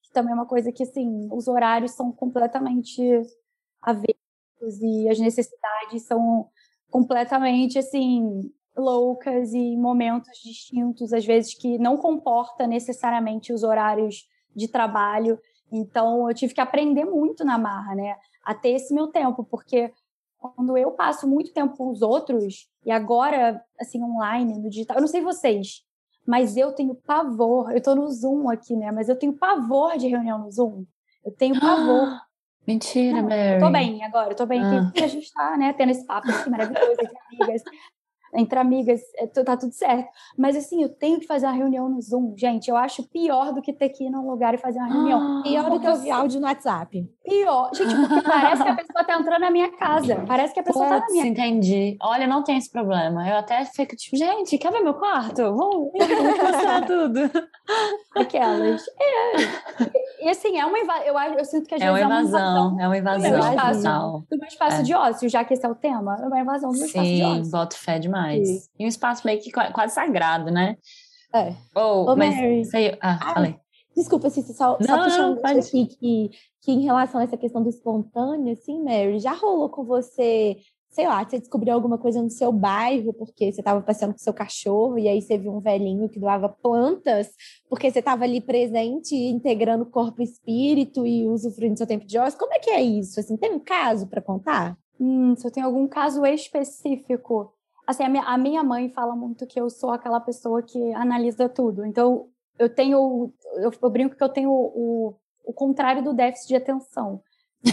que 0.00 0.12
também 0.12 0.30
é 0.30 0.34
uma 0.36 0.46
coisa 0.46 0.70
que, 0.70 0.84
assim, 0.84 1.28
os 1.32 1.48
horários 1.48 1.96
são 1.96 2.12
completamente 2.12 3.02
avessos 3.82 4.80
e 4.80 5.08
as 5.08 5.18
necessidades 5.18 6.06
são 6.06 6.48
completamente, 6.88 7.76
assim, 7.76 8.48
loucas 8.76 9.52
e 9.52 9.76
momentos 9.76 10.38
distintos, 10.44 11.12
às 11.12 11.26
vezes 11.26 11.58
que 11.58 11.76
não 11.76 11.96
comporta 11.96 12.68
necessariamente 12.68 13.52
os 13.52 13.64
horários 13.64 14.28
de 14.54 14.68
trabalho. 14.68 15.40
Então, 15.72 16.30
eu 16.30 16.34
tive 16.36 16.54
que 16.54 16.60
aprender 16.60 17.04
muito 17.04 17.44
na 17.44 17.58
marra, 17.58 17.96
né? 17.96 18.16
A 18.44 18.54
ter 18.54 18.70
esse 18.70 18.94
meu 18.94 19.08
tempo, 19.08 19.42
porque 19.42 19.92
quando 20.54 20.76
eu 20.76 20.92
passo 20.92 21.28
muito 21.28 21.52
tempo 21.52 21.76
com 21.76 21.90
os 21.90 22.02
outros, 22.02 22.68
e 22.84 22.90
agora, 22.90 23.62
assim, 23.80 24.02
online, 24.02 24.58
no 24.58 24.68
digital, 24.68 24.96
eu 24.96 25.00
não 25.00 25.08
sei 25.08 25.20
vocês, 25.20 25.82
mas 26.26 26.56
eu 26.56 26.72
tenho 26.72 26.94
pavor, 26.94 27.70
eu 27.72 27.82
tô 27.82 27.94
no 27.94 28.10
Zoom 28.10 28.48
aqui, 28.48 28.74
né? 28.74 28.90
Mas 28.90 29.08
eu 29.08 29.16
tenho 29.16 29.32
pavor 29.32 29.96
de 29.96 30.08
reunião 30.08 30.38
no 30.38 30.50
Zoom. 30.50 30.84
Eu 31.24 31.32
tenho 31.32 31.58
pavor. 31.58 32.20
Mentira, 32.66 33.22
não, 33.22 33.28
Mary. 33.28 33.54
Eu 33.54 33.60
tô 33.60 33.70
bem 33.70 34.04
agora, 34.04 34.30
eu 34.32 34.36
tô 34.36 34.46
bem. 34.46 34.60
Ah. 34.60 34.84
Porque 34.86 35.04
a 35.04 35.08
gente 35.08 35.32
tá, 35.32 35.56
né, 35.56 35.72
tendo 35.72 35.90
esse 35.90 36.04
papo 36.04 36.28
aqui 36.28 36.50
maravilhoso 36.50 36.96
entre 37.00 37.16
amigas 37.30 37.62
entre 38.34 38.58
amigas, 38.58 39.00
tá 39.44 39.56
tudo 39.56 39.72
certo. 39.72 40.08
Mas 40.36 40.56
assim, 40.56 40.82
eu 40.82 40.88
tenho 40.88 41.18
que 41.20 41.26
fazer 41.26 41.46
uma 41.46 41.52
reunião 41.54 41.88
no 41.88 42.00
Zoom, 42.00 42.34
gente. 42.36 42.68
Eu 42.68 42.76
acho 42.76 43.02
pior 43.08 43.52
do 43.52 43.62
que 43.62 43.72
ter 43.72 43.88
que 43.90 44.04
ir 44.04 44.10
num 44.10 44.28
lugar 44.28 44.54
e 44.54 44.58
fazer 44.58 44.78
uma 44.78 44.88
reunião. 44.88 45.38
Ah, 45.38 45.42
pior 45.42 45.70
do 45.70 45.80
que 45.80 45.88
ouvir 45.88 46.10
áudio 46.10 46.40
no 46.40 46.46
WhatsApp. 46.46 47.08
Pior. 47.24 47.70
Gente, 47.74 47.94
porque 47.94 48.22
parece 48.22 48.62
que 48.62 48.68
a 48.68 48.74
pessoa 48.76 49.04
tá 49.04 49.18
entrando 49.18 49.40
na 49.40 49.50
minha 49.50 49.70
casa. 49.72 50.22
Parece 50.26 50.54
que 50.54 50.60
a 50.60 50.62
pessoa 50.62 50.86
Puts, 50.86 50.98
tá 51.00 51.06
na 51.06 51.12
minha 51.12 51.26
entendi. 51.26 51.96
Olha, 52.02 52.26
não 52.26 52.42
tem 52.42 52.56
esse 52.58 52.70
problema. 52.70 53.28
Eu 53.28 53.36
até 53.36 53.64
fico 53.64 53.96
tipo, 53.96 54.16
gente, 54.16 54.58
quer 54.58 54.70
ver 54.72 54.80
meu 54.80 54.94
quarto? 54.94 55.42
Vamos 55.42 55.90
mostrar 56.42 56.86
tudo. 56.86 57.20
Aquelas. 58.14 58.82
É. 59.00 60.24
E 60.24 60.28
assim, 60.28 60.58
é 60.58 60.64
uma 60.64 60.78
invasão. 60.78 61.04
Eu, 61.04 61.14
eu 61.38 61.44
sinto 61.44 61.66
que 61.66 61.74
às 61.74 61.80
é 61.80 61.92
vezes 61.92 62.06
uma 62.06 62.20
invasão, 62.20 62.80
é 62.80 62.86
uma 62.86 62.98
invasão. 62.98 63.26
É 63.34 63.40
uma 63.40 63.52
invasão. 63.52 64.24
Do 64.30 64.36
meu 64.36 64.36
espaço, 64.36 64.36
do 64.36 64.38
meu 64.38 64.48
espaço 64.48 64.76
É. 64.76 64.82
de 64.82 64.94
ócio, 64.94 65.28
já 65.28 65.44
que 65.44 65.54
esse 65.54 65.66
é 65.66 65.68
o 65.68 65.74
tema. 65.74 66.16
É 66.20 66.26
uma 66.26 66.40
invasão 66.40 66.70
do 66.70 66.76
meu 66.78 66.86
espaço 66.86 67.06
de 67.06 67.16
Sim, 67.16 67.40
ócio. 67.40 67.50
boto 67.50 67.76
fé 67.78 67.98
demais. 67.98 68.15
Sim. 68.44 68.60
E 68.78 68.84
um 68.84 68.88
espaço 68.88 69.26
meio 69.26 69.40
que 69.40 69.50
qua- 69.50 69.72
quase 69.72 69.94
sagrado, 69.94 70.50
né? 70.50 70.76
É. 71.34 71.54
Oh, 71.74 72.10
Ô, 72.10 72.16
mas 72.16 72.34
Mary. 72.34 72.64
sei, 72.64 72.96
ah, 73.00 73.18
Ai, 73.20 73.34
falei. 73.34 73.56
Desculpa, 73.96 74.28
Cici, 74.28 74.52
só, 74.52 74.76
Não, 74.78 74.86
só 74.86 74.96
não, 74.96 75.04
puxando 75.04 75.36
isso 75.58 75.68
aqui 75.68 75.86
que, 75.86 76.30
que 76.62 76.72
em 76.72 76.82
relação 76.82 77.20
a 77.20 77.24
essa 77.24 77.36
questão 77.36 77.62
do 77.62 77.70
espontâneo, 77.70 78.52
assim, 78.52 78.82
Mary, 78.82 79.18
já 79.18 79.32
rolou 79.32 79.70
com 79.70 79.84
você, 79.84 80.58
sei 80.90 81.06
lá, 81.06 81.24
você 81.24 81.38
descobriu 81.38 81.72
alguma 81.72 81.96
coisa 81.96 82.22
no 82.22 82.28
seu 82.28 82.52
bairro 82.52 83.14
porque 83.14 83.50
você 83.50 83.60
estava 83.62 83.80
passeando 83.80 84.12
com 84.12 84.18
seu 84.18 84.34
cachorro 84.34 84.98
e 84.98 85.08
aí 85.08 85.22
você 85.22 85.38
viu 85.38 85.50
um 85.54 85.60
velhinho 85.60 86.08
que 86.10 86.20
doava 86.20 86.46
plantas 86.48 87.30
porque 87.70 87.90
você 87.90 88.00
estava 88.00 88.24
ali 88.24 88.40
presente, 88.40 89.14
integrando 89.14 89.86
corpo 89.86 90.20
e 90.20 90.24
espírito 90.24 91.06
e 91.06 91.26
usufruindo 91.26 91.74
do 91.74 91.78
seu 91.78 91.86
tempo 91.86 92.06
de 92.06 92.18
ócio? 92.18 92.38
Como 92.38 92.52
é 92.52 92.58
que 92.58 92.70
é 92.70 92.82
isso? 92.82 93.18
Assim, 93.18 93.36
tem 93.36 93.52
um 93.52 93.60
caso 93.60 94.06
para 94.06 94.20
contar? 94.20 94.76
Hum, 95.00 95.34
se 95.36 95.46
eu 95.46 95.50
tenho 95.50 95.66
algum 95.66 95.86
caso 95.88 96.24
específico. 96.26 97.52
Assim, 97.86 98.02
a 98.04 98.08
minha, 98.08 98.24
a 98.24 98.36
minha 98.38 98.62
mãe 98.64 98.88
fala 98.90 99.14
muito 99.14 99.46
que 99.46 99.60
eu 99.60 99.70
sou 99.70 99.90
aquela 99.90 100.20
pessoa 100.20 100.62
que 100.62 100.92
analisa 100.94 101.48
tudo. 101.48 101.84
Então, 101.86 102.28
eu 102.58 102.68
tenho. 102.68 103.32
Eu, 103.56 103.70
eu 103.82 103.90
brinco 103.90 104.16
que 104.16 104.22
eu 104.24 104.28
tenho 104.28 104.50
o, 104.50 105.14
o 105.44 105.52
contrário 105.52 106.02
do 106.02 106.12
déficit 106.12 106.48
de 106.48 106.56
atenção. 106.56 107.22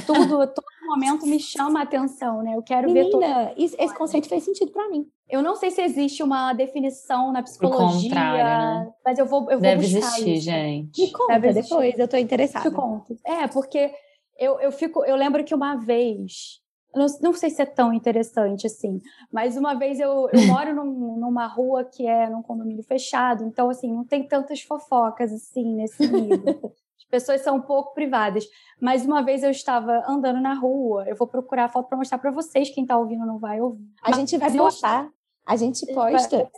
Tudo, 0.05 0.45
todo 0.47 0.65
momento 0.85 1.25
me 1.25 1.39
chama 1.39 1.79
a 1.79 1.83
atenção, 1.83 2.41
né? 2.43 2.55
Eu 2.55 2.61
quero 2.61 2.91
ver 2.91 3.05
tudo. 3.09 3.19
Menina, 3.21 3.53
isso- 3.57 3.75
esse 3.79 3.95
conceito 3.95 4.27
fez 4.29 4.43
sentido 4.43 4.71
para 4.71 4.87
mim. 4.89 5.07
Eu 5.29 5.41
não 5.41 5.55
sei 5.55 5.71
se 5.71 5.81
existe 5.81 6.21
uma 6.21 6.53
definição 6.53 7.31
na 7.31 7.41
psicologia, 7.41 8.13
né? 8.13 8.91
mas 9.03 9.17
eu 9.17 9.25
vou, 9.25 9.41
eu 9.49 9.57
vou 9.57 9.61
Deve 9.61 9.81
buscar 9.87 9.97
existir, 10.19 10.33
isso. 10.35 10.43
gente. 10.45 11.01
Me 11.01 11.11
conta 11.11 11.33
Deve 11.33 11.47
existir. 11.49 11.69
depois, 11.69 11.97
eu 11.99 12.07
tô 12.07 12.17
interessada. 12.17 12.69
Te 12.69 12.75
conto. 12.75 13.17
É, 13.25 13.47
porque 13.47 13.91
eu, 14.37 14.59
eu 14.59 14.71
fico. 14.71 15.03
Eu 15.05 15.15
lembro 15.15 15.43
que 15.43 15.55
uma 15.55 15.75
vez 15.75 16.61
não, 16.95 17.05
não, 17.21 17.33
sei 17.33 17.49
se 17.49 17.61
é 17.61 17.65
tão 17.65 17.91
interessante 17.91 18.67
assim, 18.67 19.01
mas 19.31 19.57
uma 19.57 19.73
vez 19.73 19.99
eu, 19.99 20.29
eu 20.31 20.41
moro 20.47 20.75
num, 20.75 21.17
numa 21.17 21.47
rua 21.47 21.83
que 21.83 22.05
é 22.05 22.29
num 22.29 22.41
condomínio 22.41 22.83
fechado, 22.83 23.43
então 23.43 23.69
assim, 23.69 23.91
não 23.91 24.05
tem 24.05 24.27
tantas 24.27 24.61
fofocas 24.61 25.31
assim 25.31 25.75
nesse 25.75 26.07
nível. 26.07 26.73
As 26.97 27.05
pessoas 27.09 27.41
são 27.41 27.57
um 27.57 27.61
pouco 27.61 27.93
privadas. 27.93 28.45
Mas 28.81 29.05
uma 29.05 29.21
vez 29.21 29.43
eu 29.43 29.51
estava 29.51 30.03
andando 30.07 30.39
na 30.39 30.53
rua, 30.53 31.05
eu 31.07 31.15
vou 31.15 31.27
procurar 31.27 31.65
a 31.65 31.69
foto 31.69 31.87
para 31.87 31.97
mostrar 31.97 32.17
para 32.17 32.31
vocês, 32.31 32.69
quem 32.69 32.83
está 32.83 32.97
ouvindo 32.97 33.25
não 33.25 33.37
vai 33.37 33.61
ouvir. 33.61 33.87
A 34.01 34.09
mas 34.09 34.19
gente 34.19 34.37
vai 34.37 34.51
postar, 34.51 35.09
a 35.45 35.55
gente 35.55 35.85
posta. 35.93 36.49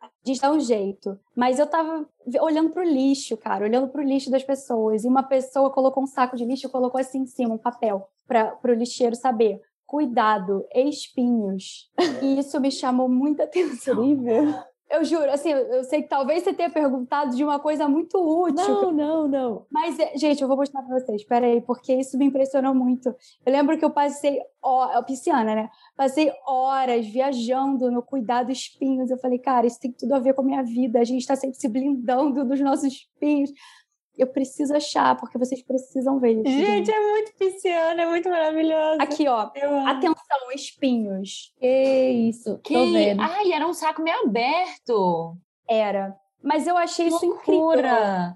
A 0.00 0.28
gente 0.28 0.40
dá 0.40 0.52
um 0.52 0.60
jeito. 0.60 1.18
Mas 1.34 1.58
eu 1.58 1.64
estava 1.64 2.06
olhando 2.40 2.70
para 2.70 2.82
o 2.82 2.84
lixo, 2.84 3.36
cara, 3.36 3.64
olhando 3.64 3.88
para 3.88 4.02
o 4.02 4.04
lixo 4.04 4.30
das 4.30 4.42
pessoas. 4.42 5.04
E 5.04 5.08
uma 5.08 5.22
pessoa 5.22 5.70
colocou 5.70 6.02
um 6.02 6.06
saco 6.06 6.36
de 6.36 6.44
lixo 6.44 6.66
e 6.66 6.70
colocou 6.70 7.00
assim 7.00 7.20
em 7.20 7.26
cima, 7.26 7.54
um 7.54 7.58
papel, 7.58 8.08
para 8.26 8.58
o 8.64 8.72
lixeiro 8.72 9.16
saber 9.16 9.62
cuidado, 9.90 10.64
espinhos. 10.72 11.90
E 12.22 12.38
isso 12.38 12.60
me 12.60 12.70
chamou 12.70 13.08
muita 13.08 13.42
atenção. 13.42 14.04
Incrível. 14.04 14.54
Eu 14.88 15.04
juro, 15.04 15.30
assim, 15.30 15.50
eu 15.50 15.84
sei 15.84 16.02
que 16.02 16.08
talvez 16.08 16.42
você 16.42 16.52
tenha 16.52 16.70
perguntado 16.70 17.34
de 17.36 17.44
uma 17.44 17.60
coisa 17.60 17.88
muito 17.88 18.18
útil. 18.18 18.92
Não, 18.92 18.92
não, 18.92 19.28
não. 19.28 19.66
Mas, 19.70 19.98
é, 19.98 20.16
gente, 20.16 20.42
eu 20.42 20.48
vou 20.48 20.56
mostrar 20.56 20.82
para 20.82 20.98
vocês, 20.98 21.20
espera 21.20 21.46
aí, 21.46 21.60
porque 21.60 21.92
isso 21.94 22.18
me 22.18 22.26
impressionou 22.26 22.74
muito. 22.74 23.08
Eu 23.46 23.52
lembro 23.52 23.78
que 23.78 23.84
eu 23.84 23.90
passei, 23.90 24.40
ó, 24.60 24.98
é 24.98 25.02
pisciana, 25.02 25.54
né? 25.54 25.70
Passei 25.96 26.32
horas 26.44 27.06
viajando 27.06 27.90
no 27.90 28.02
cuidado 28.02 28.50
espinhos. 28.50 29.10
Eu 29.10 29.18
falei, 29.18 29.38
cara, 29.38 29.66
isso 29.66 29.78
tem 29.78 29.92
tudo 29.92 30.12
a 30.12 30.18
ver 30.18 30.34
com 30.34 30.42
a 30.42 30.44
minha 30.44 30.62
vida. 30.62 31.00
A 31.00 31.04
gente 31.04 31.20
está 31.20 31.36
sempre 31.36 31.56
se 31.56 31.68
blindando 31.68 32.44
dos 32.44 32.60
nossos 32.60 32.92
espinhos 32.92 33.50
eu 34.16 34.26
preciso 34.26 34.74
achar, 34.74 35.16
porque 35.16 35.38
vocês 35.38 35.62
precisam 35.62 36.18
ver 36.18 36.40
isso. 36.40 36.50
Gente, 36.50 36.86
gente. 36.86 36.90
é 36.90 37.10
muito 37.10 37.32
pisciana, 37.38 38.02
é 38.02 38.06
muito 38.06 38.28
maravilhosa. 38.28 39.02
Aqui, 39.02 39.26
ó. 39.28 39.50
Atenção, 39.86 40.52
espinhos. 40.54 41.54
Que 41.58 42.10
isso. 42.28 42.58
Que... 42.62 42.74
Tô 42.74 42.92
vendo. 42.92 43.20
Ai, 43.20 43.52
era 43.52 43.66
um 43.66 43.72
saco 43.72 44.02
meio 44.02 44.24
aberto. 44.24 45.36
Era. 45.68 46.16
Mas 46.42 46.66
eu 46.66 46.76
achei 46.76 47.08
isso 47.08 47.24
incrível. 47.24 47.82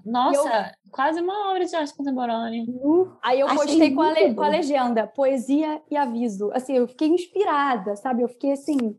Nossa, 0.05 0.73
eu... 0.85 0.91
quase 0.91 1.19
uma 1.21 1.51
obra 1.51 1.65
de 1.65 1.75
arte 1.75 1.95
contemporânea. 1.95 2.63
Uh, 2.67 3.11
aí 3.21 3.39
eu 3.39 3.47
postei 3.47 3.93
com 3.93 4.01
a, 4.01 4.11
le... 4.11 4.33
com 4.33 4.43
a 4.43 4.47
legenda, 4.47 5.07
poesia 5.07 5.81
e 5.89 5.97
aviso. 5.97 6.51
Assim, 6.53 6.73
eu 6.77 6.87
fiquei 6.87 7.07
inspirada, 7.07 7.95
sabe? 7.95 8.21
Eu 8.21 8.29
fiquei 8.29 8.51
assim, 8.51 8.95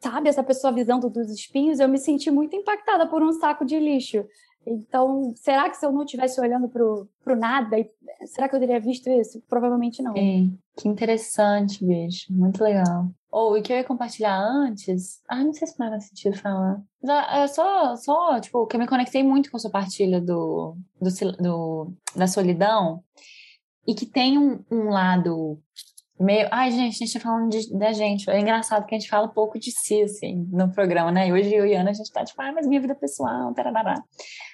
sabe, 0.00 0.28
essa 0.28 0.42
pessoa 0.42 0.70
avisando 0.70 1.10
dos 1.10 1.30
espinhos, 1.30 1.80
eu 1.80 1.88
me 1.88 1.98
senti 1.98 2.30
muito 2.30 2.54
impactada 2.54 3.08
por 3.08 3.22
um 3.22 3.32
saco 3.32 3.64
de 3.64 3.78
lixo. 3.78 4.24
Então, 4.66 5.32
será 5.36 5.68
que 5.68 5.76
se 5.76 5.84
eu 5.84 5.92
não 5.92 6.04
estivesse 6.04 6.40
olhando 6.40 6.68
para 6.68 6.84
o 6.84 7.36
nada, 7.36 7.76
será 8.26 8.48
que 8.48 8.56
eu 8.56 8.60
teria 8.60 8.80
visto 8.80 9.08
isso? 9.08 9.42
Provavelmente 9.48 10.02
não. 10.02 10.14
Que 10.76 10.88
interessante, 10.88 11.84
bicho. 11.84 12.32
Muito 12.32 12.62
legal. 12.62 13.08
Ou, 13.30 13.52
oh, 13.52 13.58
o 13.58 13.62
que 13.62 13.72
eu 13.72 13.78
ia 13.78 13.84
compartilhar 13.84 14.38
antes, 14.38 15.22
ah, 15.26 15.42
não 15.42 15.52
sei 15.52 15.66
se 15.66 15.76
faz 15.76 16.04
sentido 16.04 16.36
falar. 16.36 16.82
É 17.32 17.46
só, 17.46 17.96
só, 17.96 18.38
tipo, 18.40 18.66
que 18.66 18.76
eu 18.76 18.80
me 18.80 18.86
conectei 18.86 19.22
muito 19.22 19.50
com 19.50 19.56
a 19.56 19.60
sua 19.60 19.70
partilha 19.70 20.20
do, 20.20 20.76
do, 21.00 21.10
do 21.38 21.92
da 22.14 22.26
solidão 22.26 23.02
e 23.86 23.94
que 23.94 24.06
tem 24.06 24.38
um, 24.38 24.62
um 24.70 24.90
lado 24.90 25.58
meio. 26.22 26.48
Ai, 26.50 26.70
gente, 26.70 26.94
a 26.94 26.98
gente 26.98 27.12
tá 27.12 27.20
falando 27.20 27.50
de, 27.50 27.76
da 27.76 27.92
gente. 27.92 28.28
É 28.30 28.38
engraçado 28.38 28.86
que 28.86 28.94
a 28.94 28.98
gente 28.98 29.08
fala 29.08 29.28
pouco 29.28 29.58
de 29.58 29.70
si, 29.70 30.02
assim, 30.02 30.48
no 30.50 30.70
programa, 30.72 31.10
né? 31.10 31.28
E 31.28 31.32
hoje 31.32 31.54
eu 31.54 31.66
e 31.66 31.74
Ana, 31.74 31.90
a 31.90 31.92
gente 31.92 32.10
tá 32.12 32.24
tipo, 32.24 32.40
ah, 32.40 32.52
mas 32.52 32.66
minha 32.66 32.80
vida 32.80 32.94
pessoal, 32.94 33.52
tarará. 33.54 34.02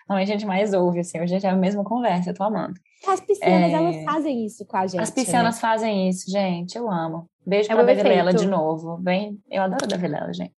Não, 0.08 0.16
a 0.16 0.24
gente 0.24 0.46
mais 0.46 0.72
ouve, 0.72 1.00
assim, 1.00 1.18
hoje 1.18 1.34
a 1.34 1.38
gente 1.38 1.46
é 1.46 1.50
a 1.50 1.56
mesma 1.56 1.84
conversa, 1.84 2.30
eu 2.30 2.34
tô 2.34 2.44
amando. 2.44 2.74
As 3.06 3.20
piscinas, 3.20 3.70
é... 3.70 3.72
elas 3.72 4.04
fazem 4.04 4.44
isso 4.44 4.66
com 4.66 4.76
a 4.76 4.86
gente. 4.86 5.00
As 5.00 5.10
piscinas 5.10 5.54
né? 5.54 5.60
fazem 5.60 6.08
isso, 6.08 6.30
gente, 6.30 6.76
eu 6.76 6.90
amo. 6.90 7.28
Beijo 7.46 7.70
é 7.70 7.74
pra 7.74 7.84
Davi 7.84 8.02
Lela 8.02 8.32
de 8.32 8.46
novo. 8.46 8.98
Bem, 8.98 9.38
eu 9.50 9.62
adoro 9.62 9.84
a 9.84 9.86
Davi 9.86 10.08
Lela, 10.08 10.32
gente. 10.32 10.52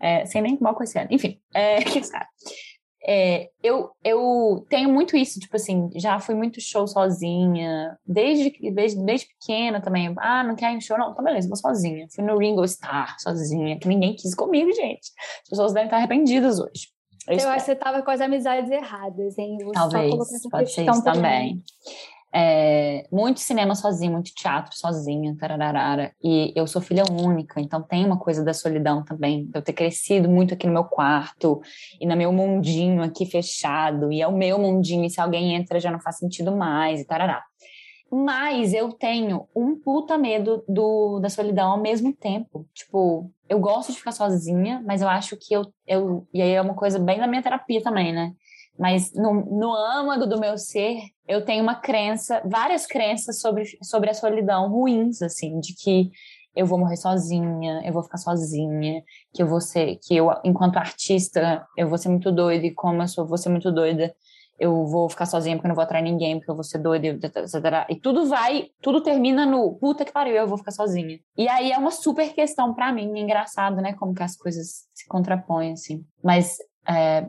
É, 0.00 0.24
sem 0.24 0.40
nem 0.40 0.58
mal 0.60 0.74
com 0.74 0.82
esse 0.82 0.98
ano. 0.98 1.08
Enfim, 1.10 1.38
é, 1.54 1.82
que 1.84 2.02
sabe. 2.02 2.26
É, 3.10 3.48
eu, 3.62 3.90
eu 4.04 4.66
tenho 4.68 4.92
muito 4.92 5.16
isso, 5.16 5.40
tipo 5.40 5.56
assim, 5.56 5.88
já 5.94 6.20
fui 6.20 6.34
muito 6.34 6.60
show 6.60 6.86
sozinha, 6.86 7.96
desde, 8.06 8.52
desde, 8.70 9.02
desde 9.02 9.28
pequena 9.28 9.80
também. 9.80 10.14
Ah, 10.18 10.44
não 10.44 10.54
quer 10.54 10.72
ir 10.72 10.76
em 10.76 10.80
show? 10.82 10.98
Não, 10.98 11.14
tá 11.14 11.22
beleza, 11.22 11.48
vou 11.48 11.56
sozinha. 11.56 12.06
Fui 12.14 12.22
no 12.22 12.36
Ringo 12.36 12.68
Star 12.68 13.18
sozinha, 13.18 13.78
que 13.78 13.88
ninguém 13.88 14.14
quis 14.14 14.34
comigo, 14.34 14.70
gente. 14.74 15.10
As 15.42 15.48
pessoas 15.48 15.72
devem 15.72 15.86
estar 15.86 15.96
arrependidas 15.96 16.60
hoje. 16.60 16.88
Eu, 17.26 17.38
eu 17.38 17.48
acho 17.48 17.64
que 17.64 17.72
você 17.72 17.76
tava 17.76 18.02
com 18.02 18.10
as 18.10 18.20
amizades 18.20 18.70
erradas, 18.70 19.38
hein? 19.38 19.56
Você 19.56 19.72
Talvez, 19.72 20.42
pode 20.50 20.70
ser 20.70 20.84
isso 20.84 21.02
também. 21.02 21.14
também. 21.14 21.62
É, 22.32 23.06
muito 23.10 23.40
cinema 23.40 23.74
sozinho, 23.74 24.12
muito 24.12 24.34
teatro 24.34 24.76
sozinha, 24.76 25.34
tararara. 25.38 26.12
E 26.22 26.52
eu 26.54 26.66
sou 26.66 26.82
filha 26.82 27.04
única, 27.10 27.60
então 27.60 27.82
tem 27.82 28.04
uma 28.04 28.18
coisa 28.18 28.44
da 28.44 28.52
solidão 28.52 29.04
também, 29.04 29.50
eu 29.54 29.62
ter 29.62 29.72
crescido 29.72 30.28
muito 30.28 30.54
aqui 30.54 30.66
no 30.66 30.72
meu 30.72 30.84
quarto 30.84 31.60
e 32.00 32.06
no 32.06 32.16
meu 32.16 32.32
mundinho 32.32 33.02
aqui 33.02 33.24
fechado, 33.24 34.12
e 34.12 34.20
é 34.20 34.28
o 34.28 34.36
meu 34.36 34.58
mundinho, 34.58 35.04
e 35.04 35.10
se 35.10 35.20
alguém 35.20 35.54
entra 35.54 35.80
já 35.80 35.90
não 35.90 36.00
faz 36.00 36.18
sentido 36.18 36.54
mais, 36.54 37.00
e 37.00 37.04
tarará. 37.04 37.42
Mas 38.10 38.72
eu 38.72 38.90
tenho 38.92 39.46
um 39.54 39.76
puta 39.78 40.16
medo 40.16 40.64
do, 40.66 41.20
da 41.20 41.28
solidão 41.28 41.72
ao 41.72 41.80
mesmo 41.80 42.14
tempo. 42.14 42.66
Tipo, 42.72 43.30
eu 43.48 43.58
gosto 43.58 43.92
de 43.92 43.98
ficar 43.98 44.12
sozinha, 44.12 44.82
mas 44.86 45.02
eu 45.02 45.08
acho 45.08 45.36
que 45.36 45.54
eu, 45.54 45.70
eu. 45.86 46.26
E 46.32 46.40
aí 46.40 46.52
é 46.52 46.60
uma 46.60 46.74
coisa 46.74 46.98
bem 46.98 47.18
da 47.18 47.26
minha 47.26 47.42
terapia 47.42 47.82
também, 47.82 48.12
né? 48.12 48.32
Mas 48.78 49.12
no, 49.12 49.34
no 49.34 49.74
âmago 49.74 50.26
do 50.26 50.38
meu 50.38 50.56
ser, 50.56 51.00
eu 51.26 51.44
tenho 51.44 51.62
uma 51.62 51.74
crença, 51.74 52.40
várias 52.44 52.86
crenças 52.86 53.40
sobre, 53.40 53.64
sobre 53.82 54.10
a 54.10 54.14
solidão 54.14 54.70
ruins, 54.70 55.20
assim, 55.20 55.58
de 55.58 55.74
que 55.74 56.10
eu 56.54 56.66
vou 56.66 56.78
morrer 56.78 56.96
sozinha, 56.96 57.82
eu 57.84 57.92
vou 57.92 58.02
ficar 58.02 58.18
sozinha, 58.18 59.02
que 59.32 59.42
eu 59.42 59.46
vou 59.46 59.60
ser, 59.60 59.98
que 60.02 60.16
eu, 60.16 60.30
enquanto 60.44 60.76
artista, 60.76 61.66
eu 61.76 61.88
vou 61.88 61.98
ser 61.98 62.08
muito 62.08 62.32
doida, 62.32 62.66
e 62.66 62.74
como 62.74 63.02
eu 63.02 63.08
sou, 63.08 63.26
vou 63.26 63.38
ser 63.38 63.48
muito 63.48 63.70
doida, 63.70 64.14
eu 64.58 64.86
vou 64.86 65.08
ficar 65.08 65.26
sozinha 65.26 65.56
porque 65.56 65.66
eu 65.66 65.68
não 65.68 65.76
vou 65.76 65.84
atrair 65.84 66.02
ninguém, 66.02 66.36
porque 66.36 66.50
eu 66.50 66.54
vou 66.54 66.64
ser 66.64 66.78
doida, 66.78 67.18
e 67.88 67.96
tudo 67.96 68.26
vai, 68.26 68.70
tudo 68.82 69.00
termina 69.00 69.46
no 69.46 69.76
puta 69.76 70.04
que 70.04 70.12
pariu, 70.12 70.34
eu 70.34 70.48
vou 70.48 70.58
ficar 70.58 70.72
sozinha. 70.72 71.20
E 71.36 71.48
aí 71.48 71.70
é 71.70 71.78
uma 71.78 71.92
super 71.92 72.32
questão 72.32 72.74
para 72.74 72.92
mim, 72.92 73.16
é 73.16 73.20
engraçado, 73.20 73.76
né, 73.76 73.92
como 73.92 74.14
que 74.14 74.22
as 74.22 74.36
coisas 74.36 74.88
se 74.92 75.06
contrapõem, 75.06 75.72
assim. 75.72 76.04
Mas, 76.22 76.58
é... 76.88 77.28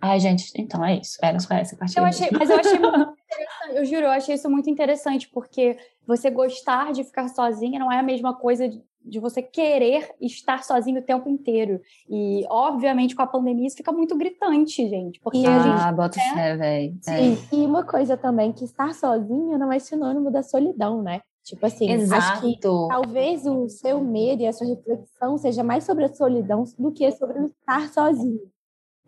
ai, 0.00 0.20
gente, 0.20 0.52
então 0.56 0.84
é 0.84 0.98
isso, 0.98 1.18
era 1.22 1.38
só 1.38 1.54
essa 1.54 1.76
parte. 1.76 1.96
Eu 1.96 2.04
achei, 2.04 2.28
mas 2.32 2.50
eu 2.50 2.58
achei 2.58 2.78
muito 2.78 2.96
interessante, 3.30 3.76
eu 3.76 3.84
juro, 3.84 4.02
eu 4.02 4.10
achei 4.10 4.34
isso 4.34 4.50
muito 4.50 4.70
interessante, 4.70 5.28
porque 5.28 5.76
você 6.06 6.30
gostar 6.30 6.92
de 6.92 7.04
ficar 7.04 7.28
sozinha 7.28 7.78
não 7.78 7.90
é 7.90 7.98
a 7.98 8.02
mesma 8.02 8.34
coisa 8.34 8.68
de 8.68 8.82
de 9.04 9.18
você 9.18 9.42
querer 9.42 10.10
estar 10.20 10.62
sozinho 10.62 11.00
o 11.00 11.04
tempo 11.04 11.28
inteiro. 11.28 11.80
E, 12.08 12.44
obviamente, 12.48 13.14
com 13.14 13.22
a 13.22 13.26
pandemia, 13.26 13.66
isso 13.66 13.76
fica 13.76 13.92
muito 13.92 14.16
gritante, 14.16 14.88
gente. 14.88 15.20
Porque 15.20 15.42
ah, 15.46 15.56
a 15.56 15.86
gente. 15.86 15.96
bota 15.96 16.20
é... 16.20 16.34
fé, 16.34 16.56
velho. 16.56 16.98
Sim. 17.00 17.38
É. 17.50 17.56
E 17.56 17.66
uma 17.66 17.84
coisa 17.84 18.16
também, 18.16 18.52
que 18.52 18.64
estar 18.64 18.92
sozinho 18.94 19.58
não 19.58 19.72
é 19.72 19.78
sinônimo 19.78 20.30
da 20.30 20.42
solidão, 20.42 21.02
né? 21.02 21.20
Tipo 21.42 21.66
assim, 21.66 21.90
Exato. 21.90 22.22
acho 22.22 22.40
que 22.42 22.60
talvez 22.60 23.46
o 23.46 23.68
seu 23.68 24.00
medo 24.00 24.42
e 24.42 24.46
a 24.46 24.52
sua 24.52 24.66
reflexão 24.66 25.38
seja 25.38 25.64
mais 25.64 25.84
sobre 25.84 26.04
a 26.04 26.12
solidão 26.12 26.64
do 26.78 26.92
que 26.92 27.10
sobre 27.12 27.46
estar 27.46 27.88
sozinho, 27.88 28.42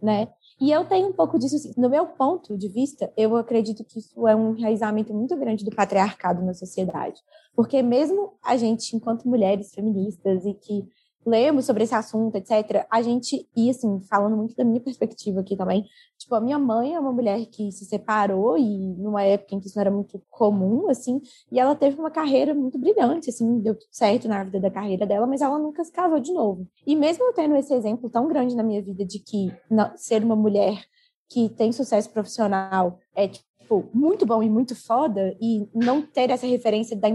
né? 0.03 0.29
E 0.63 0.71
eu 0.71 0.85
tenho 0.85 1.09
um 1.09 1.13
pouco 1.13 1.41
disso, 1.41 1.57
assim, 1.57 1.73
no 1.77 1.91
meu 1.91 2.07
ponto 2.07 2.57
de 2.57 2.69
vista, 2.69 3.13
eu 3.17 3.37
acredito 3.37 3.83
que 3.83 3.99
isso 3.99 4.29
é 4.29 4.37
um 4.37 4.57
enraizamento 4.57 5.13
muito 5.13 5.37
grande 5.37 5.65
do 5.65 5.75
patriarcado 5.75 6.41
na 6.41 6.55
sociedade. 6.55 7.21
Porque 7.53 7.83
mesmo 7.83 8.35
a 8.41 8.57
gente, 8.57 8.95
enquanto 8.95 9.29
mulheres 9.29 9.75
feministas 9.75 10.47
e 10.47 10.55
que 10.55 10.89
lemos 11.25 11.65
sobre 11.65 11.85
esse 11.85 11.95
assunto, 11.95 12.37
etc., 12.37 12.87
a 12.91 13.03
gente, 13.03 13.49
e 13.57 13.71
assim, 13.71 14.01
falando 14.09 14.37
muito 14.37 14.55
da 14.55 14.65
minha 14.65 14.81
perspectiva 14.81 15.41
aqui 15.41 15.57
também, 15.57 15.85
tipo, 16.19 16.35
a 16.35 16.41
minha 16.41 16.59
mãe 16.59 16.95
é 16.95 17.01
uma 17.01 17.13
mulher 17.13 17.45
que 17.47 17.71
se 17.73 17.85
separou 17.85 18.59
e 18.59 18.95
numa 18.97 19.23
época 19.23 19.55
em 19.55 19.61
que 19.61 19.67
isso 19.67 19.77
não 19.77 19.81
era 19.83 19.91
muito 19.91 20.21
comum, 20.29 20.89
assim, 20.89 21.21
e 21.51 21.59
ela 21.59 21.75
teve 21.75 21.99
uma 21.99 22.11
carreira 22.11 22.55
muito 22.55 22.79
brilhante, 22.79 23.31
assim, 23.31 23.61
deu 23.61 23.75
tudo 23.75 23.89
certo 23.91 24.29
na 24.29 24.45
vida 24.45 24.61
da 24.61 24.71
carreira 24.71 25.07
dela, 25.07 25.27
mas 25.27 25.41
ela 25.41 25.59
nunca 25.59 25.85
se 25.85 25.93
casou 25.93 26.21
de 26.21 26.33
novo. 26.33 26.67
E 26.87 26.97
mesmo 26.97 27.25
eu 27.25 27.33
tendo 27.33 27.57
esse 27.57 27.73
exemplo 27.73 28.11
tão 28.11 28.29
grande 28.29 28.57
na 28.57 28.63
minha 28.63 28.83
vida 28.83 29.05
de 29.05 29.19
que 29.19 29.53
ser 29.97 30.23
uma 30.25 30.37
mulher 30.37 30.83
que 31.29 31.49
tem 31.49 31.73
sucesso 31.73 32.11
profissional 32.11 32.99
é, 33.15 33.29
tipo, 33.29 33.89
muito 33.95 34.27
bom 34.27 34.43
e 34.43 34.51
muito 34.51 34.75
foda, 34.75 35.37
e 35.41 35.67
não 35.75 36.03
ter 36.03 36.31
essa 36.31 36.47
referência 36.47 36.97
da 36.97 37.09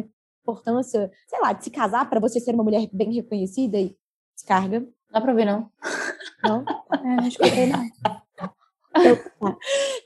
importância, 0.47 1.11
sei 1.27 1.39
lá, 1.41 1.51
de 1.51 1.63
se 1.63 1.69
casar 1.69 2.09
para 2.09 2.19
você 2.19 2.39
ser 2.39 2.53
uma 2.53 2.63
mulher 2.63 2.87
bem 2.93 3.11
reconhecida 3.11 3.77
e 3.77 3.95
descarga. 4.33 4.87
Dá 5.11 5.19
para 5.19 5.33
ver, 5.33 5.45
não? 5.45 5.69
Não? 6.43 6.63
É, 6.93 7.15
não 7.15 7.27
escutei, 7.27 7.67
não. 7.67 7.85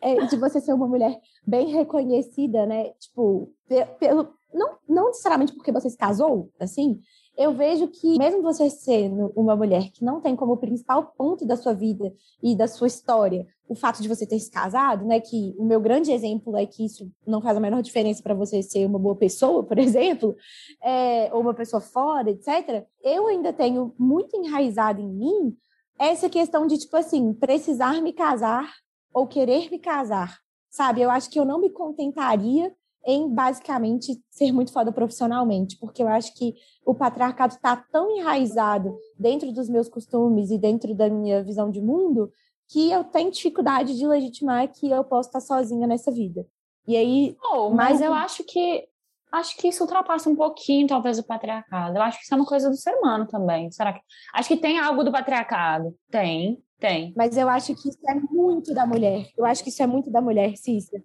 É, 0.01 0.25
de 0.25 0.35
você 0.37 0.59
ser 0.59 0.73
uma 0.73 0.87
mulher 0.87 1.15
bem 1.45 1.67
reconhecida, 1.67 2.65
né? 2.65 2.89
Tipo, 2.99 3.53
pelo, 3.99 4.33
não, 4.53 4.77
não 4.87 5.07
necessariamente 5.07 5.53
porque 5.53 5.71
você 5.71 5.89
se 5.89 5.97
casou, 5.97 6.51
assim, 6.59 6.99
eu 7.41 7.53
vejo 7.53 7.87
que, 7.87 8.17
mesmo 8.17 8.41
você 8.41 8.69
sendo 8.69 9.31
uma 9.35 9.55
mulher 9.55 9.89
que 9.91 10.05
não 10.05 10.21
tem 10.21 10.35
como 10.35 10.57
principal 10.57 11.13
ponto 11.17 11.45
da 11.45 11.57
sua 11.57 11.73
vida 11.73 12.13
e 12.41 12.55
da 12.55 12.67
sua 12.67 12.87
história 12.87 13.47
o 13.67 13.73
fato 13.73 14.01
de 14.01 14.09
você 14.09 14.27
ter 14.27 14.37
se 14.37 14.51
casado, 14.51 15.05
né? 15.05 15.21
Que 15.21 15.55
o 15.57 15.63
meu 15.63 15.79
grande 15.79 16.11
exemplo 16.11 16.57
é 16.57 16.65
que 16.65 16.85
isso 16.85 17.09
não 17.25 17.41
faz 17.41 17.55
a 17.55 17.59
menor 17.59 17.81
diferença 17.81 18.21
para 18.21 18.33
você 18.33 18.61
ser 18.61 18.85
uma 18.85 18.99
boa 18.99 19.15
pessoa, 19.15 19.63
por 19.63 19.77
exemplo, 19.79 20.35
é, 20.83 21.33
ou 21.33 21.39
uma 21.39 21.53
pessoa 21.53 21.79
fora, 21.79 22.29
etc. 22.29 22.85
Eu 23.01 23.27
ainda 23.27 23.53
tenho 23.53 23.95
muito 23.97 24.35
enraizado 24.35 24.99
em 24.99 25.07
mim 25.07 25.57
essa 25.97 26.29
questão 26.29 26.67
de, 26.67 26.77
tipo 26.77 26.97
assim, 26.97 27.33
precisar 27.33 28.01
me 28.01 28.11
casar 28.11 28.69
ou 29.13 29.25
querer 29.25 29.69
me 29.71 29.79
casar, 29.79 30.37
sabe? 30.69 31.01
Eu 31.01 31.09
acho 31.09 31.29
que 31.29 31.39
eu 31.39 31.45
não 31.45 31.59
me 31.59 31.69
contentaria 31.69 32.73
em 33.05 33.33
basicamente 33.33 34.21
ser 34.29 34.51
muito 34.51 34.71
foda 34.71 34.91
profissionalmente, 34.91 35.77
porque 35.79 36.03
eu 36.03 36.07
acho 36.07 36.33
que 36.35 36.53
o 36.85 36.93
patriarcado 36.93 37.55
está 37.55 37.75
tão 37.75 38.15
enraizado 38.17 38.95
dentro 39.17 39.51
dos 39.51 39.69
meus 39.69 39.89
costumes 39.89 40.51
e 40.51 40.57
dentro 40.57 40.93
da 40.93 41.09
minha 41.09 41.43
visão 41.43 41.69
de 41.69 41.81
mundo 41.81 42.31
que 42.67 42.89
eu 42.89 43.03
tenho 43.03 43.31
dificuldade 43.31 43.97
de 43.97 44.07
legitimar 44.07 44.71
que 44.71 44.89
eu 44.89 45.03
posso 45.03 45.29
estar 45.29 45.41
sozinha 45.41 45.85
nessa 45.85 46.11
vida. 46.11 46.45
E 46.87 46.95
aí, 46.95 47.35
oh, 47.51 47.69
mas 47.69 47.99
mais... 47.99 48.01
eu 48.01 48.13
acho 48.13 48.43
que 48.43 48.87
acho 49.31 49.55
que 49.55 49.69
isso 49.69 49.83
ultrapassa 49.83 50.29
um 50.29 50.35
pouquinho 50.35 50.87
talvez 50.87 51.17
o 51.17 51.23
patriarcado. 51.23 51.97
Eu 51.97 52.01
acho 52.01 52.17
que 52.17 52.25
isso 52.25 52.33
é 52.33 52.37
uma 52.37 52.45
coisa 52.45 52.69
do 52.69 52.75
ser 52.75 52.93
humano 52.95 53.25
também. 53.27 53.71
Será 53.71 53.93
que 53.93 54.01
acho 54.33 54.47
que 54.47 54.57
tem 54.57 54.79
algo 54.79 55.03
do 55.03 55.11
patriarcado? 55.11 55.95
Tem, 56.09 56.61
tem. 56.79 57.13
Mas 57.15 57.37
eu 57.37 57.47
acho 57.47 57.73
que 57.75 57.89
isso 57.89 57.99
é 58.09 58.15
muito 58.15 58.73
da 58.73 58.85
mulher. 58.85 59.27
Eu 59.37 59.45
acho 59.45 59.63
que 59.63 59.69
isso 59.69 59.81
é 59.81 59.87
muito 59.87 60.11
da 60.11 60.21
mulher, 60.21 60.55
Cícera. 60.57 61.01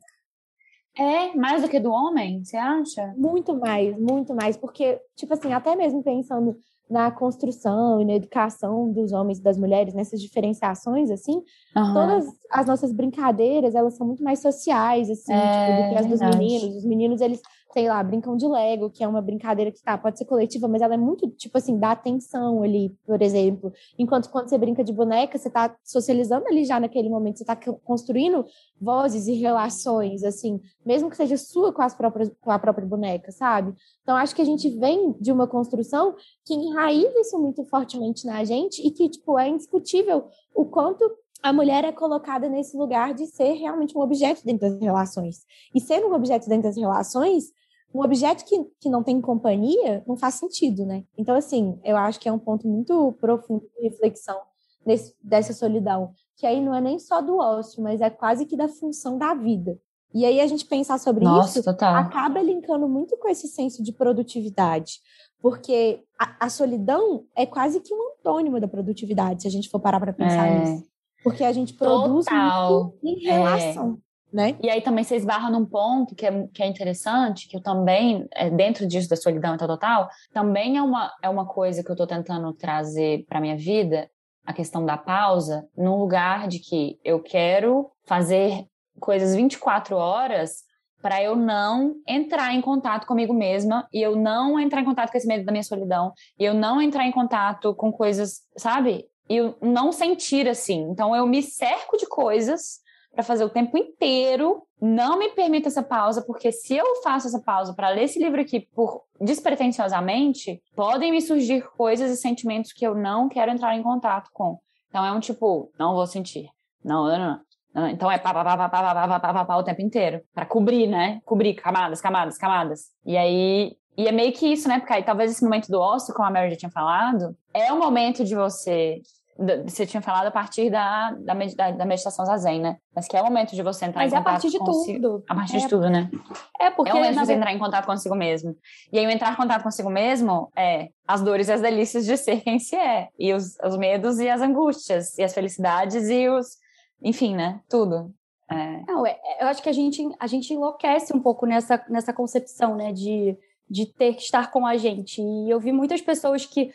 É, 0.99 1.37
mais 1.37 1.63
do 1.63 1.69
que 1.69 1.79
do 1.79 1.91
homem, 1.91 2.43
você 2.43 2.57
acha? 2.57 3.15
Muito 3.17 3.55
mais, 3.55 3.99
muito 3.99 4.35
mais. 4.35 4.57
Porque, 4.57 4.99
tipo 5.15 5.35
assim, 5.35 5.53
até 5.53 5.77
mesmo 5.77 6.03
pensando 6.03 6.57
na 6.89 7.11
construção 7.11 8.01
e 8.01 8.05
na 8.05 8.15
educação 8.15 8.91
dos 8.93 9.13
homens 9.13 9.39
e 9.39 9.43
das 9.43 9.59
mulheres, 9.59 9.93
nessas 9.93 10.21
diferenciações, 10.21 11.11
assim, 11.11 11.43
uhum. 11.77 11.95
todas 11.95 12.27
as 12.51 12.67
nossas 12.67 12.93
brincadeiras, 12.93 13.75
elas 13.75 13.95
são 13.97 14.07
muito 14.07 14.23
mais 14.23 14.39
sociais, 14.39 15.11
assim, 15.11 15.33
é, 15.33 15.67
tipo, 15.67 15.83
do 15.83 15.89
que 15.91 15.99
as 15.99 16.07
dos 16.07 16.21
meninos. 16.21 16.77
Os 16.77 16.85
meninos, 16.85 17.21
eles 17.21 17.43
sei 17.77 17.91
lá, 17.91 18.03
brincam 18.03 18.39
de 18.39 18.49
Lego, 18.49 18.89
que 18.89 19.05
é 19.05 19.09
uma 19.09 19.21
brincadeira 19.21 19.71
que 19.71 19.83
tá, 19.83 19.99
pode 19.99 20.17
ser 20.17 20.25
coletiva, 20.25 20.67
mas 20.67 20.81
ela 20.81 20.95
é 20.95 20.97
muito, 20.97 21.29
tipo 21.29 21.59
assim, 21.59 21.79
dá 21.79 21.91
atenção 21.91 22.63
ali, 22.63 22.89
por 23.05 23.21
exemplo. 23.21 23.71
Enquanto 23.99 24.31
quando 24.31 24.49
você 24.49 24.57
brinca 24.57 24.83
de 24.83 24.95
boneca, 24.95 25.37
você 25.37 25.51
tá 25.51 25.77
socializando 25.85 26.47
ali 26.49 26.65
já 26.65 26.81
naquele 26.81 27.11
momento, 27.11 27.37
você 27.37 27.45
tá 27.45 27.55
construindo 27.85 28.47
vozes 28.81 29.27
e 29.27 29.35
relações, 29.35 30.25
assim, 30.25 30.59
mesmo 30.87 31.11
que 31.11 31.19
seja 31.19 31.37
sua 31.37 31.71
com, 31.71 31.83
as 31.83 31.95
próprias, 31.95 32.33
com 32.41 32.51
a 32.51 32.59
própria 32.59 32.87
boneca, 32.87 33.31
sabe? 33.31 33.75
Então, 34.01 34.17
acho 34.17 34.35
que 34.35 34.41
a 34.41 34.47
gente 34.47 34.71
vem 34.71 35.15
de 35.21 35.31
uma 35.31 35.47
construção 35.47 36.17
que 36.47 36.55
enraiza 36.55 37.21
isso 37.21 37.39
muito 37.39 37.63
fortemente 37.65 38.25
na 38.25 38.43
gente 38.43 38.81
e 38.81 38.91
que, 38.91 39.07
tipo, 39.07 39.39
é 39.39 39.51
indiscutível 39.51 40.29
o 40.55 40.65
quanto 40.65 41.05
a 41.43 41.53
mulher 41.53 41.85
é 41.85 41.93
colocada 41.93 42.49
nesse 42.49 42.75
lugar 42.75 43.13
de 43.13 43.27
ser 43.27 43.53
realmente 43.53 43.97
um 43.97 44.01
objeto 44.01 44.43
dentro 44.43 44.67
das 44.67 44.81
relações. 44.81 45.45
E 45.75 45.81
ser 45.81 46.03
um 46.03 46.15
objeto 46.15 46.49
dentro 46.49 46.63
das 46.63 46.77
relações 46.79 47.53
um 47.97 48.05
objeto 48.05 48.45
que, 48.45 48.63
que 48.79 48.91
não 48.91 49.03
tem 49.03 49.21
companhia 49.23 50.05
não 50.07 50.19
faz 50.19 50.35
sentido, 50.35 50.85
né? 50.85 51.03
Então, 51.17 51.35
assim, 51.35 51.81
eu 51.83 51.97
acho 51.97 52.21
que 52.21 52.29
é 52.29 52.33
um 52.33 52.39
ponto 52.39 52.69
muito 52.69 53.13
profundo 53.19 53.67
de 53.75 53.89
reflexão 53.89 54.39
desse, 54.85 55.15
dessa 55.23 55.55
solidão, 55.55 56.13
que 56.37 56.47
aí 56.47 56.61
não 56.61 56.75
é 56.75 56.81
nem 56.81 56.99
só 56.99 57.23
do 57.23 57.39
ócio, 57.39 57.83
mas 57.83 58.03
é 58.03 58.11
quase 58.11 58.45
que 58.45 58.55
da 58.55 58.69
função 58.69 59.17
da 59.17 59.33
vida. 59.33 59.79
E 60.13 60.27
aí 60.27 60.41
a 60.41 60.47
gente 60.47 60.67
pensar 60.67 60.99
sobre 60.99 61.25
Nossa, 61.25 61.59
isso 61.59 61.65
total. 61.65 61.95
acaba 61.95 62.43
linkando 62.43 62.87
muito 62.87 63.17
com 63.17 63.29
esse 63.29 63.49
senso 63.49 63.83
de 63.83 63.93
produtividade, 63.93 65.01
porque 65.41 66.03
a, 66.19 66.47
a, 66.47 66.49
solidão 66.51 67.25
é 67.35 67.47
quase 67.47 67.81
que 67.81 67.95
um 67.95 68.11
antônimo 68.13 68.61
da 68.61 68.69
produtividade, 68.69 69.43
se 69.43 69.49
a 69.49 69.51
gente 69.51 69.71
for 69.71 69.81
parar 69.81 70.01
para 70.01 70.13
pensar 70.13 70.47
é. 70.49 70.59
nisso. 70.59 70.87
Porque 71.25 71.43
a 71.43 71.53
gente 71.53 71.73
produz 71.75 72.27
total. 72.27 72.95
muito 73.03 73.05
em 73.05 73.25
relação. 73.25 73.99
É 74.03 74.06
né? 74.37 74.55
E 74.63 74.69
aí 74.69 74.83
também 74.83 75.03
você 75.03 75.17
esbarra 75.17 75.49
num 75.49 75.65
ponto 75.65 76.15
que 76.15 76.27
é, 76.27 76.47
que 76.53 76.63
é 76.63 76.67
interessante, 76.67 77.49
que 77.49 77.57
eu 77.57 77.63
também, 77.63 78.29
é, 78.35 78.51
dentro 78.51 78.87
disso 78.87 79.09
da 79.09 79.17
solidão 79.17 79.55
e 79.55 79.79
tal, 79.79 80.11
também 80.31 80.77
é 80.77 80.83
uma, 80.83 81.11
é 81.23 81.29
uma 81.31 81.47
coisa 81.47 81.83
que 81.83 81.91
eu 81.91 81.95
estou 81.95 82.07
tentando 82.07 82.53
trazer 82.53 83.25
para 83.27 83.41
minha 83.41 83.57
vida, 83.57 84.11
a 84.45 84.53
questão 84.53 84.85
da 84.85 84.99
pausa, 84.99 85.67
no 85.75 85.99
lugar 85.99 86.49
de 86.49 86.59
que 86.59 87.01
eu 87.03 87.19
quero 87.23 87.91
fazer 88.05 88.67
coisas 89.01 89.35
24 89.35 89.97
horas 89.97 90.65
para 91.01 91.23
eu 91.23 91.35
não 91.35 91.95
entrar 92.07 92.53
em 92.53 92.61
contato 92.61 93.07
comigo 93.07 93.33
mesma 93.33 93.89
e 93.91 94.03
eu 94.03 94.15
não 94.17 94.61
entrar 94.61 94.83
em 94.83 94.85
contato 94.85 95.13
com 95.13 95.17
esse 95.17 95.27
medo 95.27 95.47
da 95.47 95.53
minha 95.53 95.65
solidão 95.65 96.13
e 96.39 96.45
eu 96.45 96.53
não 96.53 96.83
entrar 96.83 97.07
em 97.07 97.13
contato 97.13 97.75
com 97.75 97.91
coisas, 97.91 98.43
sabe? 98.55 99.07
E 99.31 99.37
eu 99.37 99.57
não 99.63 99.93
sentir 99.93 100.47
assim. 100.47 100.83
Então 100.91 101.17
eu 101.17 101.27
me 101.27 101.43
cerco 101.43 101.97
de 101.97 102.07
coisas 102.07 102.85
para 103.17 103.25
fazer 103.25 103.45
o 103.45 103.49
tempo 103.49 103.77
inteiro. 103.79 104.63
Não 104.81 105.19
me 105.19 105.31
permita 105.31 105.69
essa 105.69 105.83
pausa, 105.83 106.23
porque 106.23 106.53
se 106.53 106.77
eu 106.77 106.85
faço 107.03 107.27
essa 107.27 107.41
pausa 107.41 107.73
para 107.73 107.89
ler 107.89 108.05
esse 108.05 108.19
livro 108.19 108.39
aqui 108.39 108.61
por 108.61 109.05
despretensiosamente, 109.19 110.61
podem 110.77 111.11
me 111.11 111.23
surgir 111.23 111.67
coisas 111.77 112.11
e 112.11 112.17
sentimentos 112.17 112.73
que 112.73 112.87
eu 112.87 112.95
não 112.95 113.27
quero 113.27 113.51
entrar 113.51 113.75
em 113.75 113.83
contato 113.83 114.29
com. 114.35 114.59
Então 114.91 115.05
é 115.05 115.11
um 115.11 115.19
tipo, 115.19 115.73
não 115.79 115.95
vou 115.95 116.07
sentir. 116.07 116.51
Não, 116.85 117.07
não, 117.07 117.19
não. 117.19 117.41
não. 117.75 117.89
Então 117.89 118.11
é 118.11 118.19
pá, 118.19 118.35
pá, 118.35 118.45
pá, 118.45 118.57
pá, 118.57 118.69
pá, 118.69 118.83
pá, 118.83 118.95
pá, 119.09 119.21
pá, 119.21 119.33
pá, 119.33 119.45
pá 119.47 119.57
o 119.57 119.65
tempo 119.65 119.81
inteiro. 119.81 120.21
para 120.35 120.45
cobrir, 120.45 120.87
né? 120.87 121.21
Cobrir 121.25 121.55
camadas, 121.55 122.03
camadas, 122.03 122.37
camadas. 122.37 122.91
E 123.05 123.17
aí. 123.17 123.77
E 123.97 124.07
é 124.07 124.13
meio 124.13 124.31
que 124.35 124.47
isso, 124.47 124.69
né? 124.69 124.79
Porque 124.79 124.93
aí 124.93 125.03
talvez 125.03 125.31
esse 125.31 125.43
momento 125.43 125.69
do 125.69 125.81
ócio, 125.81 126.13
como 126.13 126.29
a 126.29 126.31
Mary 126.31 126.51
já 126.51 126.57
tinha 126.57 126.71
falado, 126.71 127.35
é 127.55 127.73
o 127.73 127.79
momento 127.79 128.23
de 128.23 128.35
você 128.35 129.01
você 129.39 129.85
tinha 129.85 130.01
falado 130.01 130.27
a 130.27 130.31
partir 130.31 130.71
da, 130.71 131.11
da, 131.13 131.35
da, 131.73 131.85
meditação 131.85 132.25
zazen, 132.25 132.61
né? 132.61 132.79
Mas 132.95 133.07
que 133.07 133.17
é 133.17 133.21
o 133.21 133.25
momento 133.25 133.55
de 133.55 133.63
você 133.63 133.85
entrar 133.85 134.03
Mas 134.03 134.13
em 134.13 134.17
contato 134.17 134.41
com... 134.41 134.47
Mas 134.47 134.55
é 134.55 134.57
a 134.57 134.61
partir 134.61 134.81
de 134.81 134.99
tudo. 134.99 135.25
A 135.29 135.35
partir 135.35 135.57
é. 135.57 135.61
de 135.61 135.69
tudo, 135.69 135.91
né? 135.91 136.11
É 136.59 136.71
porque... 136.71 136.91
É 136.91 136.95
o 136.95 136.97
momento 136.97 137.19
de 137.19 137.27
você 137.27 137.33
entrar 137.35 137.53
em 137.53 137.59
contato 137.59 137.85
consigo 137.85 138.15
mesmo. 138.15 138.57
E 138.91 138.99
aí 138.99 139.07
o 139.07 139.11
entrar 139.11 139.33
em 139.33 139.37
contato 139.37 139.63
consigo 139.63 139.91
mesmo 139.91 140.51
é 140.57 140.89
as 141.07 141.21
dores 141.21 141.49
e 141.49 141.53
as 141.53 141.61
delícias 141.61 142.07
de 142.07 142.17
ser 142.17 142.41
quem 142.41 142.59
se 142.59 142.77
é. 142.77 143.09
E 143.19 143.35
os, 143.35 143.59
os 143.63 143.77
medos 143.77 144.19
e 144.19 144.29
as 144.29 144.41
angústias. 144.41 145.17
E 145.19 145.23
as 145.23 145.35
felicidades 145.35 146.09
e 146.09 146.29
os... 146.29 146.57
Enfim, 147.03 147.35
né? 147.37 147.61
Tudo. 147.69 148.15
É. 148.51 148.83
Não, 148.87 149.07
é, 149.07 149.19
eu 149.41 149.49
acho 149.49 149.63
que 149.63 149.69
a 149.69 149.73
gente, 149.73 150.03
a 150.19 150.27
gente 150.27 150.55
enlouquece 150.55 151.15
um 151.15 151.21
pouco 151.21 151.45
nessa, 151.45 151.85
nessa 151.91 152.13
concepção, 152.13 152.75
né? 152.75 152.91
De, 152.91 153.37
de 153.69 153.87
ter 153.93 154.15
que 154.15 154.23
estar 154.23 154.51
com 154.51 154.67
a 154.67 154.77
gente. 154.77 155.21
E 155.21 155.51
eu 155.51 155.61
vi 155.61 155.73
muitas 155.73 156.01
pessoas 156.01 156.47
que 156.47 156.73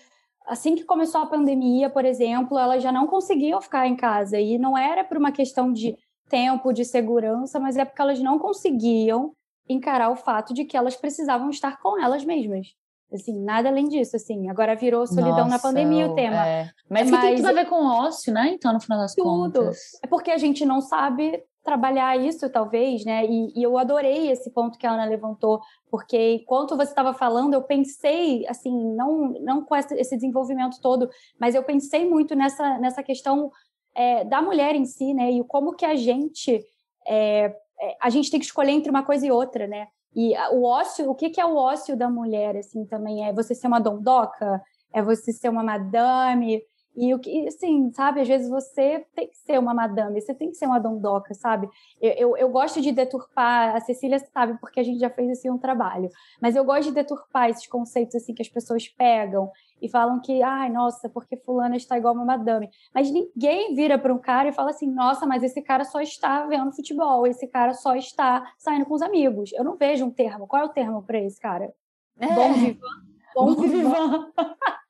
assim 0.48 0.76
que 0.76 0.84
começou 0.84 1.22
a 1.22 1.28
pandemia, 1.28 1.90
por 1.90 2.06
exemplo, 2.06 2.58
elas 2.58 2.84
já 2.84 2.92
não 2.92 3.08
conseguiam 3.08 3.62
ficar 3.62 3.88
em 3.88 3.96
casa. 3.96 4.40
E 4.40 4.58
não 4.58 4.78
era 4.78 5.04
por 5.04 5.18
uma 5.18 5.32
questão 5.32 5.72
de 5.72 5.98
tempo, 6.30 6.72
de 6.72 6.86
segurança, 6.86 7.60
mas 7.60 7.78
é 7.78 7.86
porque 7.86 8.02
elas 8.02 8.20
não 8.20 8.40
conseguiam 8.40 9.34
encarar 9.68 10.10
o 10.10 10.16
fato 10.16 10.54
de 10.54 10.66
que 10.66 10.78
elas 10.78 10.96
precisavam 10.96 11.50
estar 11.50 11.80
com 11.82 12.02
elas 12.02 12.24
mesmas. 12.24 12.68
Assim, 13.14 13.38
nada 13.44 13.68
além 13.68 13.90
disso, 13.90 14.16
assim. 14.16 14.50
Agora 14.50 14.74
virou 14.76 15.06
solidão 15.06 15.40
Nossa, 15.40 15.50
na 15.50 15.60
pandemia 15.60 16.08
o 16.08 16.16
tema. 16.16 16.48
É. 16.48 16.72
Mas, 16.90 17.12
mas 17.12 17.20
que 17.20 17.28
tem 17.28 17.36
tudo 17.36 17.50
a 17.50 17.54
ver 17.54 17.66
com 17.66 17.86
ócio, 17.86 18.34
né? 18.34 18.52
Então, 18.54 18.72
no 18.72 18.80
final 18.80 18.98
das 18.98 19.14
tudo. 19.14 19.26
contas. 19.26 19.78
É 20.02 20.08
porque 20.08 20.32
a 20.32 20.38
gente 20.38 20.66
não 20.66 20.80
sabe 20.80 21.44
trabalhar 21.64 22.18
isso, 22.20 22.50
talvez, 22.50 23.06
né? 23.06 23.26
E, 23.26 23.60
e, 23.60 23.64
eu 23.64 23.78
adorei 23.78 24.32
esse 24.32 24.52
ponto 24.52 24.78
que 24.78 24.88
a 24.88 24.92
Ana 24.92 25.06
levantou, 25.06 25.60
porque 25.90 26.36
enquanto 26.42 26.76
você 26.76 26.90
estava 26.90 27.14
falando, 27.14 27.54
eu 27.54 27.62
pensei, 27.62 28.48
assim, 28.48 28.72
não, 28.96 29.34
não 29.42 29.64
com 29.64 29.76
esse 29.76 30.16
desenvolvimento 30.16 30.82
todo, 30.82 31.10
mas 31.40 31.56
eu 31.56 31.64
pensei 31.64 32.10
muito 32.10 32.36
nessa, 32.36 32.78
nessa 32.80 33.04
questão 33.04 33.52
é, 33.96 34.24
da 34.24 34.42
mulher 34.42 34.76
em 34.76 34.86
si, 34.86 35.14
né? 35.14 35.32
E 35.32 35.44
como 35.44 35.76
que 35.76 35.86
a 35.86 35.96
gente 35.96 36.64
é, 37.08 37.56
é, 37.82 37.98
a 38.00 38.10
gente 38.10 38.30
tem 38.30 38.40
que 38.40 38.46
escolher 38.46 38.72
entre 38.72 38.90
uma 38.90 39.04
coisa 39.04 39.26
e 39.26 39.32
outra, 39.32 39.68
né? 39.68 39.88
E 40.16 40.34
o 40.52 40.64
ócio, 40.64 41.10
o 41.10 41.16
que, 41.16 41.30
que 41.30 41.42
é 41.42 41.46
o 41.46 41.56
ócio 41.56 41.98
da 41.98 42.10
mulher, 42.10 42.56
assim, 42.58 42.86
também 42.86 43.26
é 43.26 43.34
você 43.34 43.56
ser 43.56 43.68
uma 43.68 43.80
dondoca, 43.80 44.62
é 44.94 45.02
você 45.02 45.32
ser 45.32 45.50
uma 45.50 45.64
madame, 45.64 46.62
e 46.96 47.14
o 47.14 47.20
que, 47.20 47.48
assim, 47.48 47.92
sabe, 47.94 48.20
às 48.22 48.28
vezes 48.28 48.50
você 48.50 49.06
tem 49.16 49.28
que 49.28 49.38
ser 49.38 49.58
uma 49.58 49.74
madame, 49.74 50.20
você 50.20 50.34
tem 50.34 50.50
que 50.50 50.58
ser 50.58 50.66
uma 50.66 50.80
dondoca, 50.80 51.34
sabe? 51.34 51.70
Eu, 52.02 52.12
eu, 52.12 52.38
eu, 52.38 52.50
gosto 52.50 52.82
de 52.82 52.92
deturpar, 52.92 53.76
a 53.76 53.80
Cecília 53.80 54.20
sabe, 54.20 54.58
porque 54.60 54.80
a 54.80 54.84
gente 54.84 55.00
já 55.00 55.10
fez 55.10 55.30
assim 55.32 55.50
um 55.50 55.58
trabalho, 55.58 56.10
mas 56.42 56.56
eu 56.56 56.66
gosto 56.66 56.90
de 56.90 56.96
deturpar 56.96 57.50
esses 57.50 57.66
conceitos 57.66 58.16
assim 58.16 58.34
que 58.34 58.42
as 58.42 58.50
pessoas 58.50 58.88
pegam 58.90 59.50
e 59.82 59.90
falam 59.90 60.20
que, 60.20 60.44
ai, 60.44 60.70
nossa, 60.70 61.10
porque 61.10 61.38
fulana 61.38 61.76
está 61.76 61.98
igual 61.98 62.14
uma 62.14 62.26
madame. 62.26 62.70
Mas 62.94 63.10
ninguém 63.10 63.74
vira 63.74 63.98
para 63.98 64.14
um 64.14 64.20
cara 64.20 64.50
e 64.50 64.54
fala 64.54 64.70
assim, 64.70 64.92
nossa, 64.92 65.26
mas 65.26 65.44
esse 65.44 65.62
cara 65.62 65.86
só 65.86 66.02
está 66.02 66.46
vendo 66.46 66.76
futebol, 66.76 67.26
esse 67.26 67.48
cara 67.48 67.74
só 67.74 67.96
está 67.96 68.54
saindo 68.60 68.86
com 68.86 68.94
os 68.94 69.02
amigos. 69.02 69.52
Eu 69.54 69.64
não 69.64 69.78
vejo 69.78 70.06
um 70.06 70.12
termo. 70.12 70.46
Qual 70.46 70.62
é 70.62 70.66
o 70.66 70.70
termo 70.70 71.02
para 71.02 71.20
esse 71.20 71.40
cara? 71.40 71.74
É. 72.20 72.28
Bom 72.28 72.54
vivan. 72.54 72.88
Bom, 73.34 73.56
Bom 73.56 73.62
vivan. 73.62 74.32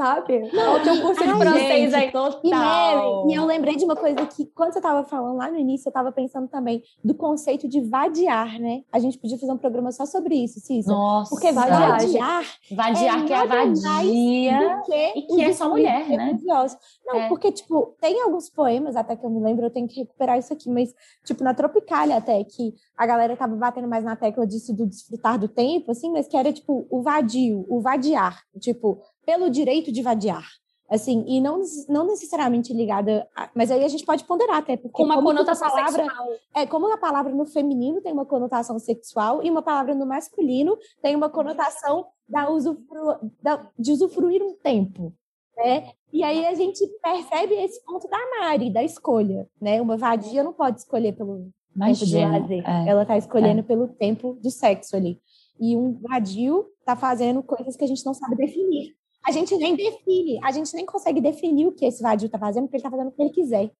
sabe? 0.00 0.50
Não, 0.50 0.76
o 0.76 0.82
teu 0.82 1.02
curso 1.02 1.22
de 1.22 1.34
francês 1.34 1.92
aí. 1.92 2.10
Total. 2.10 3.28
E, 3.28 3.32
e 3.32 3.34
eu 3.34 3.44
lembrei 3.44 3.76
de 3.76 3.84
uma 3.84 3.94
coisa 3.94 4.24
que, 4.26 4.46
quando 4.46 4.72
você 4.72 4.78
estava 4.78 5.04
falando 5.04 5.36
lá 5.36 5.50
no 5.50 5.58
início, 5.58 5.88
eu 5.88 5.90
estava 5.90 6.10
pensando 6.10 6.48
também 6.48 6.82
do 7.04 7.14
conceito 7.14 7.68
de 7.68 7.82
vadiar, 7.82 8.58
né? 8.58 8.82
A 8.90 8.98
gente 8.98 9.18
podia 9.18 9.36
fazer 9.36 9.52
um 9.52 9.58
programa 9.58 9.92
só 9.92 10.06
sobre 10.06 10.34
isso, 10.36 10.58
Cisa. 10.60 10.90
Nossa. 10.90 11.28
Porque 11.28 11.52
vadiar. 11.52 12.44
Vadiar, 12.72 13.22
é 13.22 13.26
que 13.26 13.32
é 13.32 13.36
a 13.36 13.44
vadia. 13.44 14.82
Que 14.86 15.18
e 15.18 15.22
que 15.26 15.42
é 15.42 15.52
só 15.52 15.68
mulher, 15.68 16.08
né? 16.08 16.38
Não, 17.04 17.20
é. 17.20 17.28
porque, 17.28 17.52
tipo, 17.52 17.94
tem 18.00 18.22
alguns 18.22 18.48
poemas, 18.48 18.96
até 18.96 19.14
que 19.14 19.24
eu 19.24 19.30
me 19.30 19.40
lembro, 19.40 19.66
eu 19.66 19.70
tenho 19.70 19.86
que 19.86 20.00
recuperar 20.00 20.38
isso 20.38 20.52
aqui, 20.52 20.70
mas, 20.70 20.94
tipo, 21.26 21.44
na 21.44 21.52
Tropicália 21.52 22.16
até, 22.16 22.42
que 22.44 22.74
a 22.96 23.04
galera 23.04 23.36
tava 23.36 23.54
batendo 23.54 23.88
mais 23.88 24.04
na 24.04 24.16
tecla 24.16 24.46
disso 24.46 24.74
do 24.74 24.86
desfrutar 24.86 25.38
do 25.38 25.48
tempo, 25.48 25.90
assim, 25.90 26.10
mas 26.10 26.26
que 26.26 26.36
era, 26.36 26.52
tipo, 26.52 26.86
o 26.88 27.02
vadio, 27.02 27.66
o 27.68 27.80
vadiar. 27.80 28.40
Tipo, 28.58 29.02
pelo 29.30 29.48
direito 29.48 29.92
de 29.92 30.02
vadiar. 30.02 30.44
Assim, 30.90 31.24
e 31.28 31.40
não, 31.40 31.62
não 31.88 32.04
necessariamente 32.04 32.72
ligada. 32.72 33.28
A, 33.36 33.48
mas 33.54 33.70
aí 33.70 33.84
a 33.84 33.88
gente 33.88 34.04
pode 34.04 34.24
ponderar 34.24 34.56
até, 34.56 34.76
porque. 34.76 34.96
Com 34.96 35.04
uma 35.04 35.22
conotação 35.22 35.68
palavra, 35.68 36.02
sexual. 36.02 36.26
É, 36.52 36.66
como 36.66 36.92
a 36.92 36.98
palavra 36.98 37.32
no 37.32 37.46
feminino 37.46 38.00
tem 38.00 38.12
uma 38.12 38.26
conotação 38.26 38.76
sexual 38.80 39.40
e 39.40 39.48
uma 39.48 39.62
palavra 39.62 39.94
no 39.94 40.04
masculino 40.04 40.76
tem 41.00 41.14
uma 41.14 41.30
conotação 41.30 42.06
da 42.28 42.50
usufru, 42.50 43.30
da, 43.40 43.64
de 43.78 43.92
usufruir 43.92 44.42
um 44.42 44.56
tempo. 44.56 45.14
Né? 45.56 45.92
E 46.12 46.24
aí 46.24 46.44
a 46.44 46.54
gente 46.54 46.84
percebe 47.00 47.54
esse 47.54 47.84
ponto 47.84 48.08
da 48.08 48.18
Mari, 48.40 48.72
da 48.72 48.82
escolha. 48.82 49.48
Né? 49.60 49.80
Uma 49.80 49.96
vadia 49.96 50.42
não 50.42 50.52
pode 50.52 50.80
escolher 50.80 51.12
pelo 51.12 51.52
Imagina, 51.76 52.10
tempo 52.10 52.32
de 52.32 52.40
lazer. 52.40 52.68
É, 52.68 52.88
Ela 52.88 53.02
está 53.02 53.16
escolhendo 53.16 53.60
é. 53.60 53.62
pelo 53.62 53.86
tempo 53.86 54.36
do 54.42 54.50
sexo 54.50 54.96
ali. 54.96 55.20
E 55.60 55.76
um 55.76 56.00
vadio 56.00 56.66
está 56.80 56.96
fazendo 56.96 57.44
coisas 57.44 57.76
que 57.76 57.84
a 57.84 57.86
gente 57.86 58.04
não 58.04 58.14
sabe 58.14 58.34
definir. 58.34 58.98
A 59.26 59.32
gente 59.32 59.56
nem 59.56 59.76
define, 59.76 60.40
a 60.42 60.50
gente 60.50 60.74
nem 60.74 60.86
consegue 60.86 61.20
definir 61.20 61.66
o 61.66 61.72
que 61.72 61.84
esse 61.84 62.02
vadio 62.02 62.26
está 62.26 62.38
fazendo, 62.38 62.64
porque 62.64 62.76
ele 62.76 62.80
está 62.80 62.90
fazendo 62.90 63.08
o 63.08 63.12
que 63.12 63.22
ele 63.22 63.30
quiser. 63.30 63.70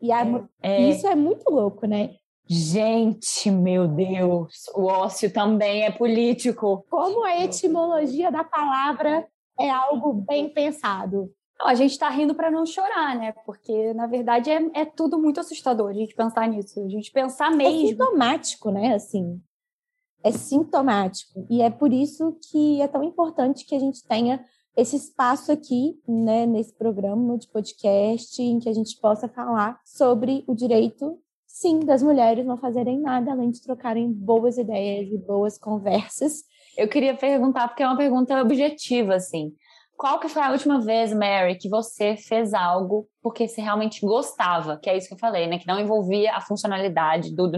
E 0.00 0.12
a, 0.12 0.22
é, 0.22 0.46
é, 0.62 0.90
isso 0.90 1.06
é 1.06 1.14
muito 1.14 1.50
louco, 1.50 1.86
né? 1.86 2.14
Gente, 2.48 3.50
meu 3.50 3.88
Deus, 3.88 4.68
o 4.74 4.84
ócio 4.84 5.32
também 5.32 5.84
é 5.84 5.90
político. 5.90 6.84
Como 6.88 7.24
a 7.24 7.42
etimologia 7.42 8.30
da 8.30 8.44
palavra 8.44 9.26
é 9.58 9.68
algo 9.68 10.12
bem 10.12 10.48
pensado. 10.48 11.32
A 11.60 11.74
gente 11.74 11.92
está 11.92 12.08
rindo 12.08 12.34
para 12.34 12.50
não 12.50 12.64
chorar, 12.64 13.16
né? 13.16 13.32
Porque, 13.44 13.92
na 13.94 14.06
verdade, 14.06 14.50
é, 14.50 14.60
é, 14.74 14.84
tudo 14.84 15.18
muito 15.18 15.40
assustador 15.40 15.90
a 15.90 15.94
gente 15.94 16.14
pensar 16.14 16.46
nisso. 16.46 16.78
A 16.84 16.88
gente 16.88 17.10
pensar 17.10 17.52
é 17.52 17.56
mesmo. 17.56 17.84
É 17.84 17.88
sintomático, 17.88 18.70
né? 18.70 18.94
Assim, 18.94 19.40
é 20.22 20.30
sintomático. 20.30 21.46
E 21.50 21.62
é 21.62 21.70
por 21.70 21.92
isso 21.92 22.38
que 22.50 22.80
é 22.80 22.86
tão 22.86 23.02
importante 23.02 23.64
que 23.64 23.74
a 23.74 23.78
gente 23.80 24.06
tenha 24.06 24.44
esse 24.76 24.96
espaço 24.96 25.50
aqui, 25.50 25.98
né, 26.06 26.44
nesse 26.44 26.74
programa 26.74 27.38
de 27.38 27.48
podcast, 27.48 28.42
em 28.42 28.58
que 28.58 28.68
a 28.68 28.74
gente 28.74 29.00
possa 29.00 29.26
falar 29.26 29.80
sobre 29.84 30.44
o 30.46 30.54
direito, 30.54 31.18
sim, 31.46 31.80
das 31.80 32.02
mulheres 32.02 32.44
não 32.44 32.58
fazerem 32.58 33.00
nada 33.00 33.32
além 33.32 33.50
de 33.50 33.62
trocarem 33.62 34.12
boas 34.12 34.58
ideias 34.58 35.10
e 35.10 35.16
boas 35.16 35.56
conversas. 35.56 36.44
Eu 36.76 36.88
queria 36.88 37.16
perguntar, 37.16 37.68
porque 37.68 37.82
é 37.82 37.86
uma 37.86 37.96
pergunta 37.96 38.38
objetiva, 38.42 39.14
assim. 39.14 39.54
Qual 39.96 40.20
que 40.20 40.28
foi 40.28 40.42
a 40.42 40.50
última 40.50 40.78
vez, 40.78 41.14
Mary, 41.14 41.56
que 41.56 41.70
você 41.70 42.16
fez 42.16 42.52
algo 42.52 43.08
porque 43.22 43.48
você 43.48 43.62
realmente 43.62 44.02
gostava? 44.02 44.76
Que 44.76 44.90
é 44.90 44.96
isso 44.98 45.08
que 45.08 45.14
eu 45.14 45.18
falei, 45.18 45.46
né? 45.46 45.58
Que 45.58 45.66
não 45.66 45.80
envolvia 45.80 46.34
a 46.34 46.40
funcionalidade 46.42 47.34
do... 47.34 47.50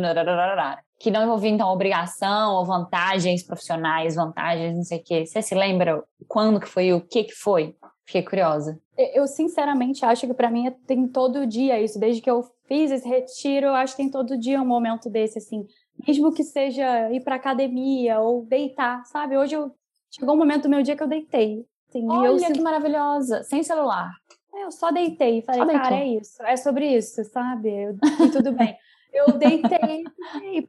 Que 0.98 1.10
não 1.10 1.22
envolvia, 1.22 1.50
então, 1.50 1.68
obrigação 1.68 2.54
ou 2.54 2.64
vantagens 2.64 3.44
profissionais, 3.44 4.16
vantagens, 4.16 4.76
não 4.76 4.82
sei 4.82 4.98
o 4.98 5.04
quê. 5.04 5.26
Você 5.26 5.40
se 5.40 5.54
lembra 5.54 6.02
quando 6.26 6.58
que 6.58 6.68
foi 6.68 6.92
o 6.92 7.00
que 7.00 7.24
que 7.24 7.34
foi? 7.34 7.76
Fiquei 8.04 8.22
curiosa. 8.22 8.80
Eu, 8.96 9.26
sinceramente, 9.26 10.04
acho 10.04 10.26
que 10.26 10.34
para 10.34 10.50
mim 10.50 10.66
é, 10.66 10.70
tem 10.86 11.06
todo 11.06 11.46
dia 11.46 11.80
isso. 11.80 12.00
Desde 12.00 12.20
que 12.20 12.30
eu 12.30 12.42
fiz 12.66 12.90
esse 12.90 13.06
retiro, 13.06 13.66
eu 13.66 13.74
acho 13.74 13.94
que 13.94 14.02
tem 14.02 14.10
todo 14.10 14.38
dia 14.38 14.60
um 14.60 14.66
momento 14.66 15.08
desse, 15.08 15.38
assim. 15.38 15.66
Mesmo 16.06 16.32
que 16.32 16.42
seja 16.42 17.12
ir 17.12 17.20
pra 17.22 17.36
academia 17.36 18.18
ou 18.20 18.44
deitar, 18.44 19.04
sabe? 19.04 19.36
Hoje 19.36 19.54
eu... 19.54 19.70
Chegou 20.10 20.34
um 20.34 20.38
momento 20.38 20.62
do 20.62 20.70
meu 20.70 20.82
dia 20.82 20.96
que 20.96 21.02
eu 21.02 21.06
deitei 21.06 21.66
Sim, 21.90 22.06
Olha 22.10 22.28
eu, 22.28 22.52
que 22.52 22.60
maravilhosa, 22.60 23.42
sem 23.42 23.62
celular. 23.62 24.10
É, 24.54 24.64
eu 24.64 24.70
só 24.70 24.90
deitei 24.90 25.38
e 25.38 25.42
falei, 25.42 25.60
só 25.60 25.82
cara, 25.82 25.96
é 25.96 26.06
isso, 26.06 26.42
é 26.42 26.56
sobre 26.56 26.86
isso, 26.96 27.24
sabe? 27.24 27.68
Eu, 27.70 27.96
e 28.26 28.30
tudo 28.30 28.52
bem. 28.52 28.76
Eu 29.12 29.38
deitei 29.38 30.04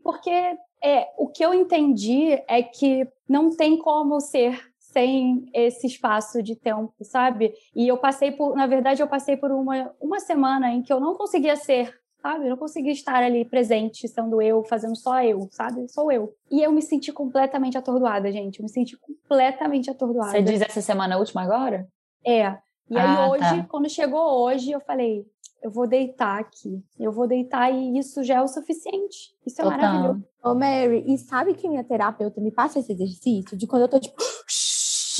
porque 0.04 0.58
é, 0.84 1.08
o 1.18 1.28
que 1.28 1.44
eu 1.44 1.54
entendi 1.54 2.42
é 2.48 2.64
que 2.64 3.08
não 3.28 3.50
tem 3.50 3.78
como 3.78 4.20
ser 4.20 4.60
sem 4.78 5.50
esse 5.54 5.86
espaço 5.86 6.42
de 6.42 6.56
tempo, 6.56 6.94
sabe? 7.02 7.54
E 7.76 7.88
eu 7.88 7.98
passei 7.98 8.32
por, 8.32 8.56
na 8.56 8.66
verdade, 8.66 9.02
eu 9.02 9.08
passei 9.08 9.38
por 9.38 9.52
uma, 9.52 9.94
uma 10.02 10.20
semana 10.20 10.72
em 10.72 10.82
que 10.82 10.92
eu 10.92 11.00
não 11.00 11.16
conseguia 11.16 11.56
ser 11.56 11.94
sabe? 12.22 12.46
Eu 12.46 12.50
não 12.50 12.58
consegui 12.58 12.92
estar 12.92 13.24
ali 13.24 13.46
presente, 13.46 14.08
sendo 14.08 14.42
eu, 14.42 14.64
fazendo 14.64 14.96
só 14.96 15.24
eu, 15.24 15.48
sabe? 15.52 15.88
Sou 15.88 16.12
eu. 16.12 16.34
E 16.52 16.62
eu 16.62 16.72
me 16.72 16.82
senti 16.82 17.12
completamente 17.14 17.78
atordoada, 17.78 18.32
gente. 18.32 18.60
Eu 18.60 18.64
me 18.64 18.70
senti 18.70 18.98
completamente 18.98 19.90
atordoada. 19.90 20.32
Você 20.32 20.42
diz 20.42 20.62
essa 20.62 20.82
semana 20.82 21.18
última 21.18 21.42
agora? 21.44 21.88
É. 22.26 22.58
E 22.90 22.98
aí 22.98 23.18
ah, 23.18 23.30
hoje, 23.30 23.62
tá. 23.62 23.68
quando 23.70 23.90
chegou 23.90 24.44
hoje, 24.44 24.72
eu 24.72 24.80
falei, 24.82 25.26
eu 25.62 25.70
vou 25.72 25.88
deitar 25.88 26.40
aqui. 26.40 26.84
Eu 27.00 27.12
vou 27.12 27.28
deitar 27.28 27.72
e 27.72 27.98
isso 27.98 28.24
já 28.24 28.36
é 28.36 28.42
o 28.42 28.48
suficiente. 28.48 29.34
Isso 29.46 29.62
é 29.62 29.64
Total. 29.64 29.80
maravilhoso. 29.80 30.26
Ô, 30.44 30.56
Mary, 30.56 31.04
e 31.08 31.18
sabe 31.18 31.54
que 31.54 31.68
minha 31.68 31.84
terapeuta 31.84 32.40
me 32.40 32.52
passa 32.52 32.80
esse 32.80 32.92
exercício 32.92 33.58
de 33.58 33.68
quando 33.68 33.84
eu 33.84 33.88
tô 33.90 34.00
tipo 34.00 34.22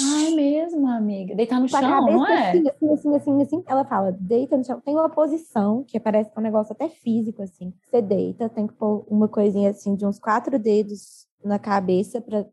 Ai, 0.02 0.32
mesmo, 0.32 0.88
amiga. 0.88 1.36
Deitar 1.36 1.60
no 1.60 1.68
chão, 1.68 1.82
não 1.82 2.26
é? 2.26 2.52
Assim, 2.52 2.70
assim, 2.70 2.94
assim, 2.94 3.16
assim, 3.16 3.42
assim. 3.42 3.64
Ela 3.68 3.84
fala, 3.84 4.12
deita 4.14 4.56
no 4.56 4.64
chão. 4.64 4.80
Tem 4.80 4.94
uma 4.94 5.10
posição, 5.10 5.84
que 5.84 6.00
parece 6.00 6.32
que 6.32 6.38
é 6.38 6.40
um 6.40 6.44
negócio 6.44 6.72
até 6.72 6.88
físico, 6.88 7.42
assim. 7.42 7.74
Você 7.84 8.02
deita, 8.02 8.48
tem 8.48 8.66
que 8.66 8.74
pôr 8.74 9.06
uma 9.10 9.28
coisinha 9.28 9.70
assim, 9.70 9.96
de 9.96 10.06
uns 10.06 10.18
quatro 10.18 10.58
dedos 10.58 11.28
na 11.44 11.60
cabeça 11.60 12.22
para 12.22 12.46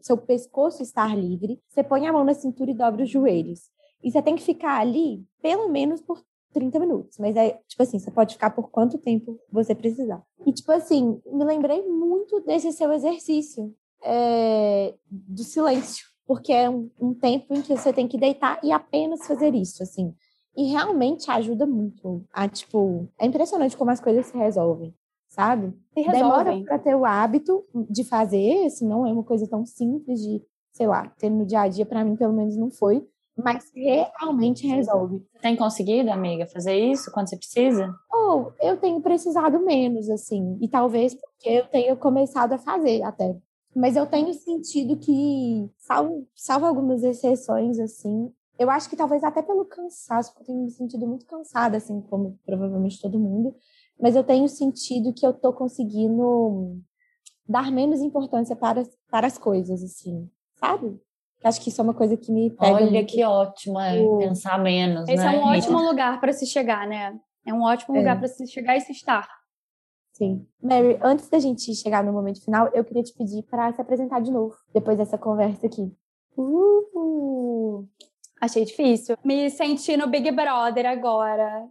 seu 0.00 0.16
pescoço 0.16 0.82
estar 0.82 1.16
livre. 1.16 1.60
Você 1.68 1.82
põe 1.82 2.06
a 2.06 2.12
mão 2.12 2.24
na 2.24 2.34
cintura 2.34 2.70
e 2.70 2.74
dobra 2.74 3.02
os 3.02 3.10
joelhos. 3.10 3.70
E 4.02 4.10
você 4.10 4.22
tem 4.22 4.36
que 4.36 4.42
ficar 4.42 4.78
ali 4.78 5.24
pelo 5.42 5.68
menos 5.68 6.00
por 6.00 6.22
30 6.52 6.78
minutos. 6.78 7.18
Mas 7.18 7.36
é, 7.36 7.60
tipo 7.66 7.82
assim, 7.82 7.98
você 7.98 8.10
pode 8.10 8.34
ficar 8.34 8.50
por 8.50 8.70
quanto 8.70 8.98
tempo 8.98 9.38
você 9.50 9.74
precisar. 9.74 10.22
E, 10.46 10.52
tipo 10.52 10.70
assim, 10.72 11.20
me 11.26 11.44
lembrei 11.44 11.86
muito 11.86 12.40
desse 12.40 12.72
seu 12.72 12.92
exercício 12.92 13.74
é, 14.02 14.94
do 15.10 15.42
silêncio 15.42 16.10
porque 16.30 16.52
é 16.52 16.70
um, 16.70 16.88
um, 17.00 17.12
tempo 17.12 17.52
em 17.52 17.60
que 17.60 17.76
você 17.76 17.92
tem 17.92 18.06
que 18.06 18.16
deitar 18.16 18.60
e 18.62 18.70
apenas 18.70 19.26
fazer 19.26 19.52
isso, 19.52 19.82
assim. 19.82 20.14
E 20.56 20.70
realmente 20.70 21.28
ajuda 21.28 21.66
muito. 21.66 22.24
A, 22.32 22.46
tipo, 22.46 23.08
é 23.18 23.26
impressionante 23.26 23.76
como 23.76 23.90
as 23.90 23.98
coisas 23.98 24.26
se 24.26 24.38
resolvem, 24.38 24.94
sabe? 25.28 25.76
Se 25.92 26.08
Demora 26.08 26.56
para 26.62 26.78
ter 26.78 26.94
o 26.94 27.04
hábito 27.04 27.64
de 27.90 28.04
fazer, 28.04 28.66
assim, 28.66 28.86
não 28.86 29.04
é 29.04 29.12
uma 29.12 29.24
coisa 29.24 29.44
tão 29.48 29.66
simples 29.66 30.20
de, 30.20 30.40
sei 30.70 30.86
lá, 30.86 31.08
ter 31.18 31.30
no 31.30 31.44
dia 31.44 31.62
a 31.62 31.68
dia, 31.68 31.84
para 31.84 32.04
mim, 32.04 32.14
pelo 32.14 32.32
menos, 32.32 32.56
não 32.56 32.70
foi. 32.70 33.04
Mas 33.44 33.70
realmente 33.74 34.66
resolve. 34.66 35.24
Tem 35.40 35.56
conseguido, 35.56 36.10
amiga, 36.10 36.46
fazer 36.46 36.74
isso 36.74 37.10
quando 37.12 37.28
você 37.28 37.36
precisa? 37.36 37.94
Ou 38.12 38.52
eu 38.60 38.76
tenho 38.76 39.00
precisado 39.00 39.58
menos, 39.64 40.08
assim. 40.10 40.58
E 40.60 40.68
talvez 40.68 41.14
porque 41.14 41.48
eu 41.48 41.66
tenha 41.66 41.96
começado 41.96 42.52
a 42.52 42.58
fazer 42.58 43.02
até. 43.02 43.36
Mas 43.74 43.96
eu 43.96 44.06
tenho 44.06 44.32
sentido 44.34 44.96
que, 44.96 45.70
salvo, 45.78 46.26
salvo 46.34 46.66
algumas 46.66 47.02
exceções, 47.04 47.78
assim, 47.78 48.32
eu 48.58 48.68
acho 48.68 48.90
que 48.90 48.96
talvez 48.96 49.24
até 49.24 49.40
pelo 49.40 49.64
cansaço, 49.64 50.32
porque 50.34 50.42
eu 50.42 50.54
tenho 50.54 50.64
me 50.64 50.70
sentido 50.70 51.06
muito 51.06 51.24
cansada, 51.24 51.76
assim, 51.76 52.00
como 52.02 52.38
provavelmente 52.44 53.00
todo 53.00 53.18
mundo, 53.18 53.54
mas 53.98 54.16
eu 54.16 54.24
tenho 54.24 54.46
sentido 54.48 55.14
que 55.14 55.26
eu 55.26 55.32
tô 55.32 55.52
conseguindo 55.52 56.78
dar 57.48 57.72
menos 57.72 58.00
importância 58.00 58.54
para, 58.54 58.82
para 59.10 59.26
as 59.26 59.38
coisas, 59.38 59.82
assim, 59.82 60.28
sabe? 60.56 61.00
Acho 61.42 61.60
que 61.60 61.70
isso 61.70 61.80
é 61.80 61.84
uma 61.84 61.94
coisa 61.94 62.16
que 62.16 62.30
me 62.30 62.50
pega. 62.50 62.74
Olha 62.74 63.04
que 63.04 63.24
ótimo, 63.24 63.80
é, 63.80 63.96
pensar 64.18 64.58
menos. 64.58 65.08
Esse 65.08 65.24
né? 65.24 65.36
é 65.36 65.38
um 65.38 65.42
ótimo 65.42 65.78
lugar 65.78 66.20
para 66.20 66.32
se 66.32 66.46
chegar, 66.46 66.86
né? 66.86 67.18
É 67.46 67.54
um 67.54 67.62
ótimo 67.62 67.96
lugar 67.96 68.16
é. 68.16 68.18
para 68.18 68.28
se 68.28 68.46
chegar 68.46 68.76
e 68.76 68.80
se 68.80 68.92
estar. 68.92 69.26
Sim. 70.12 70.46
Mary, 70.62 70.98
antes 71.02 71.30
da 71.30 71.38
gente 71.38 71.74
chegar 71.74 72.04
no 72.04 72.12
momento 72.12 72.44
final, 72.44 72.68
eu 72.74 72.84
queria 72.84 73.02
te 73.02 73.14
pedir 73.14 73.42
para 73.44 73.72
se 73.72 73.80
apresentar 73.80 74.20
de 74.20 74.30
novo, 74.30 74.54
depois 74.74 74.98
dessa 74.98 75.16
conversa 75.16 75.66
aqui. 75.66 75.90
Uh, 76.36 77.88
achei 78.38 78.64
difícil. 78.66 79.16
Me 79.24 79.48
senti 79.48 79.96
no 79.96 80.08
Big 80.08 80.30
Brother 80.30 80.84
agora. 80.84 81.66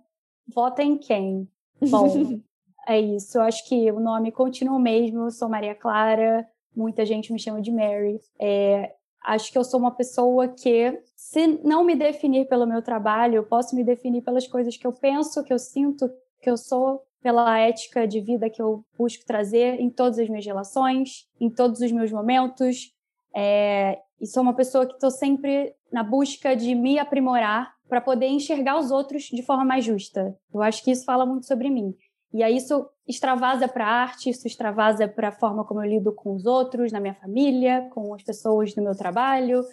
Vota 0.54 0.82
em 0.82 0.98
quem? 0.98 1.48
Bom, 1.90 2.08
é 2.88 3.00
isso. 3.00 3.38
Eu 3.38 3.44
acho 3.44 3.68
que 3.68 3.92
o 3.92 4.00
nome 4.00 4.32
continua 4.32 4.76
o 4.76 4.82
mesmo. 4.82 5.26
Eu 5.26 5.32
sou 5.32 5.48
Maria 5.48 5.76
Clara. 5.76 6.48
Muita 6.76 7.06
gente 7.06 7.32
me 7.32 7.40
chama 7.40 7.62
de 7.62 7.72
Mary. 7.72 8.20
É, 8.40 8.96
acho 9.24 9.52
que 9.52 9.58
eu 9.58 9.64
sou 9.64 9.80
uma 9.80 9.92
pessoa 9.92 10.48
que, 10.48 11.02
se 11.16 11.48
não 11.64 11.84
me 11.84 11.96
definir 11.96 12.48
pelo 12.48 12.66
meu 12.66 12.82
trabalho, 12.82 13.36
eu 13.36 13.44
posso 13.44 13.76
me 13.76 13.84
definir 13.84 14.22
pelas 14.22 14.48
coisas 14.48 14.78
que 14.78 14.88
eu 14.88 14.94
penso, 14.94 15.44
que 15.44 15.54
eu 15.54 15.60
sinto, 15.60 16.10
que 16.42 16.50
eu 16.50 16.58
sou 16.58 17.04
pela 17.22 17.60
ética 17.60 18.08
de 18.08 18.22
vida 18.22 18.50
que 18.50 18.62
eu 18.62 18.84
busco 18.98 19.26
trazer 19.26 19.80
em 19.80 19.90
todas 19.90 20.20
as 20.20 20.30
minhas 20.30 20.46
relações, 20.46 21.28
em 21.40 21.50
todos 21.50 21.82
os 21.82 21.92
meus 21.92 22.12
momentos, 22.12 22.94
É, 23.36 24.00
e 24.20 24.26
sou 24.26 24.42
uma 24.42 24.56
pessoa 24.56 24.88
que 24.88 24.94
estou 24.94 25.12
sempre 25.12 25.76
na 25.92 26.04
busca 26.04 26.56
de 26.56 26.74
me 26.74 26.98
aprimorar 26.98 27.72
para 27.88 28.02
poder 28.02 28.28
enxergar 28.28 28.80
os 28.80 28.90
outros 28.90 29.24
de 29.26 29.44
forma 29.44 29.64
mais 29.64 29.86
justa. 29.86 30.36
Eu 30.54 30.62
acho 30.64 30.84
que 30.84 30.92
isso 30.92 31.06
fala 31.06 31.26
muito 31.26 31.46
sobre 31.46 31.70
mim. 31.70 31.94
E 32.34 32.44
aí 32.44 32.58
isso 32.58 32.88
extravasa 33.08 33.68
para 33.68 33.88
a 33.88 34.02
arte, 34.04 34.30
isso 34.30 34.46
extravasa 34.46 35.08
para 35.08 35.30
a 35.30 35.32
forma 35.32 35.66
como 35.66 35.84
eu 35.84 35.90
lido 35.90 36.14
com 36.14 36.36
os 36.36 36.46
outros, 36.46 36.92
na 36.92 37.00
minha 37.00 37.16
família, 37.16 37.90
com 37.92 38.14
as 38.14 38.24
pessoas 38.24 38.74
do 38.74 38.84
meu 38.84 38.96
trabalho. 38.96 39.64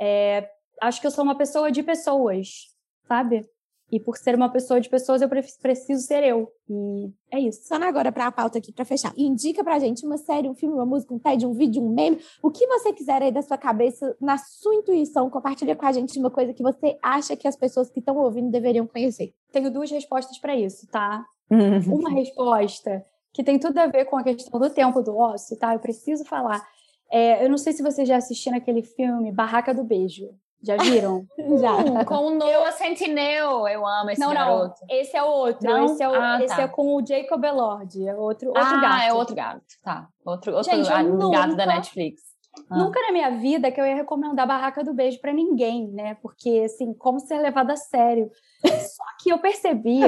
É, 0.00 0.48
acho 0.80 1.00
que 1.00 1.06
eu 1.06 1.10
sou 1.10 1.22
uma 1.22 1.36
pessoa 1.36 1.70
de 1.70 1.82
pessoas, 1.82 2.66
sabe? 3.06 3.48
E 3.92 4.00
por 4.00 4.16
ser 4.16 4.34
uma 4.34 4.48
pessoa 4.48 4.80
de 4.80 4.88
pessoas, 4.88 5.20
eu 5.20 5.28
preciso 5.28 6.02
ser 6.02 6.24
eu. 6.24 6.50
E 6.66 7.12
é 7.30 7.38
isso. 7.38 7.68
Só 7.68 7.74
agora 7.74 8.10
para 8.10 8.26
a 8.26 8.32
pauta 8.32 8.56
aqui, 8.56 8.72
para 8.72 8.86
fechar. 8.86 9.12
Indica 9.18 9.62
pra 9.62 9.78
gente 9.78 10.06
uma 10.06 10.16
série, 10.16 10.48
um 10.48 10.54
filme, 10.54 10.74
uma 10.74 10.86
música, 10.86 11.12
um 11.12 11.18
TED, 11.18 11.46
um 11.46 11.52
vídeo, 11.52 11.82
um 11.82 11.90
meme. 11.90 12.18
O 12.42 12.50
que 12.50 12.66
você 12.66 12.90
quiser 12.94 13.22
aí 13.22 13.30
da 13.30 13.42
sua 13.42 13.58
cabeça, 13.58 14.16
na 14.18 14.38
sua 14.38 14.74
intuição, 14.74 15.28
compartilha 15.28 15.76
com 15.76 15.84
a 15.84 15.92
gente 15.92 16.18
uma 16.18 16.30
coisa 16.30 16.54
que 16.54 16.62
você 16.62 16.98
acha 17.02 17.36
que 17.36 17.46
as 17.46 17.54
pessoas 17.54 17.90
que 17.90 18.00
estão 18.00 18.16
ouvindo 18.16 18.50
deveriam 18.50 18.86
conhecer. 18.86 19.34
Tenho 19.52 19.70
duas 19.70 19.90
respostas 19.90 20.38
para 20.38 20.56
isso, 20.56 20.86
tá? 20.86 21.22
Uma 21.50 22.10
resposta 22.10 23.04
que 23.32 23.42
tem 23.42 23.58
tudo 23.58 23.78
a 23.78 23.86
ver 23.86 24.04
com 24.04 24.16
a 24.16 24.22
questão 24.22 24.60
do 24.60 24.70
tempo 24.70 25.02
do 25.02 25.16
ócio, 25.16 25.58
tá? 25.58 25.74
Eu 25.74 25.80
preciso 25.80 26.24
falar. 26.24 26.62
É, 27.10 27.44
eu 27.44 27.50
não 27.50 27.58
sei 27.58 27.72
se 27.72 27.82
vocês 27.82 28.06
já 28.06 28.16
assistiram 28.16 28.56
aquele 28.56 28.82
filme 28.82 29.32
Barraca 29.32 29.74
do 29.74 29.84
Beijo. 29.84 30.28
Já 30.62 30.76
viram? 30.76 31.26
Já. 31.60 32.04
Com 32.04 32.14
o 32.14 32.30
Noah 32.30 32.70
Sentinel. 32.72 33.66
Eu 33.66 33.84
amo 33.84 34.10
esse 34.10 34.20
não, 34.20 34.32
garoto. 34.32 34.80
Não, 34.88 34.96
esse 34.96 35.16
é 35.16 35.22
o 35.22 35.26
outro. 35.26 35.68
Não? 35.68 35.86
Esse, 35.86 36.02
é, 36.02 36.08
o, 36.08 36.14
ah, 36.14 36.38
esse 36.42 36.54
tá. 36.54 36.62
é 36.62 36.68
com 36.68 36.94
o 36.94 37.04
Jacob 37.04 37.44
Elord. 37.44 38.06
É 38.06 38.14
outro, 38.14 38.48
outro 38.48 38.62
ah, 38.62 38.80
gato. 38.80 39.02
é 39.02 39.12
outro 39.12 39.34
gato. 39.34 39.64
Tá. 39.82 40.08
Outro, 40.24 40.54
outro 40.54 40.72
Gente, 40.72 40.88
gato 40.88 41.08
nunca, 41.08 41.46
da 41.48 41.66
Netflix. 41.66 42.31
Ah. 42.68 42.76
Nunca 42.76 43.00
na 43.00 43.12
minha 43.12 43.30
vida 43.30 43.70
que 43.70 43.80
eu 43.80 43.86
ia 43.86 43.94
recomendar 43.94 44.46
Barraca 44.46 44.84
do 44.84 44.92
Beijo 44.92 45.20
para 45.20 45.32
ninguém, 45.32 45.88
né? 45.88 46.16
Porque, 46.22 46.62
assim, 46.64 46.92
como 46.94 47.20
ser 47.20 47.38
levado 47.38 47.70
a 47.70 47.76
sério. 47.76 48.30
Só 48.64 49.04
que 49.22 49.30
eu 49.30 49.38
percebi 49.38 50.00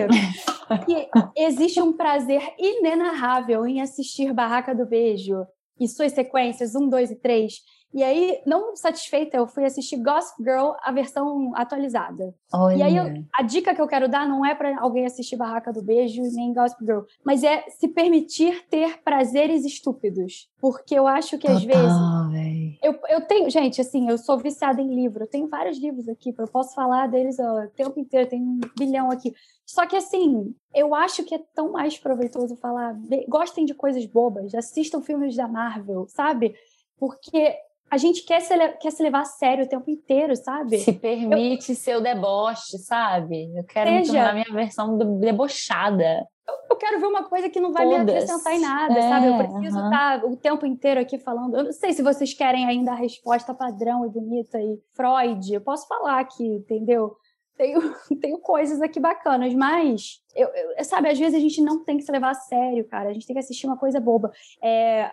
que 0.86 1.08
existe 1.36 1.80
um 1.80 1.92
prazer 1.92 2.42
inenarrável 2.58 3.66
em 3.66 3.80
assistir 3.80 4.32
Barraca 4.32 4.74
do 4.74 4.86
Beijo 4.86 5.46
e 5.80 5.88
suas 5.88 6.12
sequências, 6.12 6.74
um, 6.74 6.88
dois 6.88 7.10
e 7.10 7.16
três. 7.16 7.60
E 7.94 8.02
aí, 8.02 8.42
não 8.44 8.74
satisfeita, 8.74 9.36
eu 9.36 9.46
fui 9.46 9.64
assistir 9.64 9.96
Gossip 9.98 10.42
Girl, 10.42 10.72
a 10.82 10.90
versão 10.90 11.52
atualizada. 11.54 12.34
Olha. 12.52 12.74
E 12.74 12.82
aí, 12.82 12.96
eu, 12.96 13.24
a 13.32 13.40
dica 13.42 13.72
que 13.72 13.80
eu 13.80 13.86
quero 13.86 14.08
dar 14.08 14.28
não 14.28 14.44
é 14.44 14.52
para 14.52 14.80
alguém 14.80 15.06
assistir 15.06 15.36
Barraca 15.36 15.72
do 15.72 15.80
Beijo 15.80 16.20
nem 16.34 16.52
Gossip 16.52 16.84
Girl, 16.84 17.02
mas 17.24 17.44
é 17.44 17.62
se 17.68 17.86
permitir 17.86 18.66
ter 18.68 19.00
prazeres 19.04 19.64
estúpidos. 19.64 20.50
Porque 20.60 20.92
eu 20.92 21.06
acho 21.06 21.38
que 21.38 21.46
Total, 21.46 21.56
às 21.56 21.62
vezes. 21.62 22.78
Eu, 22.82 22.98
eu 23.10 23.20
tenho, 23.28 23.48
gente, 23.48 23.80
assim, 23.80 24.10
eu 24.10 24.18
sou 24.18 24.38
viciada 24.38 24.82
em 24.82 24.92
livro. 24.92 25.22
Eu 25.22 25.28
tenho 25.28 25.46
vários 25.46 25.78
livros 25.78 26.08
aqui, 26.08 26.34
eu 26.36 26.48
posso 26.48 26.74
falar 26.74 27.06
deles 27.06 27.38
ó, 27.38 27.62
o 27.62 27.68
tempo 27.68 28.00
inteiro, 28.00 28.28
tem 28.28 28.42
um 28.42 28.58
bilhão 28.76 29.08
aqui. 29.08 29.32
Só 29.64 29.86
que, 29.86 29.94
assim, 29.94 30.52
eu 30.74 30.96
acho 30.96 31.22
que 31.22 31.36
é 31.36 31.40
tão 31.54 31.70
mais 31.70 31.96
proveitoso 31.96 32.56
falar. 32.56 32.98
Gostem 33.28 33.64
de 33.64 33.72
coisas 33.72 34.04
bobas, 34.04 34.52
assistam 34.52 35.00
filmes 35.00 35.36
da 35.36 35.46
Marvel, 35.46 36.06
sabe? 36.08 36.56
Porque 36.98 37.56
a 37.90 37.96
gente 37.96 38.24
quer 38.24 38.40
se, 38.40 38.56
quer 38.80 38.90
se 38.90 39.02
levar 39.02 39.20
a 39.20 39.24
sério 39.24 39.64
o 39.64 39.68
tempo 39.68 39.88
inteiro, 39.90 40.34
sabe? 40.36 40.78
Se 40.78 40.92
permite 40.92 41.72
eu, 41.72 41.76
ser 41.76 41.96
o 41.96 42.00
deboche, 42.00 42.78
sabe? 42.78 43.56
Eu 43.56 43.64
quero 43.64 43.88
seja, 43.90 44.00
me 44.00 44.18
tornar 44.18 44.30
a 44.30 44.34
minha 44.34 44.52
versão 44.52 44.98
debochada. 45.20 46.26
Eu, 46.46 46.54
eu, 46.70 46.76
quero 46.76 47.00
ver 47.00 47.06
uma 47.06 47.24
coisa 47.24 47.48
que 47.48 47.60
não 47.60 47.72
vai 47.72 47.84
Todas. 47.84 48.04
me 48.04 48.12
acrescentar 48.12 48.52
em 48.52 48.60
nada, 48.60 48.98
é, 48.98 49.08
sabe? 49.08 49.26
Eu 49.26 49.38
preciso 49.38 49.78
uh 49.78 49.82
-huh. 49.82 49.84
estar 49.84 50.24
o 50.24 50.36
tempo 50.36 50.66
inteiro 50.66 51.00
aqui 51.00 51.18
falando. 51.18 51.56
Eu 51.56 51.64
não 51.64 51.72
sei 51.72 51.92
se 51.92 52.02
vocês 52.02 52.34
querem 52.34 52.66
ainda 52.66 52.92
a 52.92 52.96
resposta 52.96 53.54
padrão 53.54 54.04
e 54.04 54.10
bonita 54.10 54.60
e 54.60 54.78
Freud. 54.92 55.54
Eu 55.54 55.60
posso 55.60 55.86
falar 55.86 56.20
aqui, 56.20 56.44
entendeu? 56.44 57.16
Tenho, 57.56 57.80
tenho 58.20 58.38
coisas 58.38 58.82
aqui 58.82 58.98
bacanas, 58.98 59.54
mas, 59.54 60.20
eu, 60.34 60.48
eu, 60.76 60.84
sabe, 60.84 61.08
às 61.08 61.18
vezes 61.18 61.34
a 61.34 61.40
gente 61.40 61.62
não 61.62 61.84
tem 61.84 61.96
que 61.96 62.02
se 62.02 62.12
levar 62.12 62.30
a 62.30 62.34
sério, 62.34 62.86
cara. 62.88 63.10
A 63.10 63.12
gente 63.12 63.26
tem 63.26 63.34
que 63.34 63.40
assistir 63.40 63.66
uma 63.66 63.78
coisa 63.78 64.00
boba. 64.00 64.32
É, 64.62 65.10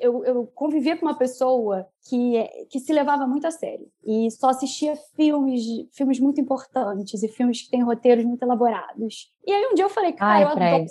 eu, 0.00 0.24
eu 0.24 0.46
convivia 0.54 0.96
com 0.96 1.06
uma 1.06 1.16
pessoa 1.16 1.86
que, 2.08 2.66
que 2.68 2.78
se 2.78 2.92
levava 2.92 3.26
muito 3.26 3.46
a 3.46 3.50
sério 3.50 3.90
e 4.04 4.30
só 4.30 4.50
assistia 4.50 4.94
filmes, 5.16 5.62
filmes 5.92 6.20
muito 6.20 6.40
importantes 6.40 7.22
e 7.22 7.28
filmes 7.28 7.62
que 7.62 7.70
têm 7.70 7.82
roteiros 7.82 8.24
muito 8.24 8.42
elaborados. 8.42 9.32
E 9.46 9.52
aí 9.52 9.66
um 9.66 9.74
dia 9.74 9.84
eu 9.84 9.90
falei, 9.90 10.12
cara, 10.12 10.32
Ai, 10.34 10.42
eu 10.42 10.48
adoro, 10.48 10.86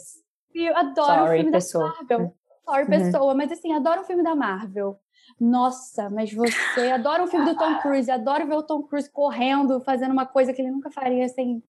eu 0.55 0.77
adoro 0.77 1.07
Sorry, 1.07 1.29
um 1.29 1.41
filme 1.41 1.51
pessoa. 1.51 1.83
da 1.83 1.93
Marvel. 1.93 2.35
Sorry, 2.65 2.83
uhum. 2.83 2.89
pessoa, 2.89 3.35
mas 3.35 3.51
assim, 3.51 3.73
adoro 3.73 4.01
um 4.01 4.05
filme 4.05 4.23
da 4.23 4.35
Marvel. 4.35 4.99
Nossa, 5.39 6.09
mas 6.09 6.33
você 6.33 6.91
adora 6.91 7.23
um 7.23 7.27
filme 7.27 7.45
do 7.45 7.55
Tom 7.55 7.79
Cruise, 7.79 8.09
adoro 8.09 8.47
ver 8.47 8.55
o 8.55 8.63
Tom 8.63 8.83
Cruise 8.83 9.09
correndo, 9.11 9.79
fazendo 9.81 10.11
uma 10.11 10.25
coisa 10.25 10.53
que 10.53 10.61
ele 10.61 10.71
nunca 10.71 10.89
faria 10.89 11.27
sem 11.29 11.63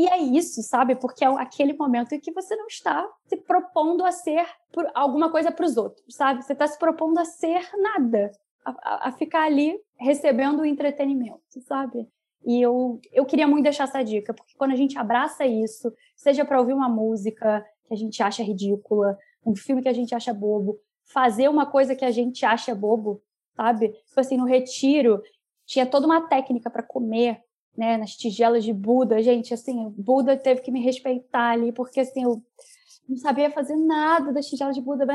e 0.00 0.08
é 0.08 0.16
isso, 0.16 0.62
sabe? 0.62 0.94
Porque 0.94 1.22
é 1.22 1.28
aquele 1.28 1.74
momento 1.74 2.14
em 2.14 2.20
que 2.20 2.32
você 2.32 2.56
não 2.56 2.66
está 2.66 3.06
se 3.26 3.36
propondo 3.36 4.02
a 4.02 4.10
ser 4.10 4.46
alguma 4.94 5.30
coisa 5.30 5.52
para 5.52 5.66
os 5.66 5.76
outros, 5.76 6.14
sabe? 6.14 6.42
Você 6.42 6.54
está 6.54 6.66
se 6.66 6.78
propondo 6.78 7.18
a 7.18 7.26
ser 7.26 7.68
nada, 7.76 8.32
a, 8.64 9.08
a, 9.08 9.12
ficar 9.12 9.42
ali 9.42 9.78
recebendo 9.98 10.60
o 10.60 10.64
entretenimento, 10.64 11.60
sabe? 11.68 12.08
E 12.46 12.62
eu, 12.62 12.98
eu 13.12 13.26
queria 13.26 13.46
muito 13.46 13.64
deixar 13.64 13.84
essa 13.84 14.02
dica, 14.02 14.32
porque 14.32 14.54
quando 14.56 14.72
a 14.72 14.76
gente 14.76 14.96
abraça 14.96 15.44
isso, 15.44 15.92
seja 16.16 16.46
para 16.46 16.58
ouvir 16.58 16.72
uma 16.72 16.88
música 16.88 17.62
que 17.86 17.92
a 17.92 17.96
gente 17.96 18.22
acha 18.22 18.42
ridícula, 18.42 19.18
um 19.44 19.54
filme 19.54 19.82
que 19.82 19.88
a 19.90 19.92
gente 19.92 20.14
acha 20.14 20.32
bobo, 20.32 20.78
fazer 21.12 21.50
uma 21.50 21.66
coisa 21.66 21.94
que 21.94 22.06
a 22.06 22.10
gente 22.10 22.46
acha 22.46 22.74
bobo, 22.74 23.20
sabe? 23.54 23.90
Tipo 24.06 24.20
assim, 24.20 24.38
no 24.38 24.46
retiro, 24.46 25.20
tinha 25.66 25.84
toda 25.84 26.06
uma 26.06 26.26
técnica 26.26 26.70
para 26.70 26.82
comer, 26.82 27.42
né, 27.80 27.96
nas 27.96 28.14
tigelas 28.14 28.62
de 28.62 28.74
Buda. 28.74 29.22
Gente, 29.22 29.54
assim, 29.54 29.86
o 29.86 29.88
Buda 29.90 30.36
teve 30.36 30.60
que 30.60 30.70
me 30.70 30.82
respeitar 30.82 31.52
ali, 31.52 31.72
porque 31.72 32.00
assim, 32.00 32.24
eu 32.24 32.42
não 33.08 33.16
sabia 33.16 33.50
fazer 33.50 33.74
nada 33.74 34.34
das 34.34 34.46
tigelas 34.46 34.74
de 34.74 34.82
Buda. 34.82 35.06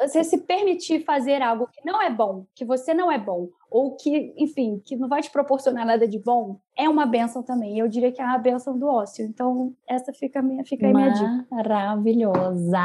Você 0.00 0.24
se 0.24 0.38
permitir 0.38 1.04
fazer 1.04 1.40
algo 1.40 1.68
que 1.68 1.80
não 1.86 2.02
é 2.02 2.10
bom, 2.10 2.46
que 2.52 2.64
você 2.64 2.92
não 2.92 3.12
é 3.12 3.16
bom, 3.16 3.48
ou 3.70 3.94
que, 3.94 4.34
enfim, 4.36 4.82
que 4.84 4.96
não 4.96 5.08
vai 5.08 5.22
te 5.22 5.30
proporcionar 5.30 5.86
nada 5.86 6.08
de 6.08 6.18
bom, 6.18 6.58
é 6.76 6.88
uma 6.88 7.06
benção 7.06 7.44
também. 7.44 7.78
Eu 7.78 7.88
diria 7.88 8.10
que 8.10 8.20
é 8.20 8.24
a 8.24 8.36
benção 8.38 8.76
do 8.76 8.88
ócio. 8.88 9.24
Então, 9.24 9.72
essa 9.88 10.12
fica, 10.12 10.42
minha, 10.42 10.64
fica 10.64 10.84
aí 10.84 10.92
minha 10.92 11.10
dica. 11.10 11.46
Maravilhosa! 11.48 12.80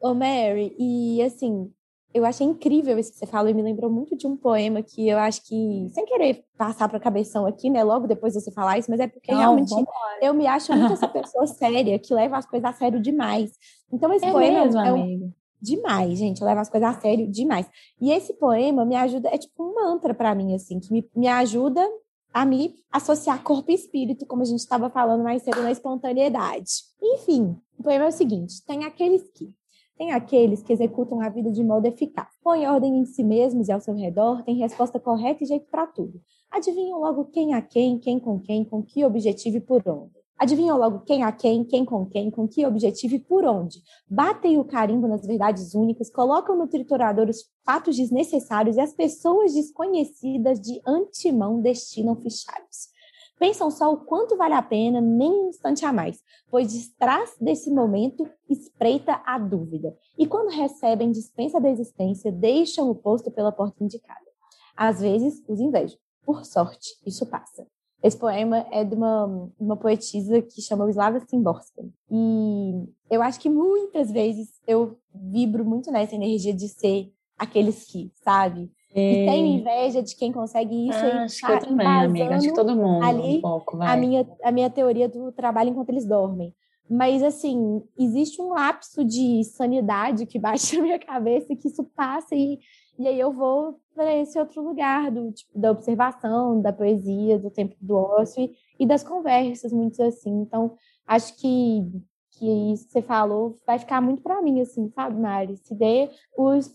Ô, 0.00 0.14
Mary, 0.14 0.74
e 0.78 1.20
assim, 1.20 1.72
eu 2.12 2.24
achei 2.24 2.46
incrível 2.46 2.98
isso 2.98 3.12
que 3.12 3.18
você 3.18 3.26
falou 3.26 3.48
e 3.48 3.54
me 3.54 3.62
lembrou 3.62 3.90
muito 3.90 4.16
de 4.16 4.26
um 4.26 4.36
poema 4.36 4.82
que 4.82 5.08
eu 5.08 5.16
acho 5.18 5.46
que, 5.46 5.88
sem 5.92 6.04
querer 6.04 6.44
passar 6.58 6.88
para 6.88 6.98
a 6.98 7.00
cabeção 7.00 7.46
aqui, 7.46 7.70
né, 7.70 7.84
logo 7.84 8.06
depois 8.06 8.32
de 8.32 8.40
você 8.40 8.50
falar 8.50 8.78
isso, 8.78 8.90
mas 8.90 9.00
é 9.00 9.06
porque 9.06 9.30
Não, 9.30 9.38
realmente 9.38 9.72
eu 10.20 10.34
me 10.34 10.46
acho 10.46 10.72
muito 10.74 10.92
essa 10.92 11.06
pessoa 11.08 11.46
séria, 11.46 11.98
que 11.98 12.12
leva 12.12 12.36
as 12.36 12.46
coisas 12.46 12.68
a 12.68 12.72
sério 12.72 13.00
demais. 13.00 13.52
Então 13.92 14.12
esse 14.12 14.24
é 14.24 14.32
poema 14.32 14.64
mesmo, 14.64 14.80
é 14.80 14.92
um... 14.92 15.32
demais, 15.62 16.18
gente, 16.18 16.40
eu 16.40 16.46
levo 16.46 16.60
as 16.60 16.68
coisas 16.68 16.88
a 16.88 17.00
sério 17.00 17.30
demais. 17.30 17.68
E 18.00 18.10
esse 18.10 18.34
poema 18.34 18.84
me 18.84 18.96
ajuda, 18.96 19.28
é 19.28 19.38
tipo 19.38 19.62
um 19.62 19.74
mantra 19.74 20.12
para 20.12 20.34
mim, 20.34 20.54
assim, 20.54 20.80
que 20.80 20.92
me, 20.92 21.08
me 21.14 21.28
ajuda 21.28 21.86
a 22.32 22.44
me 22.44 22.74
associar 22.90 23.42
corpo 23.42 23.70
e 23.70 23.74
espírito, 23.74 24.26
como 24.26 24.42
a 24.42 24.44
gente 24.44 24.60
estava 24.60 24.90
falando 24.90 25.22
mais 25.22 25.42
cedo 25.42 25.62
na 25.62 25.70
espontaneidade. 25.70 26.70
Enfim, 27.00 27.56
o 27.78 27.82
poema 27.82 28.06
é 28.06 28.08
o 28.08 28.12
seguinte: 28.12 28.64
tem 28.66 28.84
aqueles 28.84 29.22
que 29.30 29.52
tem 30.00 30.12
aqueles 30.12 30.62
que 30.62 30.72
executam 30.72 31.20
a 31.20 31.28
vida 31.28 31.52
de 31.52 31.62
modo 31.62 31.84
eficaz. 31.84 32.28
Põem 32.42 32.66
ordem 32.66 32.96
em 32.96 33.04
si 33.04 33.22
mesmos 33.22 33.68
e 33.68 33.72
ao 33.72 33.82
seu 33.82 33.94
redor, 33.94 34.42
têm 34.44 34.56
resposta 34.56 34.98
correta 34.98 35.44
e 35.44 35.46
jeito 35.46 35.66
para 35.70 35.86
tudo. 35.86 36.18
Adivinham 36.50 36.98
logo 36.98 37.26
quem 37.26 37.52
a 37.52 37.60
quem, 37.60 37.98
quem 37.98 38.18
com 38.18 38.40
quem, 38.40 38.64
com 38.64 38.82
que 38.82 39.04
objetivo 39.04 39.58
e 39.58 39.60
por 39.60 39.86
onde. 39.86 40.18
Adivinham 40.38 40.78
logo 40.78 41.00
quem 41.00 41.22
a 41.22 41.30
quem, 41.30 41.64
quem 41.64 41.84
com 41.84 42.06
quem, 42.06 42.30
com 42.30 42.48
que 42.48 42.64
objetivo 42.64 43.16
e 43.16 43.18
por 43.18 43.44
onde. 43.44 43.78
Batem 44.08 44.56
o 44.56 44.64
carimbo 44.64 45.06
nas 45.06 45.26
verdades 45.26 45.74
únicas, 45.74 46.08
colocam 46.08 46.56
no 46.56 46.66
triturador 46.66 47.28
os 47.28 47.44
fatos 47.62 47.94
desnecessários 47.94 48.78
e 48.78 48.80
as 48.80 48.94
pessoas 48.94 49.52
desconhecidas 49.52 50.58
de 50.58 50.80
antemão 50.86 51.60
destinam 51.60 52.16
fichários. 52.16 52.88
Pensam 53.40 53.70
só 53.70 53.90
o 53.90 53.96
quanto 53.96 54.36
vale 54.36 54.52
a 54.52 54.60
pena, 54.60 55.00
nem 55.00 55.32
um 55.32 55.48
instante 55.48 55.82
a 55.86 55.90
mais, 55.90 56.22
pois 56.50 56.70
de 56.70 56.90
trás 56.98 57.34
desse 57.40 57.70
momento 57.70 58.28
espreita 58.46 59.18
a 59.24 59.38
dúvida. 59.38 59.96
E 60.18 60.26
quando 60.26 60.50
recebem 60.50 61.10
dispensa 61.10 61.58
da 61.58 61.70
existência, 61.70 62.30
deixam 62.30 62.90
o 62.90 62.94
posto 62.94 63.30
pela 63.30 63.50
porta 63.50 63.82
indicada. 63.82 64.20
Às 64.76 65.00
vezes, 65.00 65.42
os 65.48 65.58
invejam. 65.58 65.98
Por 66.22 66.44
sorte, 66.44 66.90
isso 67.06 67.24
passa. 67.24 67.66
Esse 68.02 68.18
poema 68.18 68.66
é 68.70 68.84
de 68.84 68.94
uma, 68.94 69.50
uma 69.58 69.76
poetisa 69.76 70.42
que 70.42 70.60
chama 70.60 70.90
Slava 70.90 71.20
Szymborska. 71.20 71.82
E 72.10 72.84
eu 73.10 73.22
acho 73.22 73.40
que 73.40 73.48
muitas 73.48 74.10
vezes 74.10 74.60
eu 74.66 74.98
vibro 75.14 75.64
muito 75.64 75.90
nessa 75.90 76.14
energia 76.14 76.52
de 76.52 76.68
ser 76.68 77.10
aqueles 77.38 77.86
que, 77.86 78.12
sabe? 78.22 78.70
E 78.94 79.24
tenho 79.24 79.46
inveja 79.46 80.02
de 80.02 80.16
quem 80.16 80.32
consegue 80.32 80.88
isso. 80.88 80.98
Ah, 80.98 81.22
acho 81.24 81.46
que 81.46 81.52
eu 81.52 81.58
também, 81.60 81.86
amiga. 81.86 82.36
Acho 82.36 82.48
que 82.48 82.54
todo 82.54 82.74
mundo 82.74 83.04
ali 83.04 83.38
um 83.38 83.40
pouco, 83.40 83.76
vai. 83.76 83.94
A 83.94 83.96
minha, 83.96 84.28
a 84.42 84.50
minha 84.50 84.68
teoria 84.68 85.08
do 85.08 85.30
trabalho 85.30 85.70
enquanto 85.70 85.90
eles 85.90 86.04
dormem. 86.04 86.52
Mas, 86.88 87.22
assim, 87.22 87.84
existe 87.96 88.42
um 88.42 88.48
lapso 88.48 89.04
de 89.04 89.44
sanidade 89.44 90.26
que 90.26 90.40
bate 90.40 90.74
na 90.76 90.82
minha 90.82 90.98
cabeça 90.98 91.54
que 91.54 91.68
isso 91.68 91.84
passa 91.94 92.34
e, 92.34 92.58
E 92.98 93.06
aí 93.06 93.18
eu 93.18 93.32
vou 93.32 93.78
para 93.94 94.12
esse 94.16 94.36
outro 94.38 94.60
lugar 94.60 95.08
do, 95.08 95.30
tipo, 95.30 95.56
da 95.56 95.70
observação, 95.70 96.60
da 96.60 96.72
poesia, 96.72 97.38
do 97.38 97.48
tempo 97.48 97.76
do 97.80 97.94
ócio 97.94 98.42
e, 98.42 98.56
e 98.80 98.86
das 98.86 99.04
conversas, 99.04 99.72
muito 99.72 100.02
assim. 100.02 100.40
Então, 100.40 100.72
acho 101.06 101.36
que, 101.36 101.86
que 102.32 102.72
isso 102.72 102.86
que 102.86 102.92
você 102.92 103.02
falou 103.02 103.54
vai 103.64 103.78
ficar 103.78 104.00
muito 104.00 104.20
para 104.20 104.42
mim, 104.42 104.60
assim, 104.60 104.90
sabe, 104.90 105.16
Mari? 105.20 105.56
Se 105.58 105.74
dê 105.76 106.10
os, 106.36 106.72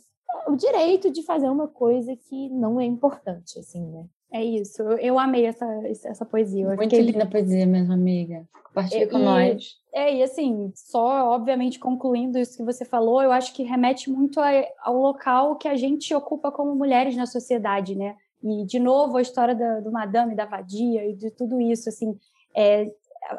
o 0.47 0.55
direito 0.55 1.11
de 1.11 1.23
fazer 1.23 1.49
uma 1.49 1.67
coisa 1.67 2.15
que 2.15 2.49
não 2.49 2.80
é 2.80 2.86
importante, 2.86 3.59
assim, 3.59 3.86
né? 3.86 4.05
É 4.32 4.43
isso, 4.43 4.82
eu 4.84 5.17
amei 5.17 5.45
essa, 5.45 5.65
essa 6.03 6.26
poesia. 6.26 6.65
Eu 6.65 6.76
Muito 6.76 6.89
fiquei... 6.89 7.01
linda 7.01 7.23
a 7.23 7.28
poesia 7.28 7.65
mesmo, 7.65 7.93
amiga. 7.93 8.45
Compartilha 8.65 9.07
com 9.07 9.17
nós. 9.19 9.78
É, 9.93 10.13
e 10.13 10.21
assim, 10.21 10.73
só 10.76 11.30
obviamente 11.30 11.80
concluindo 11.80 12.38
isso 12.38 12.57
que 12.57 12.63
você 12.63 12.84
falou, 12.84 13.21
eu 13.21 13.32
acho 13.32 13.53
que 13.53 13.63
remete 13.63 14.09
muito 14.09 14.41
a, 14.41 14.49
ao 14.82 14.97
local 14.97 15.55
que 15.55 15.69
a 15.69 15.76
gente 15.76 16.13
ocupa 16.13 16.51
como 16.51 16.76
mulheres 16.76 17.15
na 17.15 17.26
sociedade, 17.26 17.95
né? 17.95 18.17
E, 18.43 18.65
de 18.65 18.78
novo, 18.78 19.17
a 19.17 19.21
história 19.21 19.55
da, 19.55 19.80
do 19.80 19.91
Madame, 19.91 20.36
da 20.36 20.45
Vadia 20.45 21.09
e 21.09 21.15
de 21.15 21.32
tudo 21.32 21.61
isso, 21.61 21.88
assim, 21.88 22.17
é, 22.53 22.91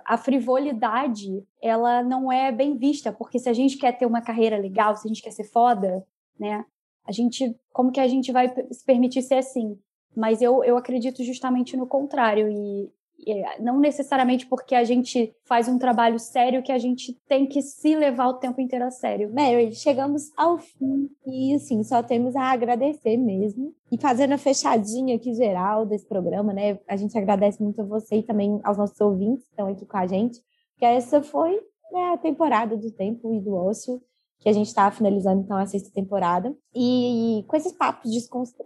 a 0.04 0.16
frivolidade, 0.16 1.44
ela 1.62 2.02
não 2.02 2.32
é 2.32 2.50
bem 2.50 2.76
vista, 2.76 3.12
porque 3.12 3.38
se 3.38 3.48
a 3.48 3.52
gente 3.52 3.76
quer 3.76 3.92
ter 3.92 4.06
uma 4.06 4.22
carreira 4.22 4.56
legal, 4.56 4.96
se 4.96 5.06
a 5.06 5.08
gente 5.08 5.22
quer 5.22 5.30
ser 5.30 5.44
foda, 5.44 6.04
né? 6.38 6.64
A 7.06 7.12
gente, 7.12 7.54
como 7.72 7.92
que 7.92 8.00
a 8.00 8.08
gente 8.08 8.32
vai 8.32 8.52
se 8.70 8.84
permitir 8.84 9.22
ser 9.22 9.36
assim? 9.36 9.78
Mas 10.14 10.40
eu, 10.40 10.64
eu 10.64 10.76
acredito 10.76 11.22
justamente 11.22 11.76
no 11.76 11.86
contrário. 11.86 12.48
E, 12.48 12.90
e 13.18 13.60
não 13.60 13.78
necessariamente 13.78 14.46
porque 14.46 14.74
a 14.74 14.84
gente 14.84 15.34
faz 15.44 15.68
um 15.68 15.78
trabalho 15.78 16.18
sério 16.18 16.62
que 16.62 16.72
a 16.72 16.78
gente 16.78 17.12
tem 17.28 17.46
que 17.46 17.62
se 17.62 17.94
levar 17.94 18.28
o 18.28 18.34
tempo 18.34 18.60
inteiro 18.60 18.84
a 18.84 18.90
sério. 18.90 19.32
Mary, 19.32 19.74
chegamos 19.74 20.30
ao 20.36 20.58
fim 20.58 21.08
e, 21.26 21.54
assim, 21.54 21.82
só 21.82 22.02
temos 22.02 22.34
a 22.34 22.50
agradecer 22.50 23.16
mesmo. 23.16 23.74
E 23.90 23.98
fazendo 23.98 24.32
a 24.32 24.38
fechadinha 24.38 25.16
aqui 25.16 25.34
geral 25.34 25.86
desse 25.86 26.06
programa, 26.06 26.52
né? 26.52 26.78
A 26.88 26.96
gente 26.96 27.16
agradece 27.16 27.62
muito 27.62 27.80
a 27.80 27.84
você 27.84 28.16
e 28.16 28.22
também 28.22 28.60
aos 28.64 28.78
nossos 28.78 29.00
ouvintes 29.00 29.44
que 29.44 29.50
estão 29.50 29.68
aqui 29.68 29.86
com 29.86 29.96
a 29.96 30.06
gente, 30.06 30.40
porque 30.72 30.84
essa 30.84 31.22
foi 31.22 31.60
né, 31.92 32.12
a 32.12 32.18
temporada 32.18 32.76
do 32.76 32.90
tempo 32.90 33.32
e 33.34 33.40
do 33.40 33.54
ócio 33.54 34.00
que 34.38 34.48
a 34.48 34.52
gente 34.52 34.66
está 34.66 34.90
finalizando 34.90 35.42
então 35.42 35.56
a 35.56 35.66
sexta 35.66 35.90
temporada. 35.92 36.54
E 36.74 37.44
com 37.48 37.56
esses 37.56 37.72
papos 37.72 38.10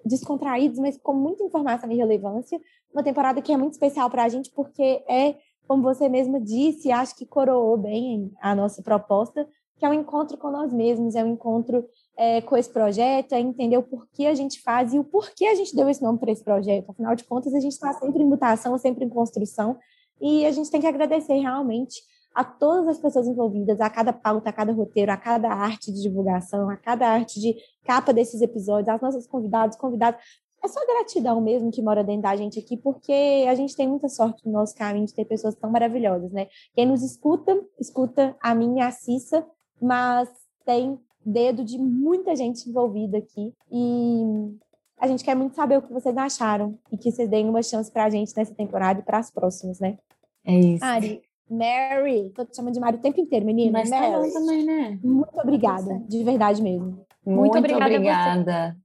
descontraídos, 0.05 0.79
mas 0.79 0.99
com 0.99 1.15
muita 1.15 1.45
informação 1.45 1.91
e 1.91 1.97
relevância, 1.97 2.61
uma 2.93 3.03
temporada 3.03 3.41
que 3.41 3.53
é 3.53 3.57
muito 3.57 3.73
especial 3.73 4.11
para 4.11 4.25
a 4.25 4.29
gente, 4.29 4.51
porque 4.51 5.03
é, 5.09 5.37
como 5.67 5.83
você 5.83 6.09
mesma 6.09 6.41
disse, 6.41 6.91
acho 6.91 7.17
que 7.17 7.25
coroou 7.25 7.77
bem 7.77 8.33
a 8.41 8.55
nossa 8.55 8.83
proposta, 8.83 9.47
que 9.79 9.87
é 9.87 9.89
um 9.89 9.95
encontro 9.95 10.37
com 10.37 10.51
nós 10.51 10.73
mesmos, 10.73 11.15
é 11.15 11.25
um 11.25 11.33
encontro 11.33 11.87
é, 12.17 12.43
com 12.43 12.55
esse 12.57 12.69
projeto, 12.69 13.33
é 13.33 13.41
entender 13.41 13.79
o 13.79 13.83
porquê 13.83 14.27
a 14.27 14.35
gente 14.35 14.61
faz 14.61 14.93
e 14.93 14.99
o 14.99 15.05
porquê 15.05 15.47
a 15.47 15.55
gente 15.55 15.75
deu 15.75 15.89
esse 15.89 16.03
nome 16.03 16.19
para 16.19 16.31
esse 16.31 16.45
projeto. 16.45 16.91
Afinal 16.91 17.15
de 17.15 17.25
contas, 17.25 17.55
a 17.55 17.61
gente 17.61 17.73
está 17.73 17.93
sempre 17.95 18.23
em 18.23 18.27
mutação, 18.27 18.77
sempre 18.77 19.07
em 19.07 19.09
construção, 19.09 19.79
e 20.21 20.45
a 20.45 20.53
gente 20.53 20.71
tem 20.71 20.83
que 20.83 20.87
agradecer 20.87 21.35
realmente 21.35 22.03
a 22.35 22.45
todas 22.45 22.89
as 22.89 22.99
pessoas 22.99 23.27
envolvidas, 23.27 23.81
a 23.81 23.91
cada 23.91 24.13
pauta, 24.13 24.51
a 24.51 24.53
cada 24.53 24.73
roteiro, 24.73 25.11
a 25.11 25.17
cada 25.17 25.51
arte 25.51 25.93
de 25.93 26.03
divulgação, 26.03 26.71
a 26.71 26.77
cada 26.77 27.09
arte 27.09 27.41
de 27.41 27.57
capa 27.85 28.13
desses 28.13 28.41
episódios, 28.41 28.89
aos 28.89 29.01
nossos 29.01 29.27
convidados, 29.27 29.77
convidados. 29.77 30.21
É 30.63 30.69
só 30.69 30.79
gratidão 30.87 31.41
mesmo 31.41 31.71
que 31.71 31.83
mora 31.83 32.05
dentro 32.05 32.23
da 32.23 32.37
gente 32.37 32.59
aqui, 32.59 32.77
porque 32.77 33.47
a 33.49 33.55
gente 33.55 33.75
tem 33.75 33.89
muita 33.89 34.09
sorte 34.09 34.47
no 34.47 34.53
nosso 34.53 34.75
caminho 34.75 35.07
de 35.07 35.15
ter 35.15 35.25
pessoas 35.25 35.55
tão 35.55 35.71
maravilhosas, 35.71 36.31
né? 36.33 36.49
Quem 36.75 36.87
nos 36.87 37.03
escuta, 37.03 37.59
escuta 37.79 38.37
a 38.41 38.55
mim 38.55 38.77
e 38.77 38.81
a 38.81 38.91
Cissa, 38.91 39.47
mas 39.81 40.29
tem 40.65 41.01
dedo 41.25 41.65
de 41.65 41.79
muita 41.79 42.37
gente 42.37 42.69
envolvida 42.69 43.19
aqui. 43.19 43.55
E 43.73 44.23
a 44.99 45.07
gente 45.07 45.25
quer 45.25 45.35
muito 45.35 45.57
saber 45.57 45.79
o 45.79 45.83
que 45.83 45.93
vocês 45.93 46.17
acharam 46.17 46.79
e 46.93 46.97
que 46.99 47.11
vocês 47.11 47.29
deem 47.29 47.49
uma 47.49 47.63
chance 47.63 47.91
pra 47.91 48.11
gente 48.11 48.37
nessa 48.37 48.55
temporada 48.55 49.01
e 49.01 49.03
para 49.03 49.19
as 49.19 49.31
próximas, 49.31 49.81
né? 49.81 49.99
É 50.45 50.55
isso. 50.59 50.85
Ari, 50.85 51.23
Mary. 51.51 52.31
Tô 52.35 52.45
te 52.45 52.57
chamando 52.57 52.75
de 52.75 52.81
Mary 52.81 52.97
o 52.97 53.01
tempo 53.01 53.21
inteiro, 53.21 53.45
menina. 53.45 53.81
Mas 53.81 53.91
tá 53.91 54.01
Mary. 54.01 54.33
Tá 54.33 54.41
também, 54.41 54.65
né? 54.65 54.99
Muito 55.03 55.41
obrigada, 55.41 56.03
de 56.09 56.23
verdade 56.23 56.63
mesmo. 56.63 57.05
Muito, 57.27 57.41
Muito 57.41 57.59
obrigada. 57.59 57.85
obrigada. 57.85 58.77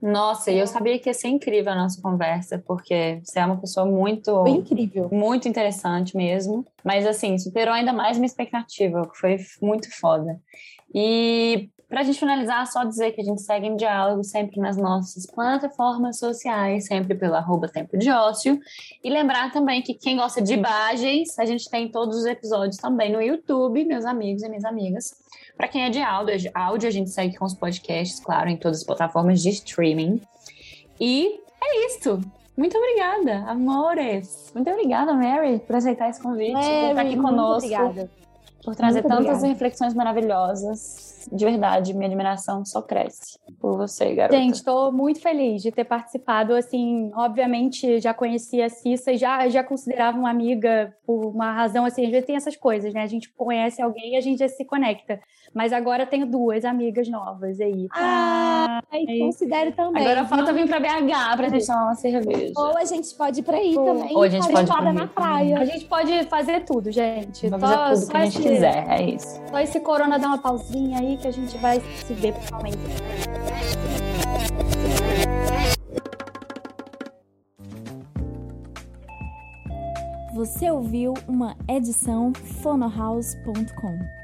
Nossa, 0.00 0.52
eu 0.52 0.66
sabia 0.66 0.96
que 0.98 1.08
ia 1.08 1.14
ser 1.14 1.28
incrível 1.28 1.72
a 1.72 1.74
nossa 1.74 2.00
conversa, 2.00 2.62
porque 2.64 3.20
você 3.24 3.40
é 3.40 3.46
uma 3.46 3.56
pessoa 3.56 3.84
muito. 3.84 4.32
Foi 4.42 4.50
incrível. 4.50 5.08
Muito 5.10 5.48
interessante 5.48 6.16
mesmo. 6.16 6.64
Mas, 6.84 7.04
assim, 7.04 7.36
superou 7.36 7.74
ainda 7.74 7.92
mais 7.92 8.16
minha 8.16 8.26
expectativa, 8.26 9.08
que 9.08 9.18
foi 9.18 9.36
muito 9.60 9.90
foda. 9.98 10.40
E 10.94 11.68
para 11.88 12.02
a 12.02 12.04
gente 12.04 12.18
finalizar, 12.18 12.66
só 12.66 12.84
dizer 12.84 13.12
que 13.12 13.20
a 13.22 13.24
gente 13.24 13.40
segue 13.40 13.66
em 13.66 13.74
diálogo 13.74 14.22
sempre 14.22 14.60
nas 14.60 14.76
nossas 14.76 15.24
plataformas 15.24 16.18
sociais, 16.18 16.84
sempre 16.84 17.14
pelo 17.14 17.34
arroba 17.34 17.66
Tempo 17.66 17.96
de 17.96 18.10
Ócio. 18.10 18.60
E 19.02 19.08
lembrar 19.08 19.50
também 19.52 19.80
que 19.80 19.94
quem 19.94 20.16
gosta 20.16 20.42
de 20.42 20.52
imagens, 20.52 21.38
a 21.38 21.46
gente 21.46 21.68
tem 21.70 21.88
todos 21.88 22.18
os 22.18 22.26
episódios 22.26 22.76
também 22.76 23.10
no 23.10 23.22
YouTube, 23.22 23.86
meus 23.86 24.04
amigos 24.04 24.42
e 24.42 24.48
minhas 24.50 24.66
amigas. 24.66 25.16
Para 25.56 25.66
quem 25.66 25.86
é 25.86 25.88
de 25.88 26.00
áudio, 26.02 26.50
áudio, 26.54 26.88
a 26.88 26.92
gente 26.92 27.08
segue 27.08 27.36
com 27.36 27.46
os 27.46 27.54
podcasts, 27.54 28.20
claro, 28.20 28.50
em 28.50 28.56
todas 28.58 28.78
as 28.78 28.84
plataformas 28.84 29.40
de 29.40 29.48
streaming. 29.48 30.20
E 31.00 31.40
é 31.62 31.86
isso. 31.86 32.20
Muito 32.54 32.76
obrigada, 32.76 33.44
amores. 33.48 34.52
Muito 34.54 34.68
obrigada, 34.68 35.14
Mary, 35.14 35.58
por 35.60 35.76
aceitar 35.76 36.10
esse 36.10 36.20
convite, 36.20 36.52
Mary, 36.52 36.66
por 36.66 36.88
estar 36.90 37.00
aqui 37.00 37.16
conosco. 37.16 37.66
Obrigada. 37.66 38.10
Por 38.62 38.76
trazer 38.76 39.00
muito 39.00 39.14
tantas 39.14 39.38
obrigada. 39.38 39.46
reflexões 39.46 39.94
maravilhosas 39.94 41.17
de 41.32 41.44
verdade, 41.44 41.94
minha 41.94 42.06
admiração 42.06 42.64
só 42.64 42.82
cresce 42.82 43.38
por 43.60 43.76
você, 43.76 44.14
garota. 44.14 44.36
Gente, 44.36 44.54
estou 44.54 44.92
muito 44.92 45.20
feliz 45.20 45.62
de 45.62 45.70
ter 45.70 45.84
participado. 45.84 46.54
Assim, 46.54 47.10
obviamente 47.14 48.00
já 48.00 48.14
conhecia 48.14 48.66
a 48.66 48.68
Cissa 48.68 49.12
e 49.12 49.16
já, 49.16 49.48
já 49.48 49.62
considerava 49.62 50.18
uma 50.18 50.30
amiga 50.30 50.94
por 51.06 51.26
uma 51.26 51.52
razão 51.52 51.84
assim. 51.84 52.04
Às 52.04 52.10
vezes 52.10 52.26
tem 52.26 52.36
essas 52.36 52.56
coisas, 52.56 52.92
né? 52.92 53.02
A 53.02 53.06
gente 53.06 53.30
conhece 53.32 53.80
alguém 53.82 54.14
e 54.14 54.16
a 54.16 54.20
gente 54.20 54.38
já 54.38 54.48
se 54.48 54.64
conecta. 54.64 55.20
Mas 55.54 55.72
agora 55.72 56.06
tenho 56.06 56.26
duas 56.26 56.64
amigas 56.64 57.08
novas 57.08 57.60
aí. 57.60 57.88
Ah, 57.92 58.80
ah 58.90 58.98
e 58.98 59.18
considero 59.18 59.72
também. 59.72 60.02
Agora 60.02 60.24
falta 60.26 60.52
vir 60.52 60.68
para 60.68 60.78
BH 60.78 61.36
para 61.36 61.48
gente 61.48 61.66
tomar 61.66 61.84
uma 61.84 61.94
cerveja. 61.94 62.52
Ou 62.56 62.76
a 62.76 62.84
gente 62.84 63.14
pode 63.14 63.40
ir 63.40 63.42
para 63.42 63.56
aí 63.56 63.76
Ou, 63.76 63.84
também. 63.84 64.16
Ou 64.16 64.22
a 64.22 64.28
gente 64.28 64.48
pode 64.48 64.70
ir 64.70 64.92
na 64.92 65.06
praia. 65.06 65.58
A 65.58 65.64
gente 65.64 65.84
pode 65.86 66.24
fazer 66.24 66.64
tudo, 66.64 66.90
gente. 66.90 67.48
Vamos 67.48 67.68
fazer 67.68 68.00
tudo 68.00 68.10
que 68.10 68.16
a 68.16 68.24
gente 68.24 68.42
quiser, 68.42 68.86
é 68.88 69.02
isso. 69.02 69.40
Só 69.50 69.58
esse 69.58 69.80
corona 69.80 70.18
dá 70.18 70.28
uma 70.28 70.38
pausinha 70.38 71.00
aí 71.00 71.17
que 71.18 71.28
a 71.28 71.32
gente 71.32 71.56
vai 71.58 71.80
se 71.80 72.14
ver 72.14 72.32
pessoalmente. 72.34 72.78
Você 80.34 80.70
ouviu 80.70 81.14
uma 81.26 81.56
edição 81.68 82.32
fonohouse.com. 82.62 84.17